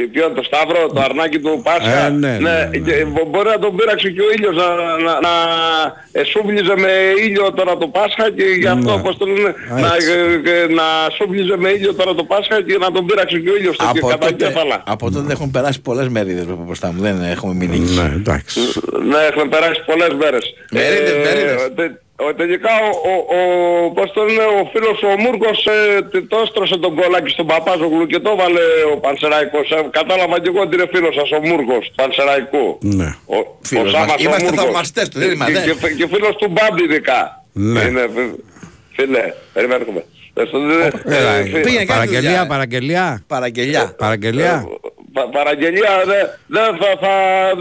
[0.00, 2.78] Τι ποιο, το Σταύρο, το αρνάκι του Πάσχα; Ε, ναι, ναι, ναι.
[2.86, 4.66] και μπο- μπορεί να τον πείραξε και ο ήλιος να,
[5.06, 5.32] να, να
[6.12, 6.92] ε, σούβλιζε με
[7.26, 9.02] ήλιο τώρα το Πάσχα και γι' αυτό Ναι.
[9.02, 10.10] πώς το λένε, Α, να, έτσι.
[10.44, 10.86] ε, ε, να
[11.16, 14.06] σούβλιζε με ήλιο τώρα το Πάσχα και να τον πείραξε και ο ήλιος στο Από
[14.06, 14.82] κατά τότε, κέφαλα.
[14.86, 17.94] από τότε έχουν περάσει πολλές μερίδες από μπροστά μου, δεν έχουμε μείνει εκεί.
[18.00, 18.60] Ναι, εντάξει.
[19.10, 20.44] Ναι, έχουν περάσει πολλές μέρες.
[20.70, 21.60] Μερίδες, μερίδες.
[22.20, 26.28] Τε- ο- τελικά ο, ο, ο, πώς το λένε, ο φίλος ο Μούρκος ε, τε-
[26.32, 28.60] το έστρωσε τον κόλλακι στον Παπάζογλου και το έβαλε
[28.94, 29.70] ο Πανσεραϊκός.
[29.70, 32.66] Ε, κατάλαβα και εγώ ότι είναι φίλος σας ο Μούρκος του Πανσεραϊκού.
[32.80, 33.08] Ναι.
[33.26, 33.36] Ο,
[33.70, 34.00] Φίλος ο μας.
[34.00, 34.64] Σάμας ο Είμαστε Μούρκος.
[34.64, 35.60] θαυμαστές του, δεν Και- είμαστε.
[35.66, 37.20] Και, και, και φίλος του Μπάμπη ειδικά.
[37.52, 37.80] Ναι.
[37.80, 38.38] Είναι, φι-
[38.96, 40.04] φίλε, περιμένουμε.
[40.34, 42.46] Ε, στο- ε, Έλα, ε, φίλε, πήγαινε κάτι Παραγγελία, δουλειά, ε.
[42.48, 43.22] παραγγελία.
[43.26, 43.94] Παραγγελιά.
[43.98, 44.66] Παραγγελία.
[45.12, 47.12] Πα, παραγγελία δεν δε, θα, θα,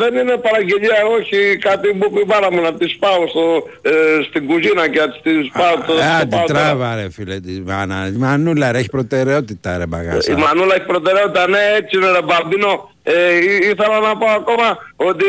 [0.02, 3.92] δεν είναι παραγγελία όχι κάτι που πει η μάνα μου να τις πάω στο, ε,
[4.30, 6.60] στην κουζίνα και να τις πάω το, Ε, το Άντε πάω τώρα.
[6.60, 8.08] τράβα ρε φίλε τη μάνα.
[8.08, 10.38] Η Μανούλα ρε, έχει προτεραιότητα ρε Η μπαγάσα.
[10.38, 12.92] Μανούλα έχει προτεραιότητα, ναι έτσι είναι ρε Μπαμπίνο.
[13.04, 15.26] Ε, ή- ήθελα να πω ακόμα ότι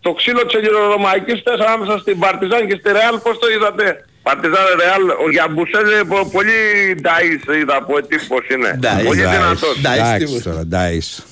[0.00, 4.64] το ξύλο της Ελληνορωμαϊκής θες ανάμεσα στην Παρτιζάν και στη Ρεάλ πώς το είδατε; Παρτιζάν
[4.82, 6.58] Ρεάλ, ο Γιαμπουσέλ είναι πο- πολύ
[7.04, 8.70] νταΐς είδα από τύπος είναι.
[8.82, 9.30] Νταΐς, πολύ νταΐς.
[9.36, 9.74] δυνατός.
[9.84, 11.26] Νταΐς, Εντάξει τι- τώρα, ντάις.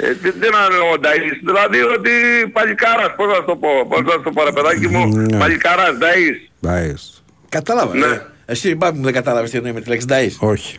[0.00, 2.10] Ε, τι, τι να είναι ο Νταΐς, δηλαδή ότι
[2.52, 5.38] παλικάρας, πώς να σου το πω, πώς να σου το πω ρε παιδάκι μου, Ναι.
[5.38, 6.50] παλικάρας, Νταΐς.
[6.66, 7.22] Ντάις.
[7.48, 7.94] Κατάλαβα.
[7.94, 8.06] Ναι.
[8.06, 8.20] ε.
[8.46, 10.36] Εσύ μπάμπη μου δεν κατάλαβες τι εννοεί με τη λέξη Νταΐς.
[10.38, 10.78] Όχι.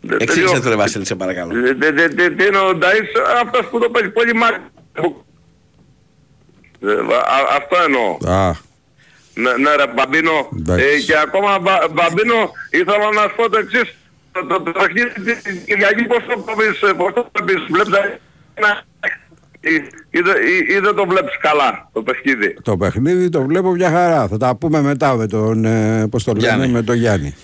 [0.00, 1.58] Δεν Εξήγησε τελειώ- το ρε Βασίλη, σε παρακαλώ.
[1.66, 3.08] Ε, τε- τε- τε- Τι είναι ο Νταΐς,
[3.44, 4.60] αυτός που το παίζει πολύ μάτι.
[6.80, 6.92] Ε,
[7.36, 8.34] α- Αυτό εννοώ.
[8.36, 8.52] Α,
[9.34, 10.48] Ναι, ναι ρε Μπαμπίνο.
[10.58, 10.84] Εντάξει.
[10.84, 13.96] Ε, και ακόμα Μπα- Μπαμπίνο ήθελα να σου πω το εξής.
[14.40, 15.08] Το, το, το παιχνίδι
[15.42, 17.92] της Κυριακής πώς το βλέπεις, ε, πώς το βλέπεις, βλέπεις
[18.60, 18.82] να...
[19.60, 19.74] Ή,
[20.10, 22.56] ή, δεν- ή, ή δεν το βλέπεις καλά το παιχνίδι.
[22.62, 24.28] το παιχνίδι το βλέπω μια χαρά.
[24.28, 26.68] Θα τα πούμε μετά με τον, ε, πώς το λένε, Γιάννη.
[26.68, 27.34] με τον Γιάννη.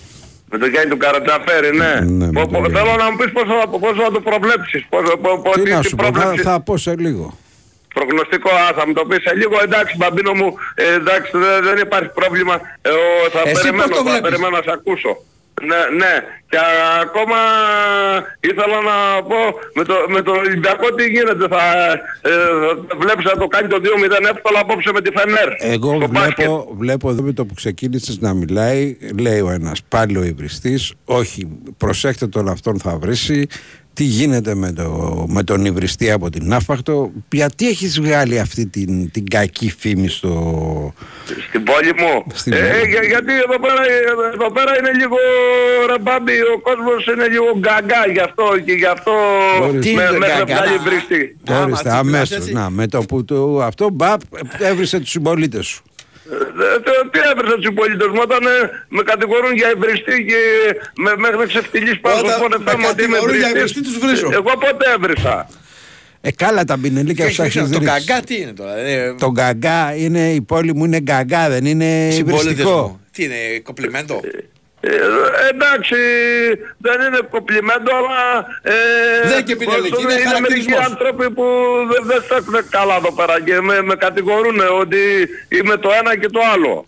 [0.49, 1.93] Με τον Γιάννη του Καρατζαφέρη, ναι.
[2.03, 2.77] Ναι, με Πο- τον πο- Γιάννη.
[2.77, 4.85] θέλω να μου πεις πώς θα, πώς θα το προβλέψεις.
[4.89, 7.37] Πώς, πώς, πώς, Τι να τι σου πω, θα, πρόβλεψη- θα πω σε λίγο.
[7.93, 9.55] Προγνωστικό, α, θα μου το πεις σε λίγο.
[9.63, 12.55] Εντάξει, μπαμπίνο μου, ε, εντάξει, δεν, δεν υπάρχει πρόβλημα.
[12.81, 15.11] Ε, ο, θα Εσύ περιμένω, πώς το θα βλέπεις; περιμένω να σε ακούσω.
[15.61, 16.13] Ναι, ναι.
[16.49, 16.59] Και
[17.01, 17.35] ακόμα
[18.39, 19.35] ήθελα να πω
[19.73, 21.47] με το, με το Ολυμπιακό τι γίνεται.
[21.47, 21.91] Θα
[22.21, 22.31] ε,
[22.97, 25.73] βλέπεις να το κάνει το 2-0 εύκολα απόψε με τη Φενέρ.
[25.73, 26.35] Εγώ στο μπάσκετ.
[26.35, 30.93] βλέπω, βλέπω εδώ με το που ξεκίνησες να μιλάει, λέει ο ένας πάλι ο υβριστής,
[31.05, 31.47] όχι,
[31.77, 33.47] προσέχτε τον αυτόν θα βρήσει,
[33.93, 39.11] τι γίνεται με, το, με τον υβριστή από την Ναύπακτο, γιατί έχεις βγάλει αυτή την,
[39.11, 40.93] την κακή φήμη στο...
[41.47, 42.89] Στην πόλη μου; Στην ε, πόλη.
[42.89, 43.81] για- γιατί εδώ πέρα,
[44.33, 45.15] εδώ πέρα είναι λίγο
[45.89, 49.11] ραμπάμπι, ο κόσμος είναι λίγο γκαγκά γι' αυτό και γι' αυτό
[49.61, 49.73] Ορίστε.
[49.73, 51.37] με, Τι με είναι έχει γκαγκά, βγάλει να- βριστή.
[51.61, 54.21] Ορίστε, αμέσως, να, με το που του, αυτό μπαπ,
[54.59, 55.83] έβρισε τους συμπολίτες σου.
[56.31, 58.49] Ε, το- Τι έβρισα τους υπολίτες μου όταν ε,
[58.87, 60.39] με κατηγορούν για εμπριστή και
[61.03, 63.75] με, μέχρι ξεφτυλής πάνω Όταν στο φόνο με θέμα ότι είμαι κατηγορούν για εμπριστής.
[63.77, 64.29] εμπριστή, τους βρίζω.
[64.39, 65.47] Εγώ πότε έβρισα.
[66.21, 67.85] Ε, κάλα τα μπινελίκια σου τα έχεις Το ρίξει.
[67.85, 68.77] καγκά τι είναι τώρα.
[68.77, 72.81] ε, Το γκαγκά είναι, η πόλη μου είναι γκαγκά, δεν είναι συμπολίτες υβριστικό.
[72.81, 72.99] μου.
[73.11, 74.19] Τι είναι, κοπλιμέντο;
[74.85, 74.95] Ε,
[75.49, 75.95] εντάξει,
[76.77, 78.19] δεν είναι κομπλιμέντο, αλλά...
[78.61, 78.73] Ε,
[79.23, 80.85] Δεν είναι και πινελική, πώς το είναι λένε, μερικοί χαρακτηρισμός.
[80.85, 81.45] άνθρωποι που
[81.91, 85.01] δεν, δεν στέκουν καλά εδώ πέρα και με, με κατηγορούν ότι
[85.49, 86.85] είμαι το ένα και το άλλο.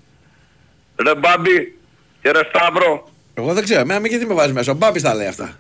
[1.04, 1.78] Ρε Μπάμπη
[2.22, 3.10] και ρε Σταύρο.
[3.34, 4.72] Εγώ δεν ξέρω, εμένα μην γιατί με βάζεις μέσα.
[4.72, 5.58] Ο Μπάμπης τα λέει αυτά.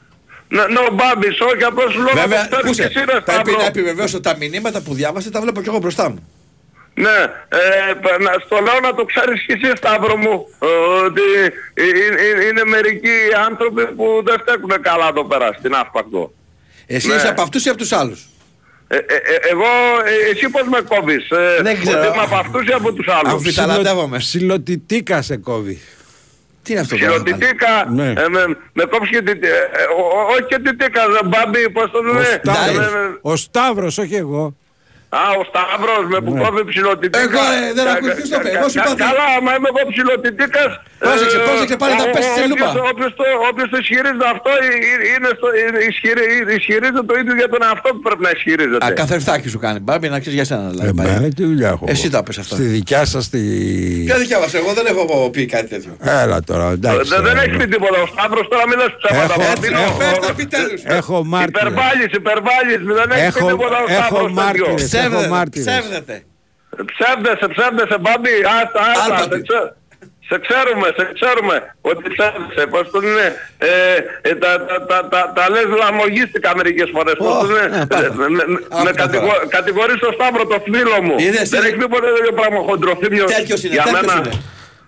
[0.47, 2.99] Ναι, ναι, ο Μπάμπης, όχι, απλώς σου λέω να Βέβαια, το φτάνεις ακούσε, και εσύ
[2.99, 3.57] ρε πρέπει Σταύρο.
[3.57, 6.29] να επιβεβαιώσω τα μηνύματα που διάβασε, τα βλέπω κι εγώ μπροστά μου.
[6.97, 7.17] Ναι,
[7.49, 10.65] ε, π- να- στο λέω να το ξέρεις και εσύ Σταύρο μου, ε,
[11.05, 11.21] ότι
[11.73, 13.09] ε, ε, ε, είναι μερικοί
[13.47, 16.33] άνθρωποι που δεν στέκουν καλά εδώ πέρα στην Αύπακτο.
[16.87, 17.15] Εσύ Ναι.
[17.15, 18.27] είσαι από αυτούς ή από τους άλλους;
[18.87, 19.65] Ε, ε, ε, εγώ,
[20.05, 21.99] ε, εσύ πώς με κόβεις, ε, Δεν ξέρω.
[21.99, 24.17] ότι είμαι από αυτούς ή από τους άλλους; Αμφιταλαντεύομαι.
[24.17, 25.81] Ψιλοτιτήκα σε κόβει.
[26.63, 28.09] Τι είναι αυτό Ψιλοτιτήκα, Ναι.
[28.09, 31.69] ε, με, με κόψεις και τιτή- ε, ε, ο- ο- όχι και τιτήκα, ρε μπάμπι,
[31.69, 32.41] πώς το Ο λένε.
[32.43, 34.55] Σταύρος, Ε, ε, ο Σταύρος, όχι εγώ.
[35.09, 36.41] Α, ο Σταύρος με που Ναι.
[36.43, 37.19] κόβει ψιλοτιτήκα.
[37.27, 39.03] Εγώ, ε, δεν Κα- ακούω, ποιος το κα- είπε, κα- εγώ σου κα- είπα ότι-
[39.07, 40.71] Καλά, άμα είμαι εγώ ψιλοτιτήκας...
[41.05, 42.67] Πρόσεξε, ε, πρόσεξε, πάλι θα ο- πέσεις ο- σε λούπα.
[42.69, 44.67] όποιος- Όποιος το, όποιος το ισχυρίζεται αυτό ε,
[45.05, 48.31] ε, είναι στο, ε, ισχυρι- ε, ισχυρίζεται το ίδιο για τον εαυτό που πρέπει να
[48.37, 48.81] ισχυρίζεται.
[48.85, 49.79] Α, καθρεφτάκι σου κάνει.
[49.85, 50.91] Μπάμπη να ξέρεις για σένα δηλαδή.
[50.99, 51.07] πάει.
[51.15, 51.85] Εμένα τι δουλειά έχω.
[51.93, 52.55] Εσύ τα πες αυτά.
[52.57, 53.41] Στη δικιά σας τη...
[54.09, 55.03] Ποια δικιά μας, εγώ δεν έχω
[55.35, 55.91] πει κάτι τέτοιο.
[56.23, 56.99] Έλα τώρα, εντάξει.
[56.99, 57.41] Ε, Δεν, δεν τώρα.
[57.43, 57.97] έχεις πει τίποτα.
[58.05, 59.33] Ο Σταύρος τώρα μην λες ψέματα.
[59.33, 59.79] Έχω- Μπαμπίνο.
[59.89, 60.79] έχω- Πες επιτέλους.
[60.99, 61.61] Έχω μάρτυρες.
[61.61, 62.79] Υπερβάλλεις, υπερβάλλεις.
[62.99, 64.87] Δεν έχεις πει Έχω, τίποτα ο έχω Σταύρος τέτοιο.
[64.95, 65.65] Μάρτυρες, έχω Ψεύδεται, μάρτυρες.
[65.67, 66.15] ψεύδεται.
[66.91, 68.33] Ψεύδεσαι, ψεύδεσαι, μπάμπι.
[68.59, 69.15] Άστα, άστα.
[69.15, 69.35] Άλπατη.
[69.35, 69.71] Σε, ξέ-
[70.29, 71.55] σε ξέρουμε, σε ξέρουμε
[71.89, 72.63] ότι ψεύδεσαι.
[72.73, 73.27] Πώς το λένε.
[73.57, 73.71] Ε,
[74.29, 77.13] ε, τα, τα, τα, τα, τα λες λαμογίστικα μερικές φορές.
[77.17, 77.77] Πώς Ω, το λένε.
[77.77, 78.05] ναι, πάτα.
[78.05, 81.15] Ε, με- με- Άκου Με τα κατηγο- κατηγορείς τον Σταύρο, το φίλο μου.
[81.25, 83.27] Είδες, Δεν είναι- έχεις πει ποτέ τέτοιο πράγμα χοντροθύμιος.
[83.35, 84.21] Τέτοιος είναι, Για τέτοιος μένα.
[84.25, 84.41] είναι.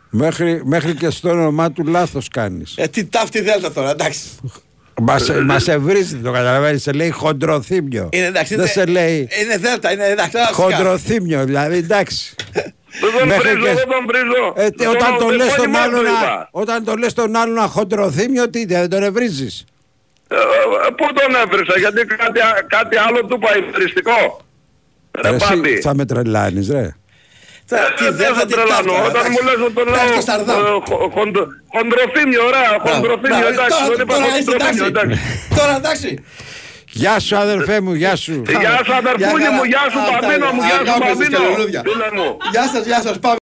[0.10, 2.74] Μέχρι, μέχρι και στο όνομά του λάθος κάνεις.
[2.78, 4.20] Ε, τι ταύτη δέλτα τώρα, εντάξει.
[5.02, 8.10] Μας, μας ευρίζει, το καταλαβαίνεις, σε λέει χοντροθύμιο.
[8.14, 8.56] Είναι εντάξει.
[8.56, 10.38] Δεν είναι- σε λέει Είναι δέλτα, είναι εντάξει.
[10.38, 10.58] άρα, σιγά.
[10.78, 12.36] χοντροθύμιο, δηλαδή εντάξει.
[13.02, 14.54] Δεν τον Μέχρι βρίζω, και- δεν τον βρίζω.
[14.56, 16.50] Ε, τι, Τον- όταν, το τον λες επώνυμό τον άλλον, του να- είπα.
[16.52, 19.66] όταν το λες τον άλλον να χοντροθύμιο, τι δεν τον ευρίζεις.
[20.28, 20.40] Ε, ε,
[20.98, 24.40] Πού τον έβρισα, γιατί κάτι, α- κάτι άλλο του είπα υπεριστικό.
[25.22, 25.82] Ρε Εσύ Μπάμπη.
[25.82, 26.96] θα με τρελάνεις ρε.
[27.70, 28.92] Τώρα, Ε, Τι Δεν δέλτα, θα τι τρελάνω.
[28.94, 29.32] ταύτα, Όταν εντάξει.
[29.34, 30.60] μου λες ότι το Πες λέω το Σαρδάμ.
[30.66, 35.16] ε, χο- χοντρο- χοντροθύμιο, ωραία, χοντροθύμιο, Μπράβο, εντάξει, τώρα- δεν είπα τώρα είσαι χοντροθύμιο, εντάξει.
[35.16, 35.18] εντάξει.
[35.60, 36.10] Τώρα εντάξει.
[37.02, 38.34] Γεια σου αδερφέ μου, γεια σου.
[38.64, 39.56] Γεια σου αδερφούλη χαρά.
[39.56, 40.56] μου, γεια σου Αυτά Παμπίνο είναι.
[40.56, 41.38] μου, γεια σου Αγάπες Παμπίνο.
[41.38, 41.82] και λουλούδια.
[41.90, 42.28] Φίλε μου.
[42.54, 43.40] Γεια σας, γεια σας, πάμε.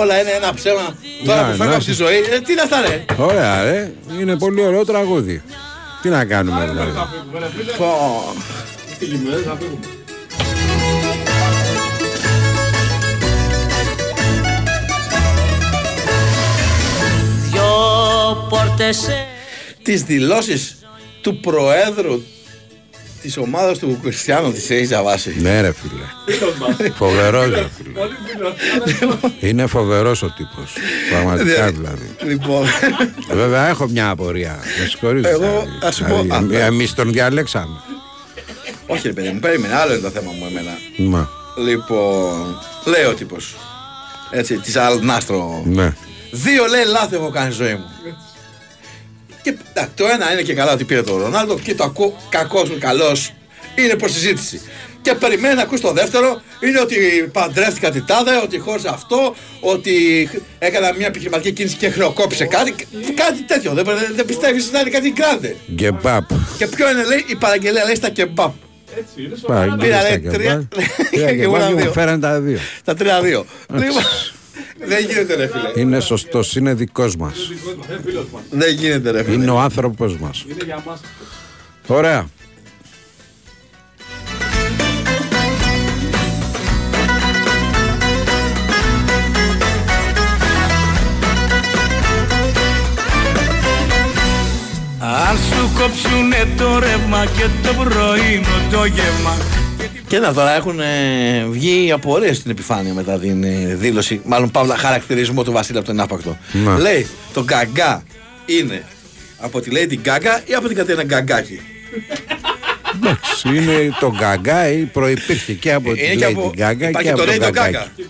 [0.00, 0.86] Όλα είναι ένα ψέμα.
[1.28, 3.04] Τώρα Να, που φεύγω να από τη σε- ζωή, ε, τι είναι αυτά ρε.
[3.28, 5.42] Ωραία ρε, είναι πολύ ωραίο τραγούδι.
[6.02, 6.92] Τι να κάνουμε δηλαδή.
[19.82, 20.76] Τις δηλώσεις
[21.20, 22.22] του Προέδρου
[23.22, 26.90] της ομάδας του Κριστιανού της έχεις διαβάσει; Ναι ρε φίλε.
[26.90, 28.00] Φοβερός ρε φίλε.
[29.40, 30.72] Είναι φοβερός ο τύπος.
[31.10, 32.16] Πραγματικά δηλαδή.
[32.26, 32.66] Λοιπόν,
[33.30, 34.58] Ε, Βέβαια έχω μια απορία.
[34.80, 35.24] Με συγχωρείς.
[35.24, 35.68] Εγώ, δηλαδή.
[35.82, 37.80] ας σου πω, Δηλαδή, α, Εμείς τον διαλέξαμε.
[38.86, 40.70] όχι ρε παιδί μου, περίμενε, άλλο είναι το θέμα μου εμένα.
[41.10, 41.28] Μα,
[41.68, 43.56] Λοιπόν, λέει ο τύπος,
[44.30, 45.62] έτσι, της Αλνάστρο.
[45.66, 45.92] ναι.
[46.44, 47.90] Δύο λέει λάθη έχω κάνει στη ζωή μου.
[49.42, 52.68] Και εντάξει, το ένα είναι και καλά ότι πήρε τον Ρονάλντο και το ακούω κακός
[52.68, 53.32] ή καλός
[53.74, 54.60] είναι προς συζήτηση.
[55.02, 56.96] Και περιμένει να ακούσει το δεύτερο, είναι ότι
[57.32, 59.94] παντρεύτηκα την τάδε, ότι χώρισα αυτό, ότι
[60.58, 62.74] έκανα μια επιχειρηματική κίνηση και χρεοκόπησε κάτι.
[63.14, 63.72] Κάτι τέτοιο.
[63.72, 65.56] Δεν, δεν, δεν πιστεύεις να είναι κάτι γκράντε.
[65.72, 66.30] Γκεμπάπ.
[66.58, 68.54] Και ποιο είναι λέει η παραγγελία λέει στα κεμπάπ.
[69.80, 70.68] Πήρα λέει τρία.
[71.10, 71.92] Πήρα και και ήμουν πάλι μου δύο.
[71.92, 72.58] φέραν τα δύο.
[72.84, 73.46] Τα τρία δύο.
[73.72, 74.02] Λοιπόν,
[74.84, 75.80] δεν γίνεται ρε φίλε.
[75.80, 77.50] Είναι σωστός, είναι δικός μας.
[78.50, 79.34] Δεν γίνεται ρε φίλε.
[79.34, 80.46] Είναι ο άνθρωπος μας.
[81.86, 82.26] Ωραία.
[95.36, 99.55] σου κόψουνε το ρεύμα και το πρωινό το γεύμα
[100.08, 104.76] Και να τώρα έχουν ε, βγει απορίες στην επιφάνεια μετά την ε, δήλωση, μάλλον παύλα
[104.76, 106.38] χαρακτηρισμό του Βασίλη από τον Άπακτο.
[106.52, 106.76] Ναι.
[106.78, 108.02] Λέει το γκαγκά
[108.46, 108.84] είναι
[109.38, 111.60] από τη Lady Gaga ή από την Κατένα Γκαγκάκη;
[112.94, 117.02] Εντάξει, είναι το γκαγκά ή προϋπήρχε και από Είναι τη και Lady από- Gaga υπάρχει
[117.02, 117.76] και από το τον Radio γκαγκάκι.
[117.96, 118.06] Gaga.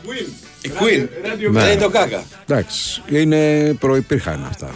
[0.62, 1.06] Η Queen.
[1.50, 1.62] Ναι.
[1.74, 2.20] Radio Gaga.
[2.46, 4.70] Εντάξει, είναι προϋπήρχαν αυτά.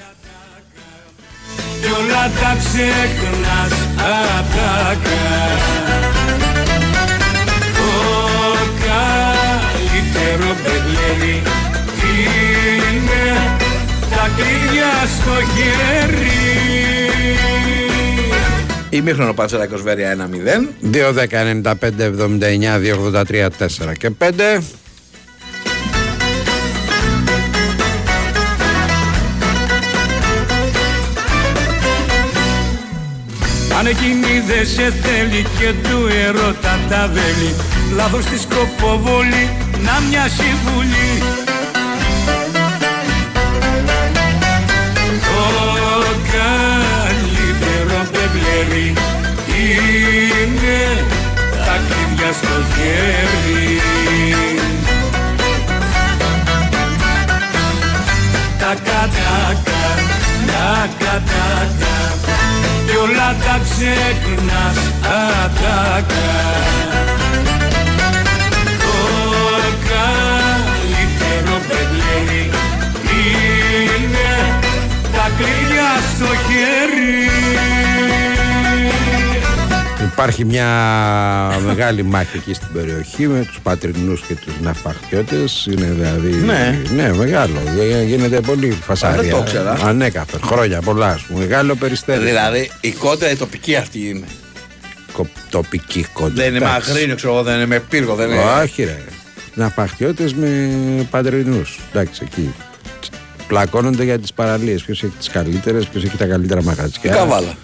[1.80, 5.20] Κι όλα τα ξεχνάς ατάκα
[6.14, 6.19] Το
[10.62, 11.42] καλύτερο μπεγλέρι
[12.94, 13.56] είναι
[14.10, 16.28] τα κλειδιά στο χέρι
[18.90, 20.16] Ημίχρονο Πανσεραϊκός Βέρεια
[20.82, 20.92] 1-0.
[20.92, 21.26] 2, 10,
[21.62, 22.78] 95, 79,
[23.12, 24.62] 283, 4 και 5.
[33.78, 37.54] Αν εκείνη δεν σε θέλει και του ερώτα τα βέλη
[37.96, 39.50] Λάθος τη σκοποβολή
[39.84, 41.22] να μοιάσει βουλή.
[45.20, 48.94] Το καλύτερο μπεμπλέρι
[49.46, 51.04] είναι
[51.64, 53.80] τα κλειδιά στο χέρι.
[58.58, 59.82] Τα κατάκα,
[60.46, 61.90] τα κατάκα
[62.86, 66.30] κι όλα τα ξεχνάς ατάκα
[75.40, 77.28] τα κλειδιά στο χέρι
[80.12, 80.66] Υπάρχει μια
[81.66, 85.66] μεγάλη μάχη εκεί στην περιοχή με τους πατρινούς και τους ναυπαχτιώτες.
[85.70, 86.30] Είναι δηλαδή.
[86.34, 86.78] Ναι.
[86.94, 87.58] ναι μεγάλο.
[87.74, 89.20] Γι- Γίνεται πολύ φασάρια.
[89.22, 89.78] δεν το ήξερα.
[89.84, 90.40] Ανέκαθεν.
[90.44, 91.38] Χρόνια πολλά, ας πούμε.
[91.40, 92.24] Μεγάλο περιστέρι.
[92.24, 94.26] Δηλαδή η κόντρα η τοπική αυτή είναι.
[95.12, 96.34] Κο- τοπική κόντρα.
[96.44, 96.90] Δεν είναι με Εντάξει.
[96.90, 98.42] αγρίνιο, ξέρω εγώ, δεν είναι με πύργο, δεν είναι.
[98.62, 98.98] Όχι, ρε.
[99.54, 100.68] Ναυπαχτιώτες με
[101.10, 101.78] πατρινούς.
[101.92, 102.54] Εντάξει, εκεί.
[103.50, 104.82] Πλακώνονται για τις παραλίες.
[104.82, 107.00] Ποιος έχει τις καλύτερες, ποιος έχει τα καλύτερα μαγαζιά.
[107.02, 107.54] Η καβάλα.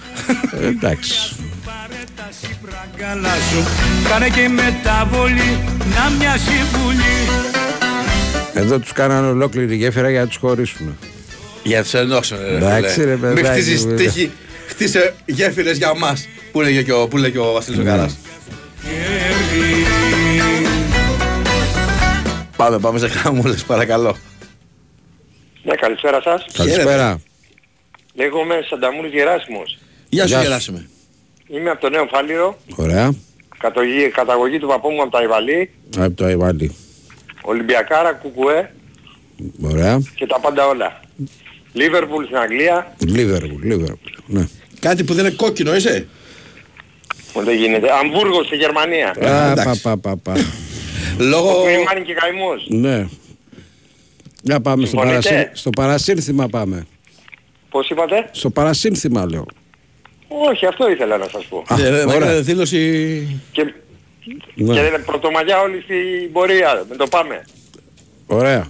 [0.60, 1.32] Ε, εντάξει.
[2.96, 3.62] Καλά σου
[4.08, 5.58] κάνε και μεταβολή
[5.94, 7.42] να μοιάσει βουλή
[8.54, 10.96] Εδώ τους κάνανε ολόκληρη γέφυρα για να τους χωρίσουν.
[11.62, 12.56] Για τους ενώσουν, ρε.
[12.56, 13.04] Εντάξει, φίλε.
[13.04, 13.96] ρε, Μην παιδάκι, χτίζεις βέβαια.
[14.06, 14.30] τύχη,
[14.68, 16.28] χτίσε γέφυρες για μας.
[16.52, 17.90] Που λέγε και ο, που λέγε και ο Βασίλης ο Ναι.
[17.90, 18.16] Καράς.
[22.56, 24.16] Πάμε, πάμε σε χαμούλες, παρακαλώ.
[25.66, 26.44] Ναι, καλησπέρα σας.
[26.52, 27.20] Καλησπέρα.
[28.14, 29.78] Λέγομαι Σανταμούρης Γεράσιμος.
[30.08, 30.42] Γεια σου, Γεια σου.
[30.44, 30.88] Γεράσιμε.
[31.48, 33.14] Είμαι από το Νέο Φάληρο, Ωραία.
[33.58, 36.76] καταγωγή, καταγωγή του παππού μου από τα Ιβαλή, Από το Αϊβάλι.
[37.42, 38.72] Ολυμπιακάρα, Κουκουέ
[39.62, 40.00] Ωραία.
[40.14, 41.00] και τα πάντα όλα.
[41.72, 44.12] Λίβερπουλ στην Αγγλία, Λίβερπουλ, Λίβερπουλ.
[44.26, 44.48] Ναι.
[44.80, 46.08] Κάτι που δεν είναι κόκκινο, είσαι;
[47.32, 47.88] που δεν γίνεται.
[47.92, 49.08] Αμβούργος στη Γερμανία.
[49.08, 49.82] Α, πα, εντάξει.
[49.82, 50.34] πα, πα, πα.
[51.18, 51.52] Λόγω...
[51.52, 52.66] Που είναι και καημός.
[52.68, 53.08] Ναι.
[54.46, 55.50] Για πάμε στο, Συμφωνείτε; παρασύ...
[55.52, 56.86] στο παρασύνθημα πάμε.
[57.70, 59.46] Πώς είπατε; Στο παρασύνθημα λέω.
[60.28, 61.64] Όχι, αυτό ήθελα να σας πω.
[61.68, 62.16] Α, Ε, δεν ωραία.
[62.16, 63.40] έκανε δήλωση...
[63.52, 63.74] Και,
[64.54, 64.74] Ναι.
[64.74, 66.84] και πρωτομαγιά όλοι στην πορεία.
[66.88, 67.44] Με το πάμε.
[68.26, 68.66] Ωραία.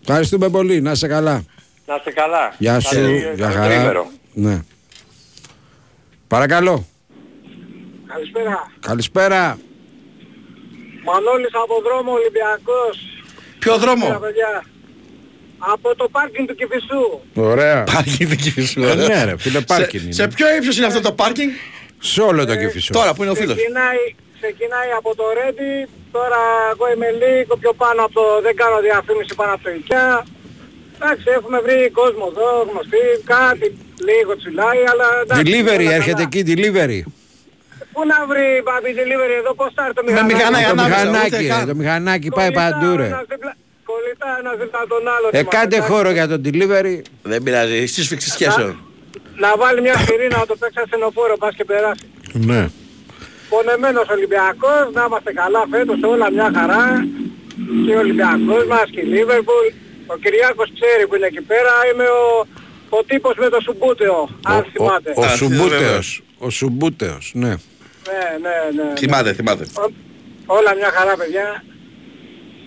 [0.00, 0.80] Ευχαριστούμε πολύ.
[0.80, 1.44] Να είσαι καλά.
[1.86, 2.54] Να είστε καλά.
[2.58, 2.94] Γεια σου.
[2.94, 3.74] Καλή- Γεια καλό χαρά.
[3.74, 4.10] τρίμερο.
[4.32, 4.62] Ναι.
[6.28, 6.86] Παρακαλώ.
[8.06, 8.70] Καλησπέρα.
[8.80, 9.58] Καλησπέρα.
[11.04, 12.98] Μανώλης από δρόμο Ολυμπιακός.
[13.58, 14.64] Ποιο δρόμο; Καλησπέρα, παιδιά.
[15.58, 17.02] Από το πάρκινγκ του Κηφισού.
[17.34, 17.84] Ωραία.
[17.94, 18.82] Πάρκινγκ δεν κυφισού.
[18.82, 20.12] Ε, ναι, ρε, φίλε, πάρκινγκ Σε, είναι.
[20.12, 21.50] σε ποιο ύψος είναι αυτό το πάρκινγκ;
[21.98, 22.92] Σε όλο το Κηφισό.
[22.92, 23.56] Τώρα που είναι ο φίλος.
[23.56, 24.02] Ξεκινάει,
[24.40, 26.40] ξεκινάει από το Ρέντι, τώρα
[26.72, 30.22] εγώ είμαι λίγο πιο πάνω από το, δεν κάνω διαφήμιση πάνω από το IKEA.
[30.98, 33.66] Εντάξει, έχουμε βρει κόσμο εδώ, γνωστοί, κάτι
[34.08, 35.42] λίγο τσιλάει, αλλά εντάξει.
[35.46, 36.28] Delivery, όλα έρχεται καλά.
[36.32, 37.00] εκεί delivery.
[37.96, 40.34] Πού να βρει μπαμπή delivery εδώ, πώς θα έρθει το Με μηχανάκι.
[40.34, 41.66] μηχανάκι, Το ανάμεσα, μηχανάκι, ούτε ρε, καν.
[41.70, 43.06] το μηχανάκι πάει Κολλητά παντού, ρε.
[43.12, 43.56] ένας δίπλα-
[43.90, 45.26] Κολλητά ένας δίπλα τον άλλο.
[45.38, 46.96] Ε, κάντε χώρο για το delivery.
[47.32, 48.72] Δεν πειράζει, σύσφυξη σχέσεων.
[49.44, 52.04] Να βάλει μια σιρήνα να το παίξει ασθενοφόρο, πας και περάσει.
[52.50, 52.62] Ναι.
[53.52, 56.84] Πονεμένος Ολυμπιακός, να είμαστε καλά φέτος όλα μια χαρά.
[57.86, 59.66] Και ο Ολυμπιακός μας και η Λίβερπουλ.
[60.12, 62.24] Ο Κυριάκος ξέρει που είναι εκεί πέρα, είμαι ο,
[62.98, 64.18] ο τύπος με το Σουμπούτεο,
[64.52, 65.12] αν θυμάται.
[65.16, 66.22] Ο Α, Σουμπούτεος.
[66.38, 67.54] Ο Σουμπούτεος, ναι.
[68.08, 68.96] Ναι, ναι, ναι.
[68.96, 69.64] Θυμάται, θυμάται.
[69.76, 69.92] Ο-
[70.46, 71.64] Όλα μια χαρά παιδιά.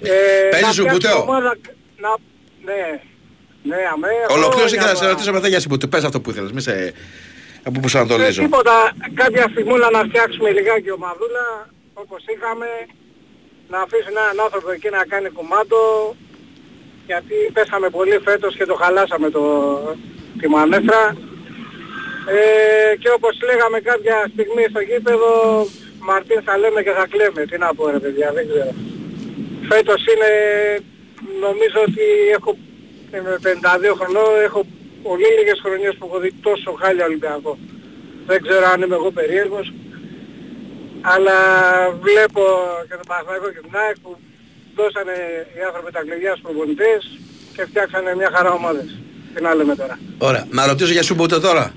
[0.02, 1.58] Ε, Παίζει να Σουμπούτεο; φτιάξουμε ομάδα-
[1.98, 2.10] Να...
[2.68, 2.82] Ναι,
[3.64, 4.08] ναι, αμέ.
[4.30, 5.12] Ολοκλήρωσε και χρόνια να σε τώρα.
[5.12, 5.90] ρωτήσω μετά για συμπούτου.
[5.90, 6.94] Πες αυτό που ήθελες, μη σε...
[7.64, 8.42] Από που σου Ε, ανατολίζω.
[8.42, 8.76] τίποτα,
[9.14, 11.46] κάποια στιγμούλα να φτιάξουμε λιγάκι ομαδούλα,
[11.94, 12.66] όπως είχαμε,
[13.70, 15.82] να αφήσουν έναν άνθρωπο εκεί να κάνει κουμάντο,
[17.06, 19.44] γιατί πέσαμε πολύ φέτος και το χαλάσαμε το,
[20.40, 21.02] τη μανέστρα.
[22.38, 25.32] Ε, και όπως λέγαμε κάποια στιγμή στο γήπεδο,
[26.08, 27.42] Μαρτίν θα λέμε και θα κλαίμε.
[27.50, 28.74] Τι να πω ρε παιδιά, δεν ξέρω.
[29.70, 30.32] Φέτος είναι,
[31.46, 32.06] νομίζω ότι
[32.38, 32.52] έχω,
[33.16, 34.62] είμαι 52 χρονών, έχω
[35.08, 37.58] πολύ λίγες χρονιές που έχω δει τόσο χάλια Ολυμπιακό.
[38.30, 39.68] Δεν ξέρω αν είμαι εγώ περίεργος,
[41.02, 41.38] αλλά
[42.06, 42.44] βλέπω
[42.88, 44.12] και τον Παναθηναϊκό και την ΑΕΚ που
[44.76, 45.16] δώσανε
[45.56, 47.02] οι άνθρωποι τα κλειδιά στους προπονητές
[47.56, 48.90] και φτιάξανε μια χαρά ομάδες.
[49.34, 50.00] Τι να λέμε τώρα.
[50.18, 50.46] Ωραία.
[50.50, 51.74] Να ρωτήσω για σου ποτέ τώρα.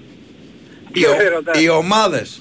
[0.92, 2.40] Οι, ο- οι ομάδες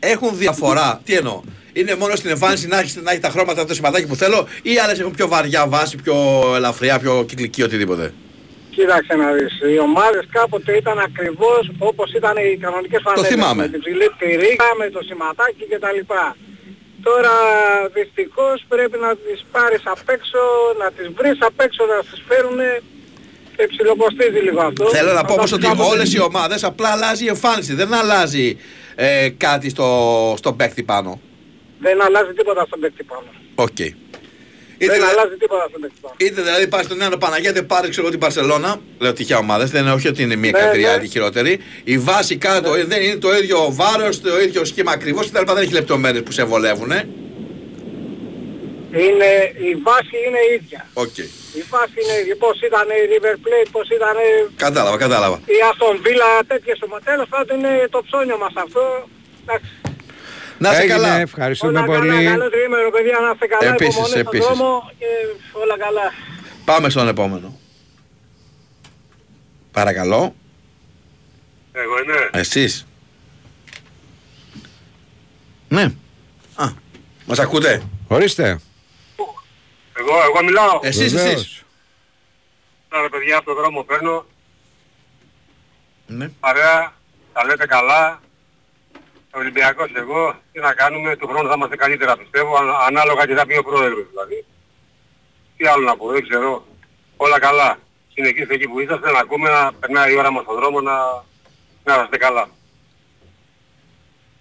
[0.00, 1.00] έχουν διαφορά.
[1.04, 1.40] Τι εννοώ.
[1.72, 4.78] Είναι μόνο στην εμφάνιση να έχει, να έχει τα χρώματα το σηματάκι που θέλω ή
[4.78, 6.14] άλλες έχουν πιο βαριά βάση, πιο
[6.56, 8.14] ελαφριά, πιο κυκλική οτιδήποτε.
[8.70, 13.28] Κοίταξε να δεις, οι ομάδες κάποτε ήταν ακριβώς όπως ήταν οι κανονικές φανέλες.
[13.30, 13.62] θυμάμαι.
[13.62, 16.00] Με την ψηλή πυρήκα, με το σηματάκι κτλ.
[17.02, 17.34] Τώρα
[17.96, 20.40] δυστυχώς πρέπει να τις πάρεις απ' έξω,
[20.82, 22.93] να τις βρεις απ' έξω, να τις φέρουν και
[23.68, 24.88] ψιλοκοστίζει λίγο αυτό.
[24.88, 27.74] Θέλω να πω Όταν όμως ότι κάποτε- όλες οι ομάδες απλά αλλάζει η εμφάνιση.
[27.74, 28.56] Δεν αλλάζει
[28.94, 29.88] ε, κάτι στο,
[30.38, 31.20] στον παίκτη πάνω.
[31.78, 33.26] Δεν αλλάζει τίποτα στον παίκτη πάνω.
[33.54, 33.76] Οκ.
[34.78, 36.14] Δεν αλλάζει τίποτα στον παίκτη πάνω.
[36.18, 38.80] Είτε δηλαδή πάει στον Νέο Παναγιώτη, πάρει ξέρω την Μπαρσελόνα.
[38.98, 40.88] Λέω τυχαία ομάδες, δεν είναι όχι ότι είναι μία Ναι, καλύτερη ναι.
[40.88, 41.58] άλλη χειρότερη.
[41.84, 45.52] Η βάση κάτω δεν είναι το ίδιο βάρος, το ίδιο σχήμα ακριβώς κτλ.
[45.52, 46.90] Δεν έχει λεπτομέρειες που σε βολεύουν.
[48.92, 49.30] Είναι,
[49.70, 50.88] η βάση είναι η ίδια.
[50.92, 51.14] Οκ.
[51.58, 52.36] Η βάση είναι η ίδια.
[52.44, 54.16] Πώς ήταν η River Plate, πώς ήταν
[54.66, 55.36] Κατάλαβα, κατάλαβα.
[55.56, 57.04] η Aston Villa, τέτοιες ομάδες.
[57.10, 58.82] Τέλος πάντων είναι το ψώνιο μας αυτό.
[59.42, 59.70] Εντάξει.
[60.58, 61.18] Να είσαι Έγινε, καλά.
[61.20, 62.08] ευχαριστούμε Όλα πολύ.
[62.08, 64.46] καλά, καλό τρίμερο παιδιά, να είστε καλά, Επίσης, υπομονή στον επίσης.
[64.46, 65.06] δρόμο και
[65.62, 66.06] όλα καλά.
[66.64, 67.58] Πάμε στον επόμενο.
[69.72, 70.34] Παρακαλώ.
[71.72, 72.28] Εγώ είμαι.
[72.40, 72.86] Εσείς.
[75.68, 75.82] Ναι.
[76.54, 76.66] Α,
[77.26, 77.82] μας ακούτε.
[78.08, 78.58] Ορίστε.
[79.98, 80.78] Εγώ, εγώ μιλάω.
[80.82, 81.32] Εσείς, Βεβαίως.
[81.34, 81.62] εσείς.
[82.88, 84.26] Τώρα παιδιά από τον δρόμο παίρνω.
[86.06, 86.28] Ναι.
[86.40, 86.92] Παρέα,
[87.32, 88.20] τα λέτε καλά.
[89.30, 93.46] Ολυμπιακός εγώ, τι να κάνουμε, του χρόνου θα είμαστε καλύτερα πιστεύω, ανα- ανάλογα τι θα
[93.46, 94.44] πει ο πρόεδρος δηλαδή.
[95.56, 96.66] Τι άλλο να πω, δεν ξέρω.
[97.16, 97.78] Όλα καλά.
[98.14, 100.92] Συνεχίστε εκεί που είσαστε, να ακούμε, να περνάει η ώρα μας στον δρόμο, να,
[101.84, 102.48] να είστε καλά.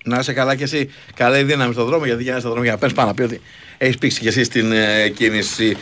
[0.06, 0.92] Να είσαι καλά και εσύ.
[1.16, 3.14] Καλή δύναμη στον δρόμο, γιατί για να είσαι στον δρόμο για να πες πάνω να
[3.14, 3.42] πει ότι
[3.84, 5.78] έχεις πήξει και εσύ στην ε, κίνηση.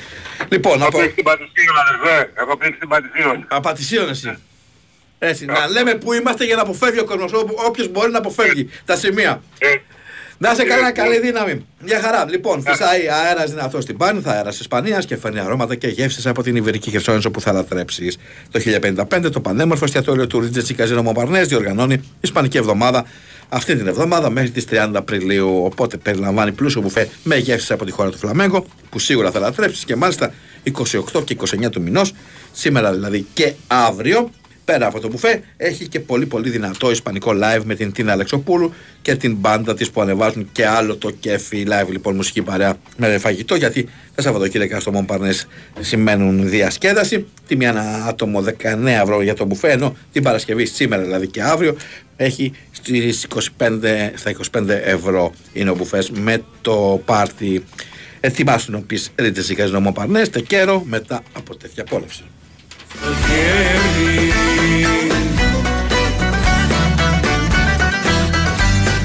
[0.49, 0.99] Λοιπόν, να Έχω πω...
[0.99, 2.32] πήξει την Πατησίων, αδερφέ.
[2.36, 3.45] Έχω πήξει την Πατησίων.
[3.49, 4.38] Απατησίων εσύ.
[5.20, 8.70] Έτσι, να λέμε που είμαστε για να αποφεύγει ο κόσμος, ό- όποιος μπορεί να αποφεύγει
[8.86, 9.41] τα σημεία.
[10.38, 11.66] Να είσαι καλά, καλή δύναμη.
[11.80, 12.26] Μια χαρά.
[12.30, 16.43] Λοιπόν, φυσάει αέρας δυνατό στην Πάνη, αέρας της Ισπανίας και φέρνει αρώματα και γεύσεις από
[16.43, 18.14] την Ιβερική Χερσόνησο που θα λατρέψει.
[18.52, 23.06] Το 1055 το πανέμορφο εστιατόριο του Ρίτζετ Καζίνο Μομπαρνές διοργανώνει Ισπανική εβδομάδα
[23.54, 25.64] αυτή την εβδομάδα μέχρι τις 30 Απριλίου.
[25.64, 29.86] Οπότε περιλαμβάνει πλούσιο μπουφέ με γεύσει από τη χώρα του Φλαμέγκο που σίγουρα θα λατρέψεις
[29.86, 30.34] και μάλιστα
[31.14, 32.14] 28 και 29 του μηνός,
[32.52, 34.32] σήμερα δηλαδή και αύριο.
[34.72, 38.74] Πέρα από το μπουφέ, έχει και πολύ πολύ δυνατό ισπανικό live με την Τίνα Αλεξοπούλου
[39.01, 43.17] και την μπάντα της που ανεβάζουν και άλλο το κέφι live λοιπόν μουσική παρέα με
[43.17, 45.47] φαγητό γιατί τα Σαββατοκύριακα στο Μομπαρνές
[45.80, 47.26] σημαίνουν διασκέδαση.
[47.47, 51.76] Τιμή ένα άτομο 19 ευρώ για το μπουφέ ενώ την Παρασκευή σήμερα δηλαδή και αύριο
[52.15, 53.69] έχει στις 25,
[54.15, 57.63] στα 25 ευρώ είναι ο μπουφές με το πάρτι
[58.19, 62.24] Ετοιμάσου να πεις ρίτες ή καζινό Μομπαρνές, τεκέρο μετά από τέτοια απόλαυση.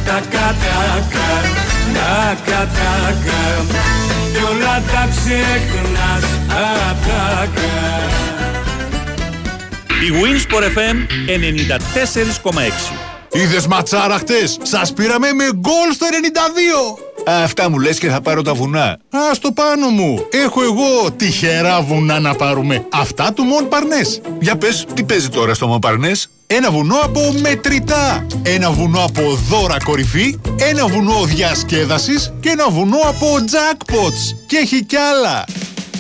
[0.05, 1.29] Τακα τακα,
[1.95, 3.65] τακα τακα
[4.33, 7.77] Κι όλα τα ξεχνάς ατάκα
[10.03, 10.97] Η Winsport FM
[12.53, 17.16] 94,6 Είδες ματσάρα χτες, σας πήραμε με γκολ στο 92.
[17.29, 18.87] Αυτά μου λες και θα πάρω τα βουνά.
[19.11, 20.27] Α, στο πάνω μου.
[20.31, 22.87] Έχω εγώ τυχερά βουνά να πάρουμε.
[22.93, 24.21] Αυτά του Μον Παρνές.
[24.41, 28.27] Για πες, τι παίζει τώρα στο Μον Παρνές; Ένα βουνό από μετρητά.
[28.43, 30.39] Ένα βουνό από δώρα κορυφή.
[30.59, 32.33] Ένα βουνό διασκέδασης.
[32.41, 34.37] Και ένα βουνό από jackpots.
[34.47, 35.45] Και έχει κι άλλα.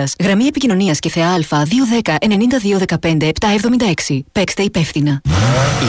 [0.00, 0.14] Παρουσίας.
[0.20, 4.24] Γραμμή επικοινωνίας και ΘΕΑ 210 9215 776.
[4.32, 5.20] Παίξτε υπεύθυνα.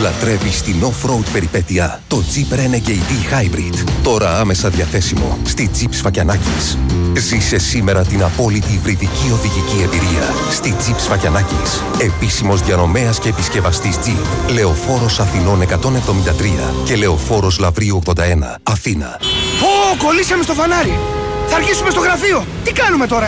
[0.02, 2.02] Λατρεύεις την off-road περιπέτεια.
[2.08, 3.84] Το Jeep Renegade Hybrid.
[4.04, 6.78] Τώρα άμεσα διαθέσιμο στη Jeep Σφακιανάκης.
[7.18, 11.84] Ζήσε σήμερα την απόλυτη υβριδική οδηγική εμπειρία στη Jeep Σφακιανάκης.
[12.02, 14.54] Επίσημος διανομέας και επισκευαστής Jeep.
[14.54, 18.56] Λεωφόρος Αθηνών 173 και Λεωφόρος Λαβρίου 81.
[18.64, 19.20] Αθήνα.
[19.62, 21.00] Ω, κολλήσαμε στο φανάρι.
[21.48, 22.46] Θα αρχίσουμε στο γραφείο.
[22.64, 23.28] Τι κάνουμε τώρα;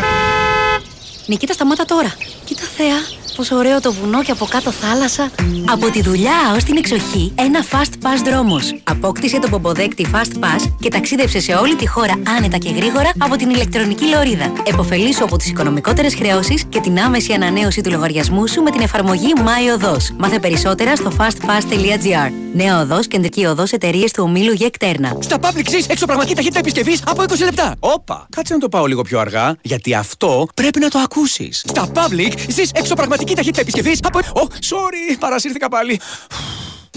[1.25, 2.13] Νικήτα, σταμάτα τώρα.
[2.45, 2.97] Κοίτα θέα,
[3.35, 5.31] πόσο ωραίο το βουνό και από κάτω θάλασσα.
[5.65, 8.75] Από τη δουλειά ως την εξοχή, ένα fast pass δρόμος.
[8.83, 13.35] Απόκτησε τον πομποδέκτη fast pass και ταξίδεψε σε όλη τη χώρα άνετα και γρήγορα από
[13.35, 14.53] την ηλεκτρονική λωρίδα.
[14.65, 19.33] Εποφελήσου από τις οικονομικότερες χρεώσεις και την άμεση ανανέωση του λογαριασμού σου με την εφαρμογή
[19.37, 20.11] My Οδός.
[20.17, 22.31] Μάθε περισσότερα στο fastpass.gr.
[22.53, 25.17] Νέα οδός, κεντρική οδός εταιρείες του ομίλου Γεκτέρνα.
[25.19, 27.75] Στα Public ζεις εξωπραγματική ταχύτητα επισκευής από 20 λεπτά.
[27.79, 31.63] Όπα, κάτσε να το πάω λίγο πιο αργά, γιατί αυτό πρέπει να το ακούσεις.
[31.67, 34.19] Στα Public ζεις εξωπραγματική ταχύτητα επισκευής από...
[34.33, 35.99] Oh, sorry, παρασύρθηκα πάλι.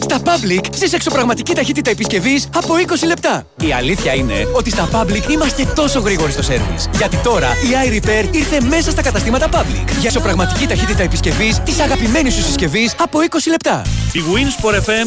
[0.00, 3.46] Στα Public ζεις εξωπραγματική ταχύτητα επισκευής από 20 λεπτά.
[3.60, 6.88] Η αλήθεια είναι ότι στα Public είμαστε τόσο γρήγοροι στο σέρβις.
[6.96, 9.86] Γιατί τώρα η iRepair ήρθε μέσα στα καταστήματα Public.
[9.86, 13.82] Για εξωπραγματική ταχύτητα επισκευής της αγαπημένης σου συσκευής από 20 λεπτά.
[14.12, 15.06] Η Winsport FM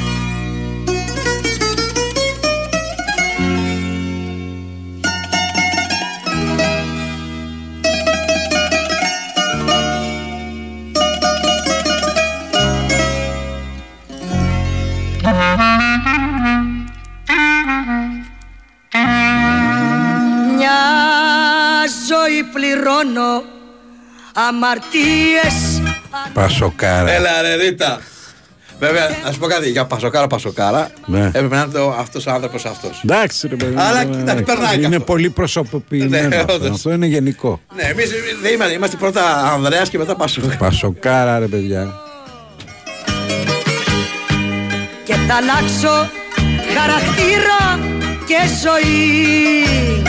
[22.43, 23.43] πληρώνω
[24.33, 25.81] αμαρτίες
[26.33, 27.11] Πασοκάρα.
[27.11, 27.99] Έλα ρε Ρίτα.
[28.79, 30.89] Βέβαια, να σου πω κάτι για πασοκάρα, πασοκάρα.
[31.05, 31.25] Ναι.
[31.25, 33.01] Έπρεπε να είναι το, αυτός ο άνθρωπος αυτός.
[33.03, 33.75] Εντάξει, ρε παιδί.
[33.77, 35.05] Αλλά μου, κοίτα, ε, περνάει και Είναι αυτό.
[35.05, 36.27] πολύ προσωποποιημένο.
[36.27, 36.53] Ναι, αυτό.
[36.53, 36.69] όντως.
[36.69, 37.61] Αυτό είναι γενικό.
[37.75, 38.09] Ναι, εμείς
[38.41, 40.57] δεν είμαστε, είμαστε πρώτα Ανδρέας και μετά Πασοκάρα.
[40.57, 41.93] Πασοκάρα, ρε παιδιά.
[45.03, 46.09] και θα αλλάξω
[46.77, 47.79] χαρακτήρα
[48.25, 50.03] και ζωή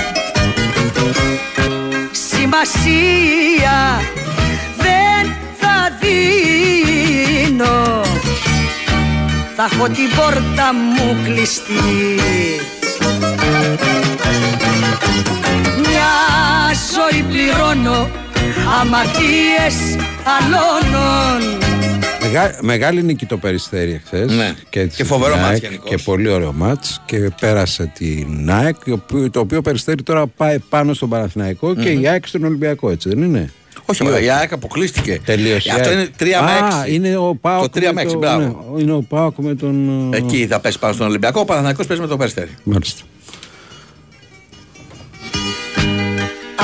[2.53, 4.01] Σημασία
[4.77, 8.03] δεν θα δίνω.
[9.57, 12.21] Θα έχω την πόρτα μου κλειστή.
[15.77, 16.13] Μια
[16.95, 18.09] ζωή πληρώνω
[18.81, 19.97] αμαρτίες
[20.39, 21.59] αλώνων
[22.33, 24.25] Μεγά, μεγάλη νίκη το Περιστέρι χθε.
[24.25, 24.55] Ναι.
[24.69, 25.91] Και, Και φοβερό την μάτς ΑΕΚ γενικώς.
[25.91, 30.59] Και πολύ ωραίο μάτς Και πέρασε την ΑΕΚ, το οποίο- το οποίο Περιστέρι τώρα πάει
[30.59, 33.53] πάνω στον Παναθηναϊκό και η ΑΕΚ στον Ολυμπιακό, έτσι δεν είναι;
[33.85, 35.21] Όχι, αλλά η ΑΕΚ αποκλείστηκε.
[35.25, 35.71] Τελείωσε.
[35.73, 36.13] Αυτό η είναι ΑΕΚ.
[36.17, 36.89] 3 με Α, 6.
[36.93, 37.63] είναι ο ΠΑΟΚ.
[37.63, 38.73] Το 3 με 6, μπράβο.
[38.75, 40.09] Ναι, είναι ο ΠΑΟΚ με τον.
[40.13, 42.51] ε, Εκεί θα πέσει πάνω στον Ολυμπιακό, ο Παναθηναϊκός παίζει με το Περιστέρι.
[42.65, 43.03] Μάλιστα.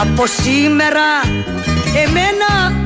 [0.00, 1.04] Από σήμερα
[2.06, 2.48] εμένα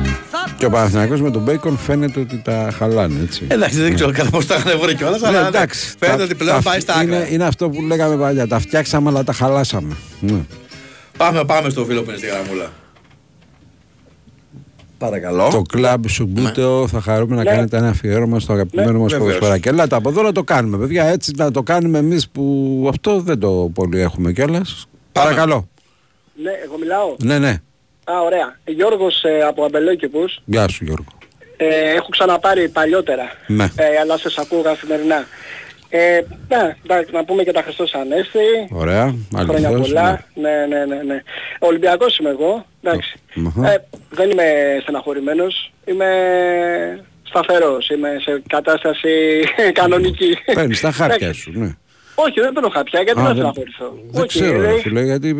[0.57, 3.45] Και ο Παναθηναϊκός με τον Μπέικον φαίνεται ότι τα χαλάνε, έτσι.
[3.47, 5.93] Εντάξει, δεν ξέρω κατά πώς τα είχαν βρει κιόλας, Ναι, αλλά εντάξει.
[5.99, 7.27] φαίνεται Τα- ότι πλέον τα- πάει στα είναι, άκρα.
[7.31, 8.47] είναι αυτό που λέγαμε παλιά.
[8.47, 9.95] Τα φτιάξαμε, αλλά τα χαλάσαμε.
[10.19, 10.39] Ναι.
[11.17, 12.71] Πάμε, πάμε στο φίλο που είναι στη γραμμούλα.
[14.97, 15.49] Παρακαλώ.
[15.49, 17.49] Το κλαμπ σου Μπούτεο θα χαρούμε να Ναι.
[17.49, 19.29] κάνετε ένα αφιέρωμα στο αγαπημένο μας βεβαίως.
[19.33, 19.67] ποδοσφαιράκι.
[19.67, 21.05] Ελάτε από εδώ να το κάνουμε, παιδιά.
[21.05, 24.85] Έτσι να το κάνουμε εμείς που αυτό δεν το πολύ έχουμε κιόλας.
[25.11, 25.67] Παρακαλώ.
[26.43, 27.15] Ναι, εγώ μιλάω.
[27.23, 27.61] Ναι, ναι.
[28.03, 28.57] Α, ωραία.
[28.65, 30.39] Γιώργος ε, από Αμπελόκηπους.
[30.45, 31.05] Γεια σου Γιώργο.
[31.57, 33.31] Ε, έχω ξαναπάρει παλιότερα.
[33.47, 33.63] Ναι.
[33.75, 35.25] Ε, αλλά σας ακούω καθημερινά.
[35.93, 38.39] Ε, ναι, εντάξει, να πούμε και τα Χριστός Ανέστη.
[38.71, 39.15] Ωραία.
[39.35, 40.25] Χρόνια Αληθώς, πολλά.
[40.33, 41.21] Ναι, ναι, ναι, ναι.
[41.59, 42.65] Ολυμπιακός είμαι εγώ.
[42.81, 43.13] Εντάξει.
[43.33, 43.71] Μαχα.
[43.71, 45.71] Ε, δεν είμαι στεναχωρημένος.
[45.85, 46.07] Είμαι
[47.23, 47.89] σταθερός.
[47.89, 49.09] Είμαι σε κατάσταση
[49.79, 50.37] κανονική.
[50.53, 51.41] Παίρνεις τα χάρτια Εντάξει.
[51.41, 51.75] σου, ναι.
[52.15, 53.01] Όχι, δεν παίρνω χάπια.
[53.01, 53.99] Γιατί Α, να δεν- στεναχωρηθώ.
[54.11, 55.35] Δεν Όχι, ξέρω, ε, ρε φίλε, γιατί...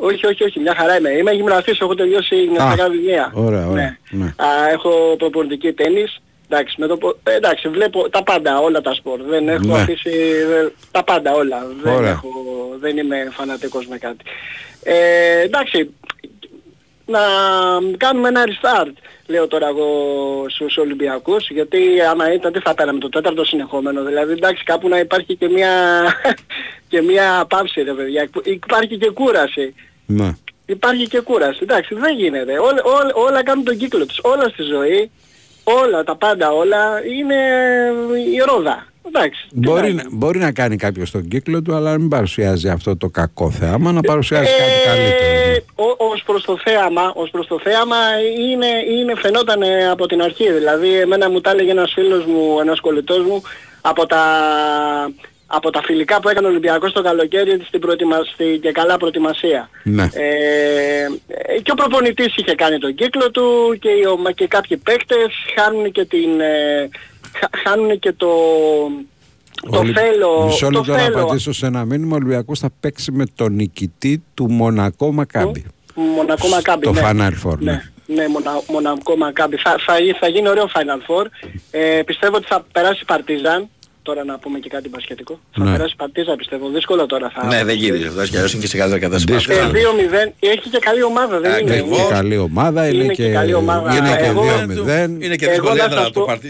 [0.00, 1.10] όχι, όχι, όχι, μια χαρά είμαι.
[1.10, 3.32] Είμαι γυμναστής, έχω τελειώσει γυμναστικά βιβλία.
[3.34, 3.96] Ωραία, ωραία.
[4.10, 4.24] Ναι.
[4.24, 4.34] Ναι.
[4.46, 6.20] Α, έχω προπονητική τέννις.
[6.52, 9.22] Εντάξει, με το, πο- ε, εντάξει, βλέπω τα πάντα, όλα τα σπορ.
[9.22, 9.74] Δεν έχω Ναι.
[9.80, 10.10] αφήσει
[10.48, 11.66] δεν- τα πάντα όλα.
[11.82, 12.10] Δεν, Ωραία.
[12.10, 12.30] έχω,
[12.80, 14.24] δεν είμαι φανατικός με κάτι.
[14.82, 15.90] Ε, εντάξει,
[17.06, 17.20] να
[17.96, 18.92] κάνουμε ένα restart,
[19.26, 19.86] λέω τώρα εγώ
[20.48, 21.78] στους Ολυμπιακούς, γιατί
[22.10, 24.02] άμα ήταν τι θα πέραμε το τέταρτο συνεχόμενο.
[24.04, 25.70] Δηλαδή εντάξει κάπου να υπάρχει και μια,
[26.90, 28.28] και μια πάυση ρε παιδιά.
[28.44, 29.74] Υπάρχει και κούραση.
[30.10, 30.30] Ναι.
[30.66, 31.58] Υπάρχει και κούραση.
[31.62, 32.52] Εντάξει, δεν γίνεται.
[32.58, 34.18] Όλα, όλα, όλα κάνουν τον κύκλο τους.
[34.22, 35.10] Όλα στη ζωή,
[35.64, 37.34] όλα, τα πάντα όλα είναι
[38.34, 38.86] η ρόδα.
[39.06, 39.46] Εντάξει.
[39.50, 40.02] τι να Μπορεί, γίνει.
[40.02, 43.50] να- μπορεί να κάνει κάποιος τον κύκλο του, αλλά να μην παρουσιάζει αυτό το κακό
[43.50, 45.30] θέαμα, να παρουσιάζει κάτι καλύτερο.
[45.50, 47.96] Ε, ό- ως προς το θέαμα, ως προς το θέαμα
[48.38, 48.66] είναι,
[48.98, 50.52] είναι φαινόταν ε, από την αρχή.
[50.52, 53.42] Δηλαδή εμένα μου τα έλεγε ένας φίλος μου, ένας κολλητός μου
[53.80, 54.22] από τα,
[55.52, 58.16] από τα φιλικά που έκανε ο Ολυμπιακός το καλοκαίρι στην προετοιμα...
[58.32, 59.70] στην και καλά προετοιμασία.
[59.82, 60.08] Ναι.
[60.12, 64.76] Ε, ε, και ο προπονητής είχε κάνει τον κύκλο του και, οι ομα- και κάποιοι
[64.76, 65.26] παίκτες
[65.56, 66.40] χάνουν και την...
[66.40, 66.88] Ε,
[67.38, 68.28] χα- χάνουν και το...
[69.70, 71.22] Το Ολυ- θέλω, Μισό το λεπτό να θέλω.
[71.22, 72.12] απαντήσω σε ένα μήνυμα.
[72.12, 75.64] Ο Ολυμπιακός θα παίξει με τον νικητή του Μονακό Μακάμπι.
[75.94, 76.84] Μονακό Μακάμπι.
[76.84, 77.00] Το ναι.
[77.04, 77.72] Final Four, ναι.
[78.06, 79.56] Ναι, ναι μονα, Μονακό Μακάμπι.
[79.56, 81.26] Θα, θα, θα γίνει ωραίο Final Four.
[81.70, 83.68] Ε, πιστεύω ότι θα περάσει η Παρτίζαν.
[84.10, 85.40] Τώρα να πούμε και κάτι μπασκετικό.
[85.52, 85.70] Θα Ναι.
[85.72, 86.68] περάσει η Παρτίζαν πιστεύω.
[86.68, 87.46] Δύσκολο τώρα θα...
[87.46, 88.22] Ναι, δεν γίνεται αυτό.
[88.26, 89.46] Και αλλιώς είναι και σε καλύτερη κατάσταση.
[89.52, 90.32] Ε, 2-0.
[90.40, 91.74] Έχει και καλή ομάδα, δεν είναι.
[91.76, 93.96] Είναι και καλή ομάδα, είναι, Είναι και καλή ομάδα.
[93.96, 95.24] είναι και Εγώ- 2-0.
[95.24, 96.48] Είναι και Εγώ δύσκολη να έδρα σας το πω- παρτί.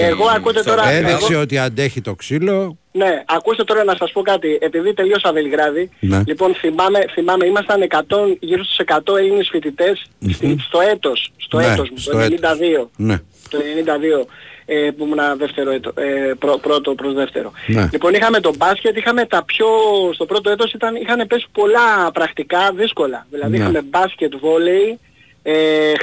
[0.00, 0.90] Εγώ ακούτε τώρα...
[0.90, 2.76] Έδειξε εγώ- ότι αντέχει το ξύλο.
[2.92, 4.58] Ναι, ακούστε τώρα να σας πω κάτι.
[4.60, 6.22] Επειδή τελείωσα Βελιγράδι, Ναι.
[6.26, 11.66] λοιπόν θυμάμαι, θυμάμαι ήμασταν 100, γύρω στους 100 Έλληνες φοιτητές στη- στο έτος, στο Ναι,
[11.66, 12.38] έτος μου, στο το έτος.
[12.40, 12.90] 92.
[12.96, 13.16] Ναι.
[13.50, 14.26] Το 92
[14.66, 17.52] ε, που ήμουν δεύτερο έτο, ε, πρω- πρώτο προς δεύτερο.
[17.66, 17.88] Ναι.
[17.92, 19.66] Λοιπόν είχαμε το μπάσκετ, είχαμε τα πιο,
[20.14, 23.26] στο πρώτο έτος ήταν, είχαν πέσει πολλά πρακτικά δύσκολα.
[23.30, 23.62] Δηλαδή Ναι.
[23.62, 24.98] είχαμε μπάσκετ, βόλεϊ,
[25.42, 25.52] ε,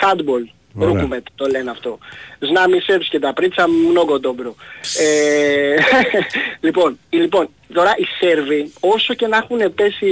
[0.01, 0.43] handball.
[0.75, 0.93] Ωραία.
[0.93, 1.97] Ρούκουμετ το λένε αυτό.
[2.39, 4.53] Znami και τα πρίτσα mnogo dobro.
[4.99, 5.75] Ε,
[6.65, 10.07] λοιπόν, λοιπόν, τώρα οι Σέρβοι όσο και να έχουν πέσει,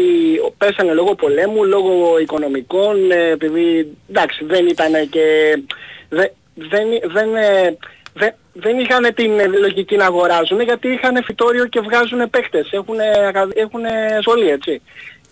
[0.57, 5.57] πέσανε λόγω πολέμου, λόγω οικονομικών, ε, επειδή εντάξει δεν ήταν και
[6.09, 7.77] δεν, δεν, δεν, ε,
[8.17, 12.67] δεν, δεν είχαν την ε, λογική να αγοράζουν γιατί είχαν φυτόριο και βγάζουν παίκτες.
[12.71, 12.95] Έχουν,
[13.55, 13.81] έχουν
[14.21, 14.81] σχολή έτσι.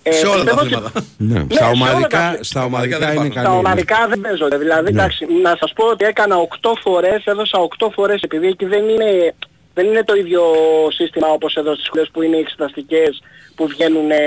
[0.04, 1.02] Ε, Σε όλα τα πιστεύω ότι- αθλήματα.
[1.18, 1.40] Ναι.
[1.40, 3.34] Ναι, Στα σε όλα ομαδικά, τα- στα ομαδικά δεν είναι υπάρχουν.
[3.34, 3.46] καλή.
[3.46, 3.58] τα ναι.
[3.58, 4.58] ομαδικά δεν παίζονται.
[4.58, 4.90] Δηλαδή, Ναι.
[4.90, 9.34] εντάξει, να σας πω ότι έκανα 8 φορές, έδωσα 8 φορές, επειδή εκεί δεν είναι,
[9.74, 10.44] δεν είναι το ίδιο
[10.90, 13.22] σύστημα όπως εδώ στις σχολές που είναι οι εξεταστικές
[13.56, 14.18] που βγαίνουν, ε,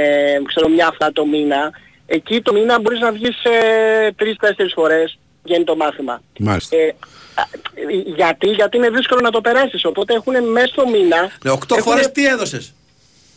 [0.44, 1.70] ξέρω, μια φορά το μήνα.
[2.06, 5.18] Εκεί το μήνα μπορείς να βγεις ε, 3-4 φορές,
[5.48, 6.22] βγαίνει το μάθημα.
[6.38, 6.76] Μάλιστα.
[6.76, 6.94] Ε,
[7.34, 7.42] α,
[8.16, 11.20] γιατί, γιατί είναι δύσκολο να το περάσεις, οπότε έχουν μέσα στο μήνα...
[11.44, 12.74] Ναι, 8 έχουνε- φορές τι έδωσες;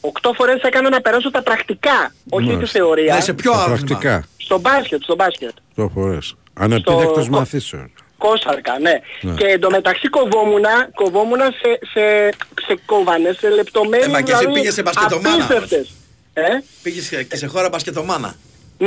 [0.02, 2.80] 8 φορές έκανα να περάσω τα πρακτικά, όχι τη Μάλιστα.
[2.80, 3.14] θεωρία.
[3.16, 3.78] Ναι, σε ποιο Τα άθλημα.
[3.78, 4.28] πρακτικά.
[4.38, 5.52] Στο μπάσκετ, στο μπάσκετ.
[5.76, 6.34] Το φορές.
[6.54, 7.92] Ανεπίδεκτος Στο- μαθήσεων.
[8.18, 8.94] Κόσαρκα, ναι.
[9.22, 9.34] Ναι.
[9.34, 12.30] Και εντωμεταξύ κοβόμουνα, κοβόμουνα σε, σε,
[12.68, 15.90] σε κόβανε, σε λεπτομέρειες Ε, μα και εσύ δηλαδή πήγες σε μπασκετομάνα, απίστευτες.
[16.34, 16.42] Ε;
[16.84, 18.36] Πήγες και- και σε χώρα μπασκετομάνα.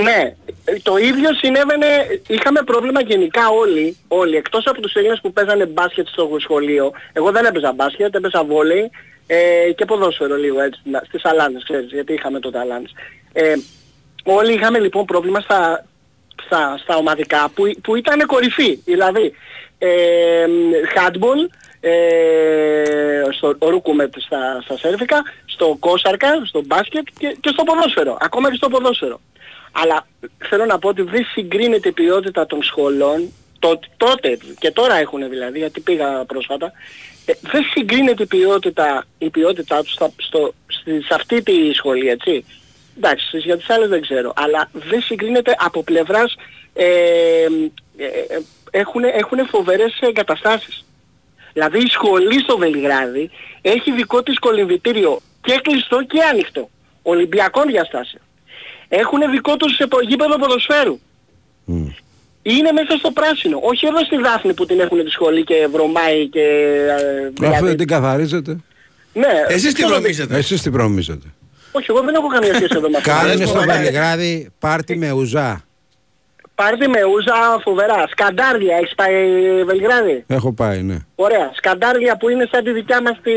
[0.02, 0.34] Ναι,
[0.82, 1.86] το ίδιο συνέβαινε,
[2.26, 6.92] είχαμε πρόβλημα γενικά όλοι, όλοι, εκτός από τους Έλληνες που παίζανε μπάσκετ στο σχολείο.
[7.12, 8.90] Εγώ δεν έπαιζα μπάσκετ, έπαιζα βόλεϊ
[9.26, 12.92] ε, και ποδόσφαιρο λίγο έτσι, να- στις Αλάνες, ξέρεις, γιατί είχαμε τότε Αλάνες.
[13.32, 13.52] Ε,
[14.24, 15.84] όλοι είχαμε λοιπόν πρόβλημα στα,
[16.46, 18.80] στα, στα ομαδικά που, που ήταν κορυφή.
[18.84, 19.32] Δηλαδή,
[19.78, 20.44] ε,
[20.96, 21.48] handball,
[21.80, 28.16] ε, στο ρούκουμετ στα, στα σέρβικα, στο κόσαρκα, στο μπάσκετ και, και στο ποδόσφαιρο.
[28.20, 29.20] Ακόμα και στο ποδόσφαιρο.
[29.74, 30.06] Αλλά
[30.38, 35.28] θέλω να πω ότι δεν συγκρίνεται η ποιότητα των σχολών το, τότε και τώρα έχουν
[35.28, 36.72] δηλαδή, γιατί πήγα πρόσφατα,
[37.26, 42.08] ε, δεν συγκρίνεται η ποιότητα, η ποιότητά τους στα, στο, στη- σε αυτή τη σχολή,
[42.08, 42.44] έτσι.
[42.96, 46.34] Εντάξει, στις- για τις άλλες δεν ξέρω, αλλά δεν συγκρίνεται από πλευράς,
[46.74, 47.46] ε, ε,
[47.96, 48.38] ε,
[48.70, 50.84] έχουν, έχουν φοβερές εγκαταστάσεις.
[51.52, 53.30] Δηλαδή η σχολή στο Βελιγράδι
[53.62, 56.68] έχει δικό της κολυμβητήριο και κλειστό και άνοιχτο.
[57.02, 58.22] Ολυμπιακών διαστάσεων.
[58.98, 60.98] Έχουν δικό τους ε, γήπεδο ποδοσφαίρου.
[62.42, 63.58] Είναι μέσα στο πράσινο.
[63.62, 66.40] Όχι εδώ στη Δάφνη που την έχουν τη σχολή και βρωμάει και...
[66.40, 68.56] ε, Αφού δηλαδή- δεν την καθαρίζετε.
[69.12, 69.26] Ναι.
[69.48, 70.36] Εσείς τι ξέρω- βρωμίζετε.
[70.36, 71.26] Εσείς την προμίζετε.
[71.72, 73.10] Όχι, εγώ δεν έχω καμία σχέση εδώ με αυτό.
[73.10, 75.64] Κάνουν Αρέσει στο μου, Βελιγράδι πάρτι με ουζά.
[76.54, 78.04] Πάρτι με ούζα φοβερά.
[78.10, 79.14] Σκαντάρια, έχεις πάει
[79.64, 80.96] Βελιγράδι; Έχω πάει, ναι.
[81.14, 81.50] Ωραία.
[81.54, 83.30] Σκαντάρια που είναι σαν τη δικιά μας τη,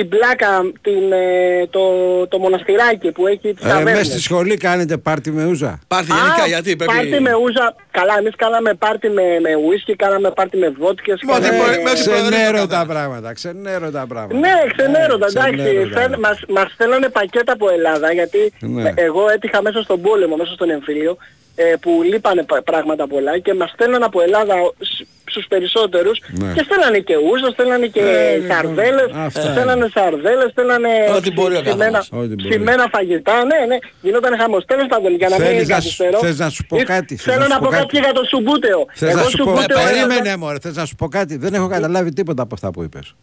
[0.00, 0.50] την πλάκα,
[0.82, 1.82] την, ε, το,
[2.28, 4.06] το μοναστηράκι που έχει τις Ε, μέσα ταβέρνες.
[4.06, 5.78] στη σχολή κάνετε πάρτι με ουζά.
[5.88, 6.92] Πάρτι Α, γενικά γιατί πρέπει...
[6.94, 7.74] Πάρτι με ούζα.
[7.90, 11.20] Καλά, εμείς κάναμε πάρτι με, με ουίσκι, κάναμε πάρτι με βότκες.
[11.26, 14.38] Μα δεν κάναμε- μπορεί- μέχρι Ξενέρω τα πράγματα, ξενέρω τα πράγματα.
[14.38, 15.56] Ναι, ξενέροντα, Ναι, εντάξει.
[15.64, 16.00] ξενέρωτα.
[16.00, 18.82] Θέλ- Μας, μας στέλνανε πακέτα από Ελλάδα γιατί Ναι.
[18.88, 21.16] ε, εγώ έτυχα μέσα στον πόλεμο, μέσα στον εμφύλιο
[21.49, 21.49] ε,
[21.80, 26.52] που λείπανε πα- πράγματα πολλά και μας στέλνανε από Ελλάδα σ- στους περισσότερους Ναι.
[26.56, 31.56] και στέλνανε και ούζα, στέλνανε και Ε, λοιπόν, σαρδέλες, αυτά στέλνανε σαρδέλες, στέλνανε Ό,τι μπορεί
[31.56, 32.08] ο ψημένα, καθένας.
[32.12, 32.48] Ό,τι μπορεί.
[32.48, 34.64] ψημένα φαγητά, ναι, ναι, γινόταν χαμός.
[34.64, 36.18] Τέλος πάντων, για να Θέλεις μην να σου- καθυστερώ.
[36.18, 37.86] θες να σου πω ε, κάτι, θες Θέλω να σου να πω πω κάτι.
[37.86, 38.80] κάτι για το σουμπούτεο.
[38.94, 41.36] Θες να Εγώ σου πω, σουμπούτεο περίμενε μωρέ, θες να σου πω κάτι.
[41.36, 43.14] Δεν έχω καταλάβει τίποτα από αυτά που είπες.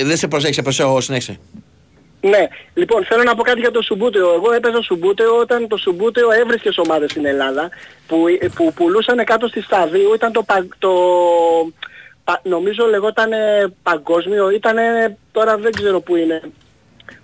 [0.00, 1.38] Ε, Δεν σε προσέξει, σε προσέχω, συνέχισε.
[2.30, 4.32] Ναι, λοιπόν θέλω να πω κάτι για το Σουμπούτεο.
[4.34, 7.68] Εγώ έπαιζα Σουμπούτεο όταν το Σουμπούτεο έβρισκες ομάδες στην Ελλάδα
[8.06, 8.24] που,
[8.54, 10.14] που πουλούσαν κάτω στη Σταδίου.
[10.14, 10.90] Ήταν το, πα- το
[12.24, 13.30] πα- νομίζω λεγόταν
[13.82, 14.76] παγκόσμιο, ήταν
[15.32, 16.40] τώρα δεν ξέρω που είναι.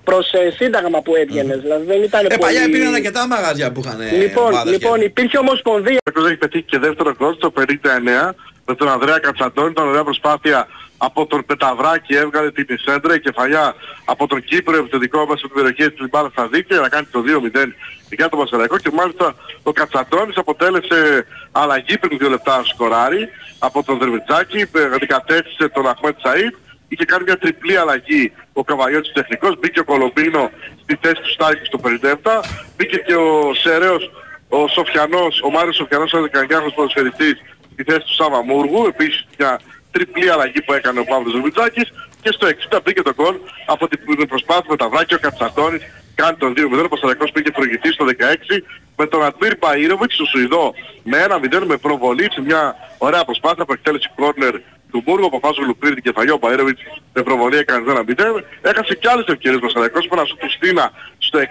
[0.05, 2.73] Προς ε, σύνταγμα που έβγαινες, δηλαδή δεν ήταν Ε, παλιά πολύ...
[2.73, 5.97] υπήρχαν αρκετά μαγαζιά που είχαν ε, Λοιπόν, ομάδες λοιπόν και- υπήρχε ομοσπονδία.
[5.97, 8.33] Ο Ολυμπιακός έχει πετύχει και δεύτερο γκολ στο 59
[8.67, 9.71] με τον Ανδρέα Κατσαντώνη.
[9.71, 10.67] Ήταν ωραία προσπάθεια
[11.09, 13.75] από τον Πεταβράκη, έβγαλε την Σέντρα, η κεφαλιά
[14.05, 17.23] από τον Κύπρο, επιθετικό μέσα στην περιοχή της Λιμπάρα στα δίκτυα για να κάνει το
[17.27, 17.73] 2-0
[18.11, 23.29] για τον Πασαραϊκό και μάλιστα ο Κατσαντώνης αποτέλεσε αλλαγή πριν δύο λεπτά σκοράρι
[23.59, 26.55] από τον Δερμιτζάκη, αντικατέστησε τον Αχμέτ Σαΐτ
[26.89, 30.51] είχε κάνει μια τριπλή αλλαγή ο Καβαγιώτης τεχνικός, μπήκε ο Κολομπίνο
[30.83, 32.43] στη θέση του Στάκη στο 57,
[32.77, 34.11] μπήκε και ο Σεραίος,
[34.49, 37.37] ο Σοφιανός, ο Μάριος Σοφιανός, ο 19χρονος ποδοσφαιριστής
[37.73, 39.61] στη θέση του Σάβα Μούργου, επίσης μια
[39.93, 43.37] τριπλή αλλαγή που έκανε ο Παύλος Ρουμπιτζάκης και στο 60 μπήκε το κόλ
[43.67, 45.83] από την προσπάθεια με τα βράκια ο Κατσατώνης
[46.15, 48.63] κάνει τον 2-0, ο Πασταρακός πήγε προηγητής στο 16
[48.97, 53.73] με τον Αντμίρ Παΐροβιτς στο Σουηδό με 1-0 με προβολή σε μια ωραία προσπάθεια που
[53.73, 54.55] εκτέλεσε κόρνερ
[54.91, 56.83] του Μπούργου, ο Παπάζογλου πήρε την κεφαλιά, ο Παΐροβιτς
[57.13, 58.45] με προβολή έκανε 1-0.
[58.61, 61.43] Έχασε και άλλες ευκαιρίες ο Πασταρακός που ένα σου τους Στίνα στο 61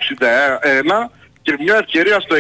[1.42, 2.40] και μια ευκαιρία στο 66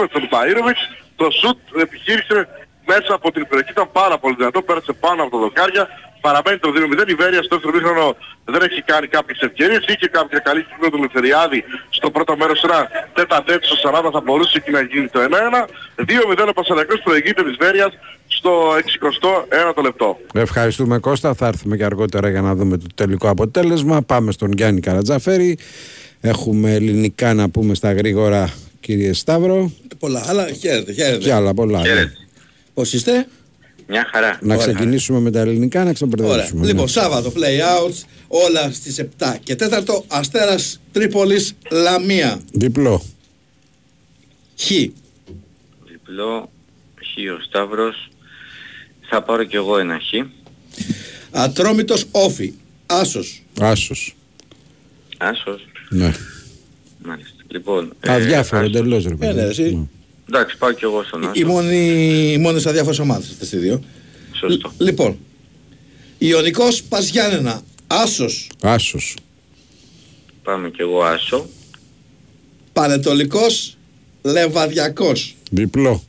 [0.00, 0.82] με τον Παΐροβιτς
[1.16, 2.48] το σουτ επιχείρησε
[2.92, 5.84] μέσα από την περιοχή ήταν πάρα πολύ δυνατό, πέρασε πάνω από το δοκάρια,
[6.26, 7.08] παραμένει το 2-0.
[7.14, 8.06] Η Βέρεια στο δεύτερο μήχρονο
[8.52, 11.60] δεν έχει κάνει κάποιες ευκαιρίες, είχε κάποια καλή στιγμή του Λευθεριάδη
[11.98, 12.80] στο πρώτο μέρος ένα
[13.18, 13.76] τέτα τέτ στο
[14.08, 15.24] 40 θα μπορούσε εκεί να γίνει το 1-1.
[16.44, 17.92] 2-0 ο Πασαρακός προηγείται της Βέρειας
[18.26, 18.52] στο
[19.76, 20.18] 61ο λεπτό.
[20.34, 21.34] Ευχαριστούμε Κώστα.
[21.34, 24.02] Θα έρθουμε και αργότερα για να δούμε το τελικό αποτέλεσμα.
[24.02, 25.58] Πάμε στον Γιάννη Καρατζαφέρη.
[26.20, 29.70] Έχουμε ελληνικά να πούμε στα γρήγορα κύριε Σταύρο.
[29.98, 30.46] Πολλά άλλα.
[30.52, 31.16] Χαίρετε, χαίρετε.
[31.16, 31.80] Και άλλα πολλά.
[31.80, 32.12] ναι.
[32.78, 33.26] Πώς είστε;
[33.86, 34.38] Μια χαρά.
[34.42, 36.60] Να ξεκινήσουμε με τα ελληνικά, να ξεμπερδέψουμε.
[36.60, 36.72] Ωραία.
[36.72, 40.04] Λοιπόν, Σάββατο, play outs, όλα στις 7 και 4.
[40.08, 42.40] Αστέρας Τρίπολης, Λαμία.
[42.52, 43.02] Διπλό.
[44.60, 44.66] Χ.
[45.90, 46.50] Διπλό,
[46.94, 48.10] χ ο Σταύρος.
[49.08, 50.26] Θα πάρω κι εγώ ένα χ.
[51.30, 52.52] Ατρόμητος Όφι.
[52.86, 53.42] Άσος.
[53.60, 54.16] Άσος.
[55.18, 55.66] Άσος.
[55.88, 56.12] Ναι.
[57.04, 57.34] Μάλιστα.
[57.48, 58.74] Λοιπόν, Αδιάφορο άσος.
[58.74, 59.34] εντελώς ρε Ε, παιδί.
[59.34, 59.88] ναι, εσύ.
[60.28, 61.32] Εντάξει, πάω κι εγώ στον Άσο.
[61.34, 61.76] Οι μόνοι,
[62.32, 63.82] οι μόνες αδιάφορες ομάδες αυτές οι δύο.
[64.32, 64.72] Σωστό.
[64.78, 65.18] Λ- Λοιπόν,
[66.18, 67.62] Ιωνικός Παζιάννενα.
[67.86, 68.50] Άσος.
[68.62, 69.16] Άσος.
[70.42, 71.46] Πάμε κι εγώ Άσο.
[72.72, 73.76] Πανετολικός
[74.22, 75.34] Λεβαδιακός.
[75.50, 76.02] Διπλό.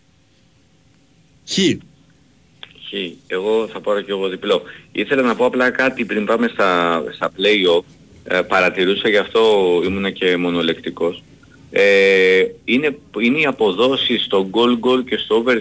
[1.50, 1.54] Χ.
[1.54, 2.94] Χ.
[3.28, 4.62] Εγώ θα πάρω κι εγώ διπλό.
[4.92, 7.84] Ήθελα να πω απλά κάτι πριν πάμε στα, στα play-off.
[8.24, 9.42] Ε, παρατηρούσα γι' αυτό
[9.86, 11.24] ήμουνα και μονολεκτικός.
[11.72, 15.58] Ε, είναι, είναι οι αποδόσεις στο goal goal και στο over 2,5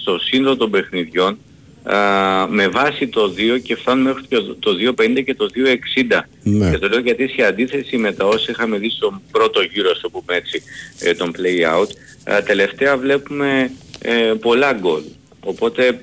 [0.00, 1.38] στο σύνολο των παιχνιδιών
[1.82, 6.20] α, με βάση το 2 και φτάνουν μέχρι το, το 2,50 και το 2,60.
[6.42, 6.70] Ναι.
[6.70, 10.10] Και το λέω γιατί σε αντίθεση με τα όσα είχαμε δει στον πρώτο γύρο, στο
[10.10, 10.62] πούμε έτσι,
[11.00, 11.88] ε, τον play out,
[12.24, 15.02] ε, τελευταία βλέπουμε ε, πολλά γκολ.
[15.40, 16.02] Οπότε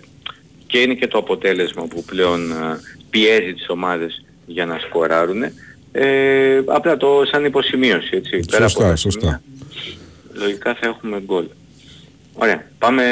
[0.67, 2.79] και είναι και το αποτέλεσμα που πλέον ε,
[3.09, 5.43] πιέζει τις ομάδες για να σκοράρουν.
[5.95, 8.39] Ε, απλά το σαν υποσημείωση, έτσι.
[8.39, 9.19] Πέρα από Σωστά, τα σωστά.
[9.19, 9.41] σημεία,
[10.45, 11.45] Λογικά θα έχουμε γκολ.
[12.33, 12.67] Ωραία.
[12.77, 13.03] Πάμε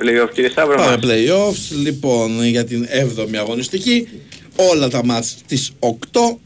[0.00, 1.00] play-off κύριε Σταύρο Πάμε μας.
[1.04, 1.76] playoffs.
[1.82, 4.08] Λοιπόν, για την 7η αγωνιστική.
[4.56, 5.96] Όλα τα μάτς στις 8.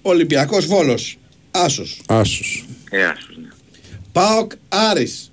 [0.03, 1.19] Ολυμπιακός Βόλος.
[1.51, 2.01] Άσος.
[2.07, 2.65] Άσος.
[2.91, 3.49] Ε, άσους, ναι.
[4.13, 5.31] ΠΑΟΚ Άρης.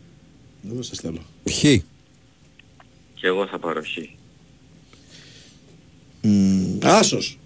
[0.62, 1.22] Δεν σας θέλω.
[1.52, 1.60] Χ.
[1.62, 3.98] Και εγώ θα πάρω χ.
[6.22, 7.39] Μμμ, Άσος.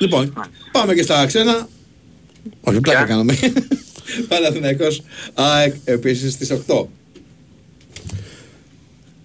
[0.00, 0.32] Λοιπόν,
[0.72, 1.68] πάμε και στα ξένα.
[2.60, 3.38] Όχι, πλάκα κάναμε.
[4.28, 5.02] Παναθηναϊκός
[5.34, 6.84] ΑΕΚ επίσης στις 8.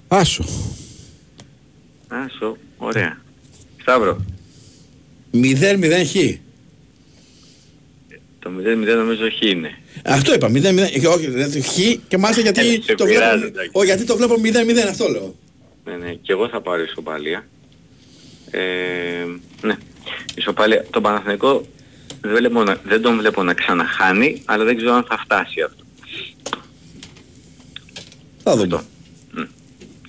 [0.07, 0.45] Άσο.
[2.07, 3.21] Άσο, ωραία.
[3.81, 4.25] Σταύρο,
[5.33, 5.43] 0-0
[6.05, 6.15] χ.
[8.39, 9.77] το 0-0 νομίζω χ είναι.
[10.05, 10.99] Αυτό είπα, 0-0.
[10.99, 13.69] και Όχι, δηλαδή, χ και μάλιστα γιατί, Ε, σε το πειράζει, βλέπω, εντάξει.
[13.73, 15.35] ο, γιατί το βλέπω 0-0 αυτό λέω.
[15.85, 17.47] Ναι, ναι, και εγώ θα πάρω ισοπαλία.
[18.51, 18.59] Ε,
[19.61, 19.77] ναι,
[20.35, 20.85] ισοπαλία.
[20.89, 21.65] Το Παναθηναϊκό
[22.21, 25.83] δεν, βλέπω να- δεν τον βλέπω να ξαναχάνει, αλλά δεν ξέρω αν θα φτάσει αυτό.
[28.43, 28.81] Θα δούμε.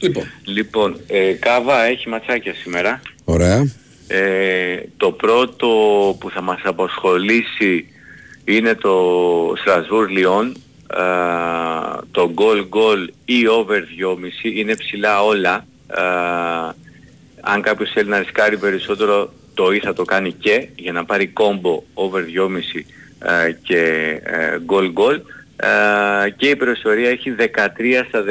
[0.00, 3.02] Λοιπόν, Λοιπόν, ε, Κάβα έχει ματσάκια σήμερα.
[3.24, 3.70] Ωραία.
[4.08, 5.68] Ε, το πρώτο
[6.20, 7.86] που θα μας απασχολήσει
[8.44, 10.52] είναι το Strasbourg Lyon.
[10.96, 15.66] Ε, το goal goal ή over 2,5 είναι ψηλά όλα.
[15.86, 16.00] Ε,
[17.40, 21.32] αν κάποιος θέλει να ρισκάρει περισσότερο το ή θα το κάνει και για να πάρει
[21.40, 22.82] combo over 2,5
[23.18, 23.82] ε, και
[24.22, 25.20] ε, goal goal.
[25.57, 27.44] Ε, και η περιοριστορία έχει 13
[28.09, 28.24] στα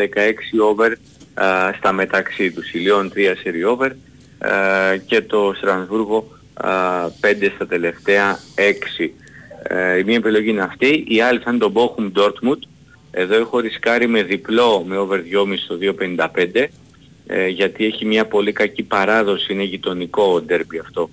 [0.59, 2.73] 16 over ε, στα μεταξύ τους.
[2.73, 3.91] Η Lyon 3 serie over
[4.39, 6.27] ε, και το Στρασβούργο
[6.61, 8.39] 5 στα τελευταία
[8.97, 9.09] 6.
[9.63, 12.59] Ε, η μία επιλογή είναι αυτή, η άλλη θα είναι το Bochum Dortmund.
[13.11, 16.65] Εδώ έχω ρισκάρει με διπλό με over 2,5 στο 2,55
[17.27, 21.09] ε, γιατί έχει μια πολύ κακή παράδοση, είναι γειτονικό ντέρμπι αυτό.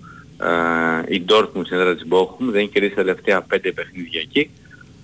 [1.08, 4.50] Ε, η Dortmund στην έδρα της Bochum δεν έχει κερδίσει τα τελευταία 5 παιχνίδια εκεί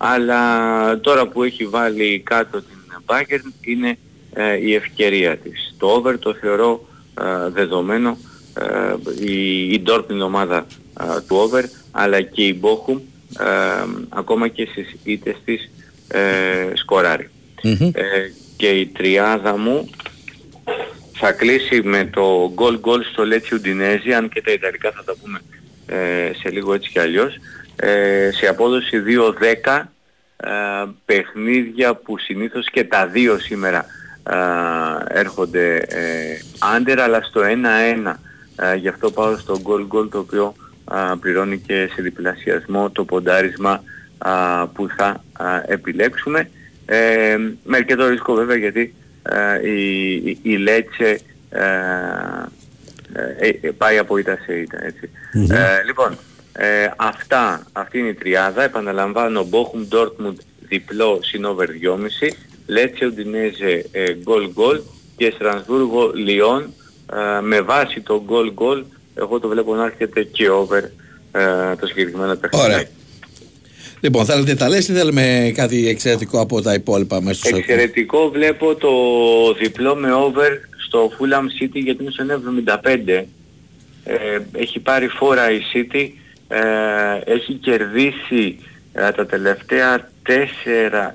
[0.01, 3.97] αλλά τώρα που έχει βάλει κάτω την Bayern είναι
[4.33, 5.75] ε, η ευκαιρία της.
[5.77, 6.87] Το over το θεωρώ
[7.21, 8.17] ε, δεδομένο
[8.53, 10.65] ε, η, η Dortmund ομάδα
[10.99, 12.99] ε, του over αλλά και η Bochum
[13.39, 13.45] ε,
[14.09, 15.69] ακόμα και στις ήττες της
[16.07, 17.29] ε, σκοράρει.
[17.93, 18.01] Ε,
[18.57, 19.89] και η τριάδα μου
[21.13, 25.15] θα κλείσει με το goal goal στο Lecce Udinese αν και τα Ιταλικά θα τα
[25.21, 25.41] πούμε
[25.85, 27.37] ε, σε λίγο έτσι κι αλλιώς.
[27.75, 29.03] Ε, σε απόδοση
[29.65, 29.83] 2-10
[30.37, 30.49] ε,
[31.05, 33.85] παιχνίδια που συνήθως και τα δύο σήμερα
[34.29, 36.39] ε, έρχονται ε,
[36.75, 37.41] άντερ αλλά στο
[38.05, 38.13] 1-1
[38.55, 40.53] ε, γι' αυτό πάω στο goal goal το οποίο
[40.91, 43.83] ε, πληρώνει και σε διπλασιασμό το ποντάρισμα
[44.25, 46.49] ε, που θα ε, επιλέξουμε.
[46.85, 49.08] Ε, με αρκετό ρίσκο βέβαια γιατί ε,
[49.63, 51.61] η, η, η Λέτσε ε,
[53.13, 55.09] ε, ε, πάει από ήττα σε ήττα έτσι.
[55.53, 56.17] Ε, λοιπόν,
[56.53, 58.63] ε, αυτά, αυτή είναι η τριάδα.
[58.63, 60.35] Επαναλαμβάνω, Bochum Dortmund
[60.67, 62.29] διπλό συν over 2,5.
[62.67, 63.85] Λέτσε Ουντινέζε
[64.23, 64.81] γκολ γκολ
[65.17, 66.73] και Στρασβούργο Λιόν
[67.13, 68.83] ε, με βάση το γκολ γκολ
[69.15, 70.83] εγώ το βλέπω να έρχεται και over
[71.31, 72.87] ε, το συγκεκριμένο παιχνίδι.
[73.99, 74.11] Ωραία.
[74.11, 78.75] Λοιπόν, θέλετε τα λες ή θέλουμε κάτι εξαιρετικό από τα υπόλοιπα μέσα στο Εξαιρετικό βλέπω
[78.75, 78.89] το
[79.59, 80.49] διπλό με over
[80.87, 82.25] στο Fulham City γιατί είναι στο
[82.83, 83.23] 1,75.
[84.03, 84.15] Ε,
[84.51, 86.09] έχει πάρει φόρα η City,
[86.47, 86.59] ε,
[87.33, 88.59] έχει κερδίσει
[88.93, 90.31] ε, τα τελευταία 4,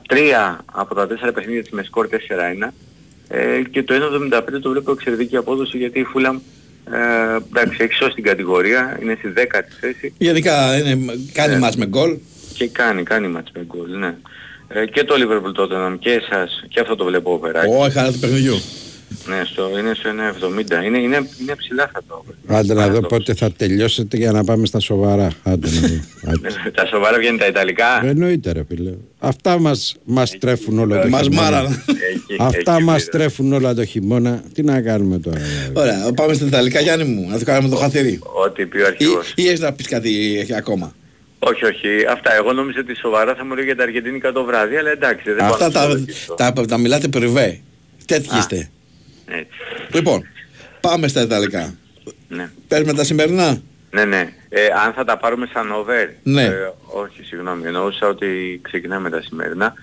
[0.09, 2.09] 3 από τα 4 παιχνίδια της με σκορ
[2.63, 2.69] 4-1
[3.29, 3.95] ε, και το
[4.33, 6.37] 1,75 το βλέπω εξαιρετική απόδοση γιατί η Fulham
[6.93, 10.15] ε, εντάξει, έχει σώσει την κατηγορία, είναι στη 10η θέση.
[10.19, 12.19] Γενικά είναι, κάνει Ε, μάτς με γκολ.
[12.55, 14.15] Και κάνει, κάνει μάτς με γκολ, ναι.
[14.69, 17.75] Ε, και το Liverpool τότε και εσάς, και αυτό το βλέπω οπεράκι.
[17.79, 18.55] Όχι, χαρά του παιχνιδιού.
[19.29, 20.11] Ναι, στο, είναι στο
[20.81, 20.85] 1,70.
[20.85, 22.57] Είναι, είναι, είναι ψηλά θα το over.
[22.59, 25.31] Άντε να δω πότε θα τελειώσετε για να πάμε στα σοβαρά.
[25.43, 25.95] Άντε να δω.
[26.33, 26.49] Άντε.
[26.75, 28.05] τα σοβαρά βγαίνουν τα Ιταλικά.
[28.07, 28.93] Εννοείται ρε φίλε.
[29.19, 31.51] Αυτά μας, μας τρέφουν όλο το Μας χειμώνα.
[31.51, 31.83] μάρανε.
[32.15, 33.19] Εκεί, Αυτά εκεί μας πήρε.
[33.19, 34.43] τρέφουν όλα το χειμώνα.
[34.55, 35.39] Τι να κάνουμε τώρα.
[35.39, 35.73] δηλαδή.
[35.79, 38.19] Ωραία, πάμε στα Ιταλικά Γιάννη μου, να το κάνουμε το χαθήρι.
[38.47, 39.33] Ό,τι πει ο Ή, αρχηγός.
[39.37, 40.95] ή έχεις να πεις κάτι ακόμα;
[41.39, 41.89] Όχι, όχι.
[42.11, 42.35] Αυτά.
[42.35, 45.33] Εγώ νόμιζα ότι σοβαρά θα μου λέει για τα Αργεντίνικα το βράδυ, αλλά εντάξει.
[45.33, 46.35] Δεν Αυτά πάω να τα, το ρωτήσω.
[46.35, 47.61] τα, τα μιλάτε περιβέ.
[48.07, 48.39] Τέτοιοι Α.
[48.39, 48.71] είστε.
[49.27, 49.57] Έτσι.
[49.93, 50.23] Λοιπόν,
[50.81, 51.75] πάμε στα Ιταλικά.
[52.29, 52.51] Ναι.
[52.69, 54.33] Παίρνουμε τα σημερινά; Ναι, ναι.
[54.49, 56.09] Ε, αν θα τα πάρουμε σαν over.
[56.23, 56.43] Ναι.
[56.43, 57.67] Ε, όχι, συγγνώμη.
[57.67, 59.75] Εννοούσα ότι ξεκινάμε τα σημερινά.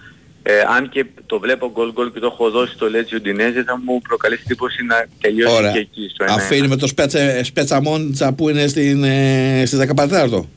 [0.44, 3.80] Ε, αν και το βλέπω γκολ γκολ και το έχω δώσει στο Λέτσι Ουντινέζε θα
[3.84, 5.72] μου προκαλέσει εντύπωση να τελειώσει Ωραία.
[5.72, 6.28] και εκεί στο 1-1.
[6.30, 10.50] Αφήνουμε το σπέτσα, σπέτσα Μόντσα που είναι στην, ε, στις 15 Τετάρτο.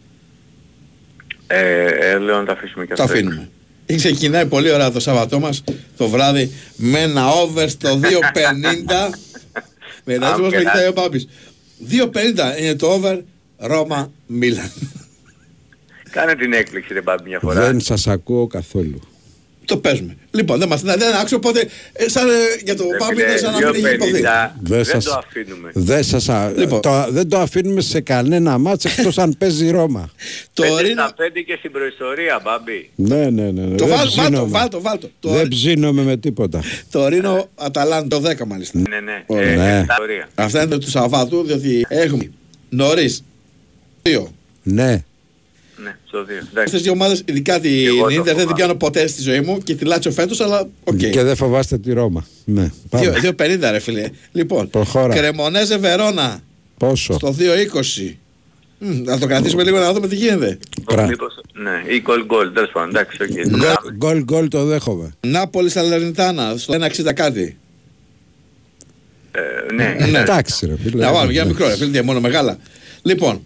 [1.46, 3.14] Ε, ε, λέω να τα αφήσουμε και Το αυτό.
[3.14, 3.48] αφήνουμε.
[3.86, 5.64] Και ξεκινάει πολύ ωραία το Σάββατό μας
[5.96, 9.14] το βράδυ με ένα over στο 2.50.
[10.04, 11.28] Μετά Άμ, μας και με να- κοιτάει ο Πάπης.
[11.90, 13.18] 2.50 είναι το over
[13.58, 14.70] Ρώμα Μίλαν.
[16.10, 17.60] Κάνε την έκπληξη ρε Μπάμπη μια φορά.
[17.60, 19.00] Δεν σας ακούω καθόλου.
[19.64, 20.16] Το παίζουμε.
[20.30, 22.32] Λοιπόν, δεν μας δεν άκουσε οπότε ε, σαν, ε,
[22.64, 24.10] για το Ρε Πάπη φίλε, είναι σαν να μην έχει υποθεί.
[24.12, 25.70] 2.50 Δεν δεν σας- το αφήνουμε.
[25.74, 26.80] Δεν, σας, α- Λοιπόν.
[26.80, 30.10] το, δεν το αφήνουμε σε κανένα μάτς εκτός αν παίζει η Ρώμα.
[30.52, 32.90] Το Πέντε Ρήνο, στα πέντε και στην προϊστορία, Μπάμπη.
[32.94, 33.62] Ναι, ναι, ναι.
[33.66, 33.76] ναι.
[33.76, 34.50] το δεν βάλ, βάλ, το, ψήνομαι.
[34.50, 35.10] βάλ, το, βάλ, το.
[35.20, 36.62] Το, Δεν ψήνομαι με τίποτα.
[36.90, 38.78] το Ρήνο Αταλάν το 10 μάλιστα.
[38.88, 39.22] Ναι, ναι.
[39.26, 39.50] Ωραία.
[39.52, 39.84] Ε, Ναι.
[39.84, 40.28] στα ορία.
[40.34, 42.30] Αυτά είναι του Σαββάτου, διότι έχουμε
[42.68, 43.24] νωρίς
[44.02, 44.28] δύο.
[44.62, 45.04] Ναι.
[45.76, 46.36] Ναι, στο δύο.
[46.36, 46.72] Αυτές Εντάξει.
[46.74, 48.54] τις δύο ομάδες, ειδικά την Εγώ το Ίντερ, δεν την φοβάμαι.
[48.56, 50.96] πιάνω ποτέ στη ζωή μου και τη Λάτσιο φέτος, αλλά οκ.
[50.96, 52.26] Και δεν φοβάστε τη Ρώμα.
[52.44, 52.70] Ναι.
[52.90, 53.12] Πάμε.
[53.22, 54.10] 2.50 ρε φίλε.
[54.32, 55.14] Λοιπόν, Προχώρα.
[55.14, 56.40] Κρεμονέζε Βερόνα
[56.78, 58.14] Πόσο; στο 2.20.
[58.78, 60.58] Μμ, να το κρατήσουμε λίγο να δούμε τι γίνεται.
[60.86, 63.28] Κρα- Μήπως, ναι, ή γκολ γκολ, τέλος πάντων, εντάξει, οκ.
[63.28, 63.96] το Γκολ- κάνουμε.
[63.96, 65.12] Γκολ γκολ το δέχομαι.
[65.26, 67.56] Νάπολι Σαλερνιτάνα στο 1.60 κάτι.
[69.32, 70.18] Ε, ναι, Ναι.
[70.18, 71.04] Εντάξει ρε φίλε.
[71.04, 72.58] Να βάλουμε για ένα μικρό ρε φίλε, τι, μόνο μεγάλα.
[73.02, 73.42] Λοιπόν,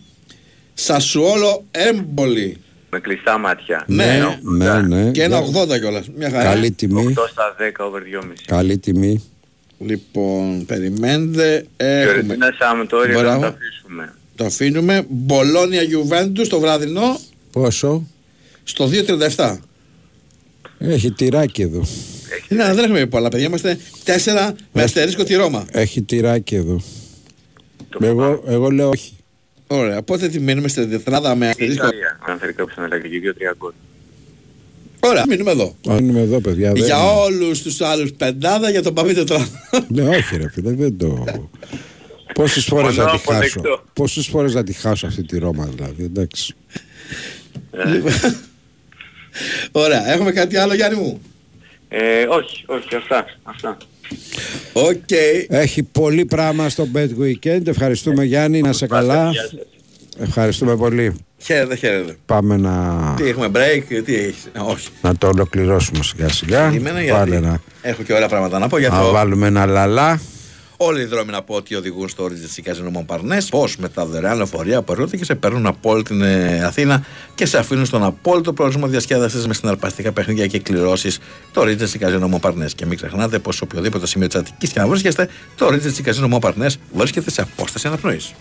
[0.88, 2.56] Σασουόλο Έμπολη
[2.90, 3.84] με κλειστά μάτια.
[3.86, 5.10] Ναι, Ναι, ναι.
[5.10, 6.08] και ένα Για- 80 κιόλας.
[6.16, 6.42] Μια χαρά.
[6.44, 7.02] Καλή τιμή.
[7.16, 8.32] 8 στα 10 over 2,5.
[8.46, 9.24] Καλή τιμή.
[9.78, 11.66] Λοιπόν, περιμένετε.
[11.76, 12.02] Έχουμε.
[12.04, 13.40] Φιωρεντίνα Σαμπτόρια θα Μπράβο.
[13.40, 14.14] τα αφήσουμε.
[14.36, 15.06] Το αφήνουμε.
[15.08, 17.18] Μπολόνια Γιουβέντους στο βραδινό
[17.52, 18.06] Πόσο;
[18.64, 19.58] στο 2.37.
[20.78, 21.84] Έχει τυράκι εδώ.
[22.48, 23.46] Ναι, δεν έχουμε πολλά παιδιά.
[23.46, 25.66] Είμαστε 4 με αστερίσκο τη Ρώμα.
[25.72, 26.80] Έχει τυράκι εδώ.
[27.88, 29.12] Το Εγώ, εγώ λέω όχι.
[29.70, 31.86] Ωραία, οπότε τι μείνουμε στην τετράδα με αστερίσκο.
[31.86, 32.18] Ιταλία.
[32.26, 33.72] Αν θέλει κάποιος να λέγει και 2-3 γκολ.
[35.00, 35.76] Ωραία, μείνουμε εδώ.
[35.88, 36.72] Αν είμαι εδώ, παιδιά.
[36.72, 36.84] Δεν...
[36.84, 39.46] Για όλους τους άλλους πεντάδα για τον Παπί τετράδα.
[39.88, 41.24] Ναι, όχι, ρε φίλε, δεν το.
[42.34, 43.32] Πόσες φορές Μόνο να τη χάσω.
[43.32, 43.84] αποδεκτό.
[43.92, 46.04] Πόσες φορές να τη χάσω αυτή τη Ρώμα, δηλαδή.
[46.04, 46.54] Εντάξει.
[49.72, 51.20] Ωραία, έχουμε κάτι άλλο Γιάννη μου;
[51.88, 53.26] Ε, όχι, όχι, αυτά.
[53.42, 53.76] αυτά.
[54.72, 55.10] Οκ.
[55.48, 57.66] Έχει πολύ πράγμα στο Bet Weekend.
[57.66, 59.30] Ευχαριστούμε Γιάννη, να 'σαι καλά.
[59.30, 59.52] Γεια σας.
[60.26, 61.14] Ευχαριστούμε πολύ.
[61.42, 62.16] Χαίρετε, χαίρετε.
[62.26, 64.88] Πάμε να, Τι έχουμε break, τι έχεις; Ε, Όχι.
[65.02, 66.64] να το ολοκληρώσουμε σιγά σιγά.
[66.68, 69.10] Περίμενε, γιατί Βάλε να, Έχω και ωραία πράγματα να πω για να το...
[69.10, 70.20] βάλουμε ένα λαλά.
[70.80, 73.38] Όλοι οι δρόμοι να πω ότι οδηγούν στο Regency Casino Mont Parnes.
[73.50, 77.04] Πώς με τα δωρεάν λεωφορεία από Ερώτηση και σε παίρνουν από όλη την ε, Αθήνα
[77.34, 81.10] και σε αφήνουν στον απόλυτο πρόβλημα διασκέδασης με συναρπαστικά παιχνίδια και κληρώσει
[81.52, 82.66] το Ρίτζε Καζίνο Μονπαρνέ.
[82.74, 86.28] Και μην ξεχνάτε πως σε οποιοδήποτε σημείο της Αττικής και να βρίσκεστε, το Ρίτζε Καζίνο
[86.28, 88.34] Μονπαρνέ βρίσκεται σε απόσταση αναπνοής.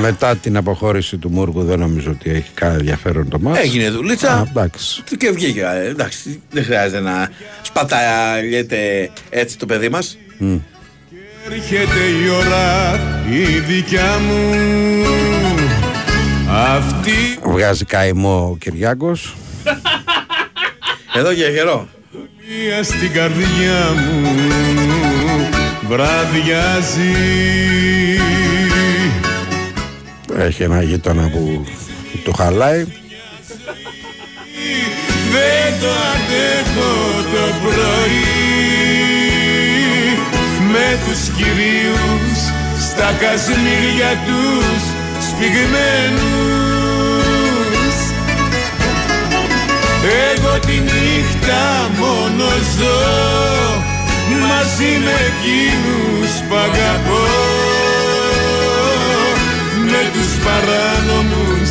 [0.00, 3.58] Μετά την αποχώρηση του Μούργου δεν νομίζω ότι έχει κανένα ενδιαφέρον το μάτς.
[3.58, 4.32] Έγινε δουλίτσα.
[4.34, 5.02] Α, εντάξει.
[5.18, 5.60] Και βγήκε.
[5.60, 7.28] ε, Εντάξει, δεν χρειάζεται να
[7.62, 10.18] σπαταλιέται έτσι το παιδί μας.
[10.38, 10.56] Μμ.
[11.50, 12.94] Έρχεται η ώρα
[13.30, 14.56] η δικιά μου
[16.50, 19.36] Αυτή Βγάζει καημό ο Κυριάκος.
[21.14, 21.88] Εδώ και καιρό.
[22.80, 24.28] η στην καρδιά μου
[25.88, 27.14] Βραδιάζει
[30.38, 31.64] Έχει ένα γείτονα που
[32.24, 32.84] το χαλάει.
[35.32, 36.92] Δεν το αντέχω
[37.32, 38.28] το πρωί.
[40.72, 42.38] Με τους κυρίους
[42.90, 44.82] στα κασμίρια τους
[45.26, 46.58] σφιγμένους.
[50.32, 52.98] Εγώ τη νύχτα μόνο ζω
[54.40, 57.57] Μαζί με εκείνους που αγαπώ
[60.00, 61.70] Με τους παράνομους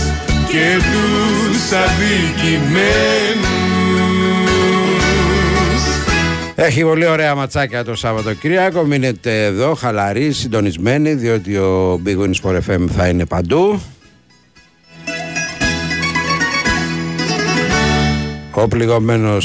[0.49, 3.47] και τους αδικημένους
[6.55, 8.83] Έχει πολύ ωραία ματσάκια το Σαββατοκύριακο.
[8.83, 13.81] Μείνετε εδώ χαλαροί, συντονισμένοι, διότι ο Big Wins for FM θα είναι παντού.
[18.59, 19.37] Ο πληγωμένο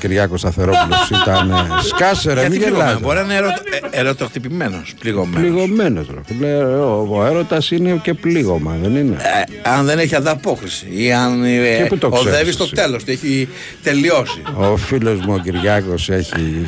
[0.00, 1.50] Κυριάκος Αθερόπουλος ήταν.
[1.50, 1.54] ε,
[1.88, 2.70] Σκάσε, ρε, μην Γιατί γελάς.
[2.92, 5.40] πληγωμένο, Μπορεί να είναι ερωτο, ε, ερωτοχτυπημένος, πληγωμένος.
[5.40, 6.06] Πληγωμένος,
[6.40, 6.54] ρε.
[6.64, 9.16] Ο, ο έρωτας είναι και πλήγωμα, δεν είναι.
[9.62, 12.74] Ε, αν δεν έχει ανταπόκριση ή αν ε, Και πού το οδεύει ξέρεις στο εσύ.
[12.74, 13.48] τέλος, ότι έχει
[13.82, 14.42] τελειώσει.
[14.56, 16.66] Ο φίλος μου ο Κυριάκος έχει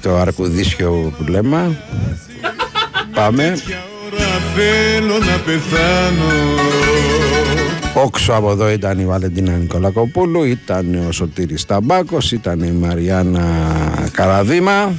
[0.00, 1.76] το αρκουδίσιο που λέμε.
[3.14, 3.56] Πάμε.
[4.10, 6.32] Τώρα θέλω να πεθάνω
[7.98, 13.44] Όξο από εδώ ήταν η Βαλεντίνα Νικολακοπούλου, ήταν ο Σωτήρης Ταμπάκος, ήταν η Μαριάννα
[14.12, 14.92] Καραδίμα.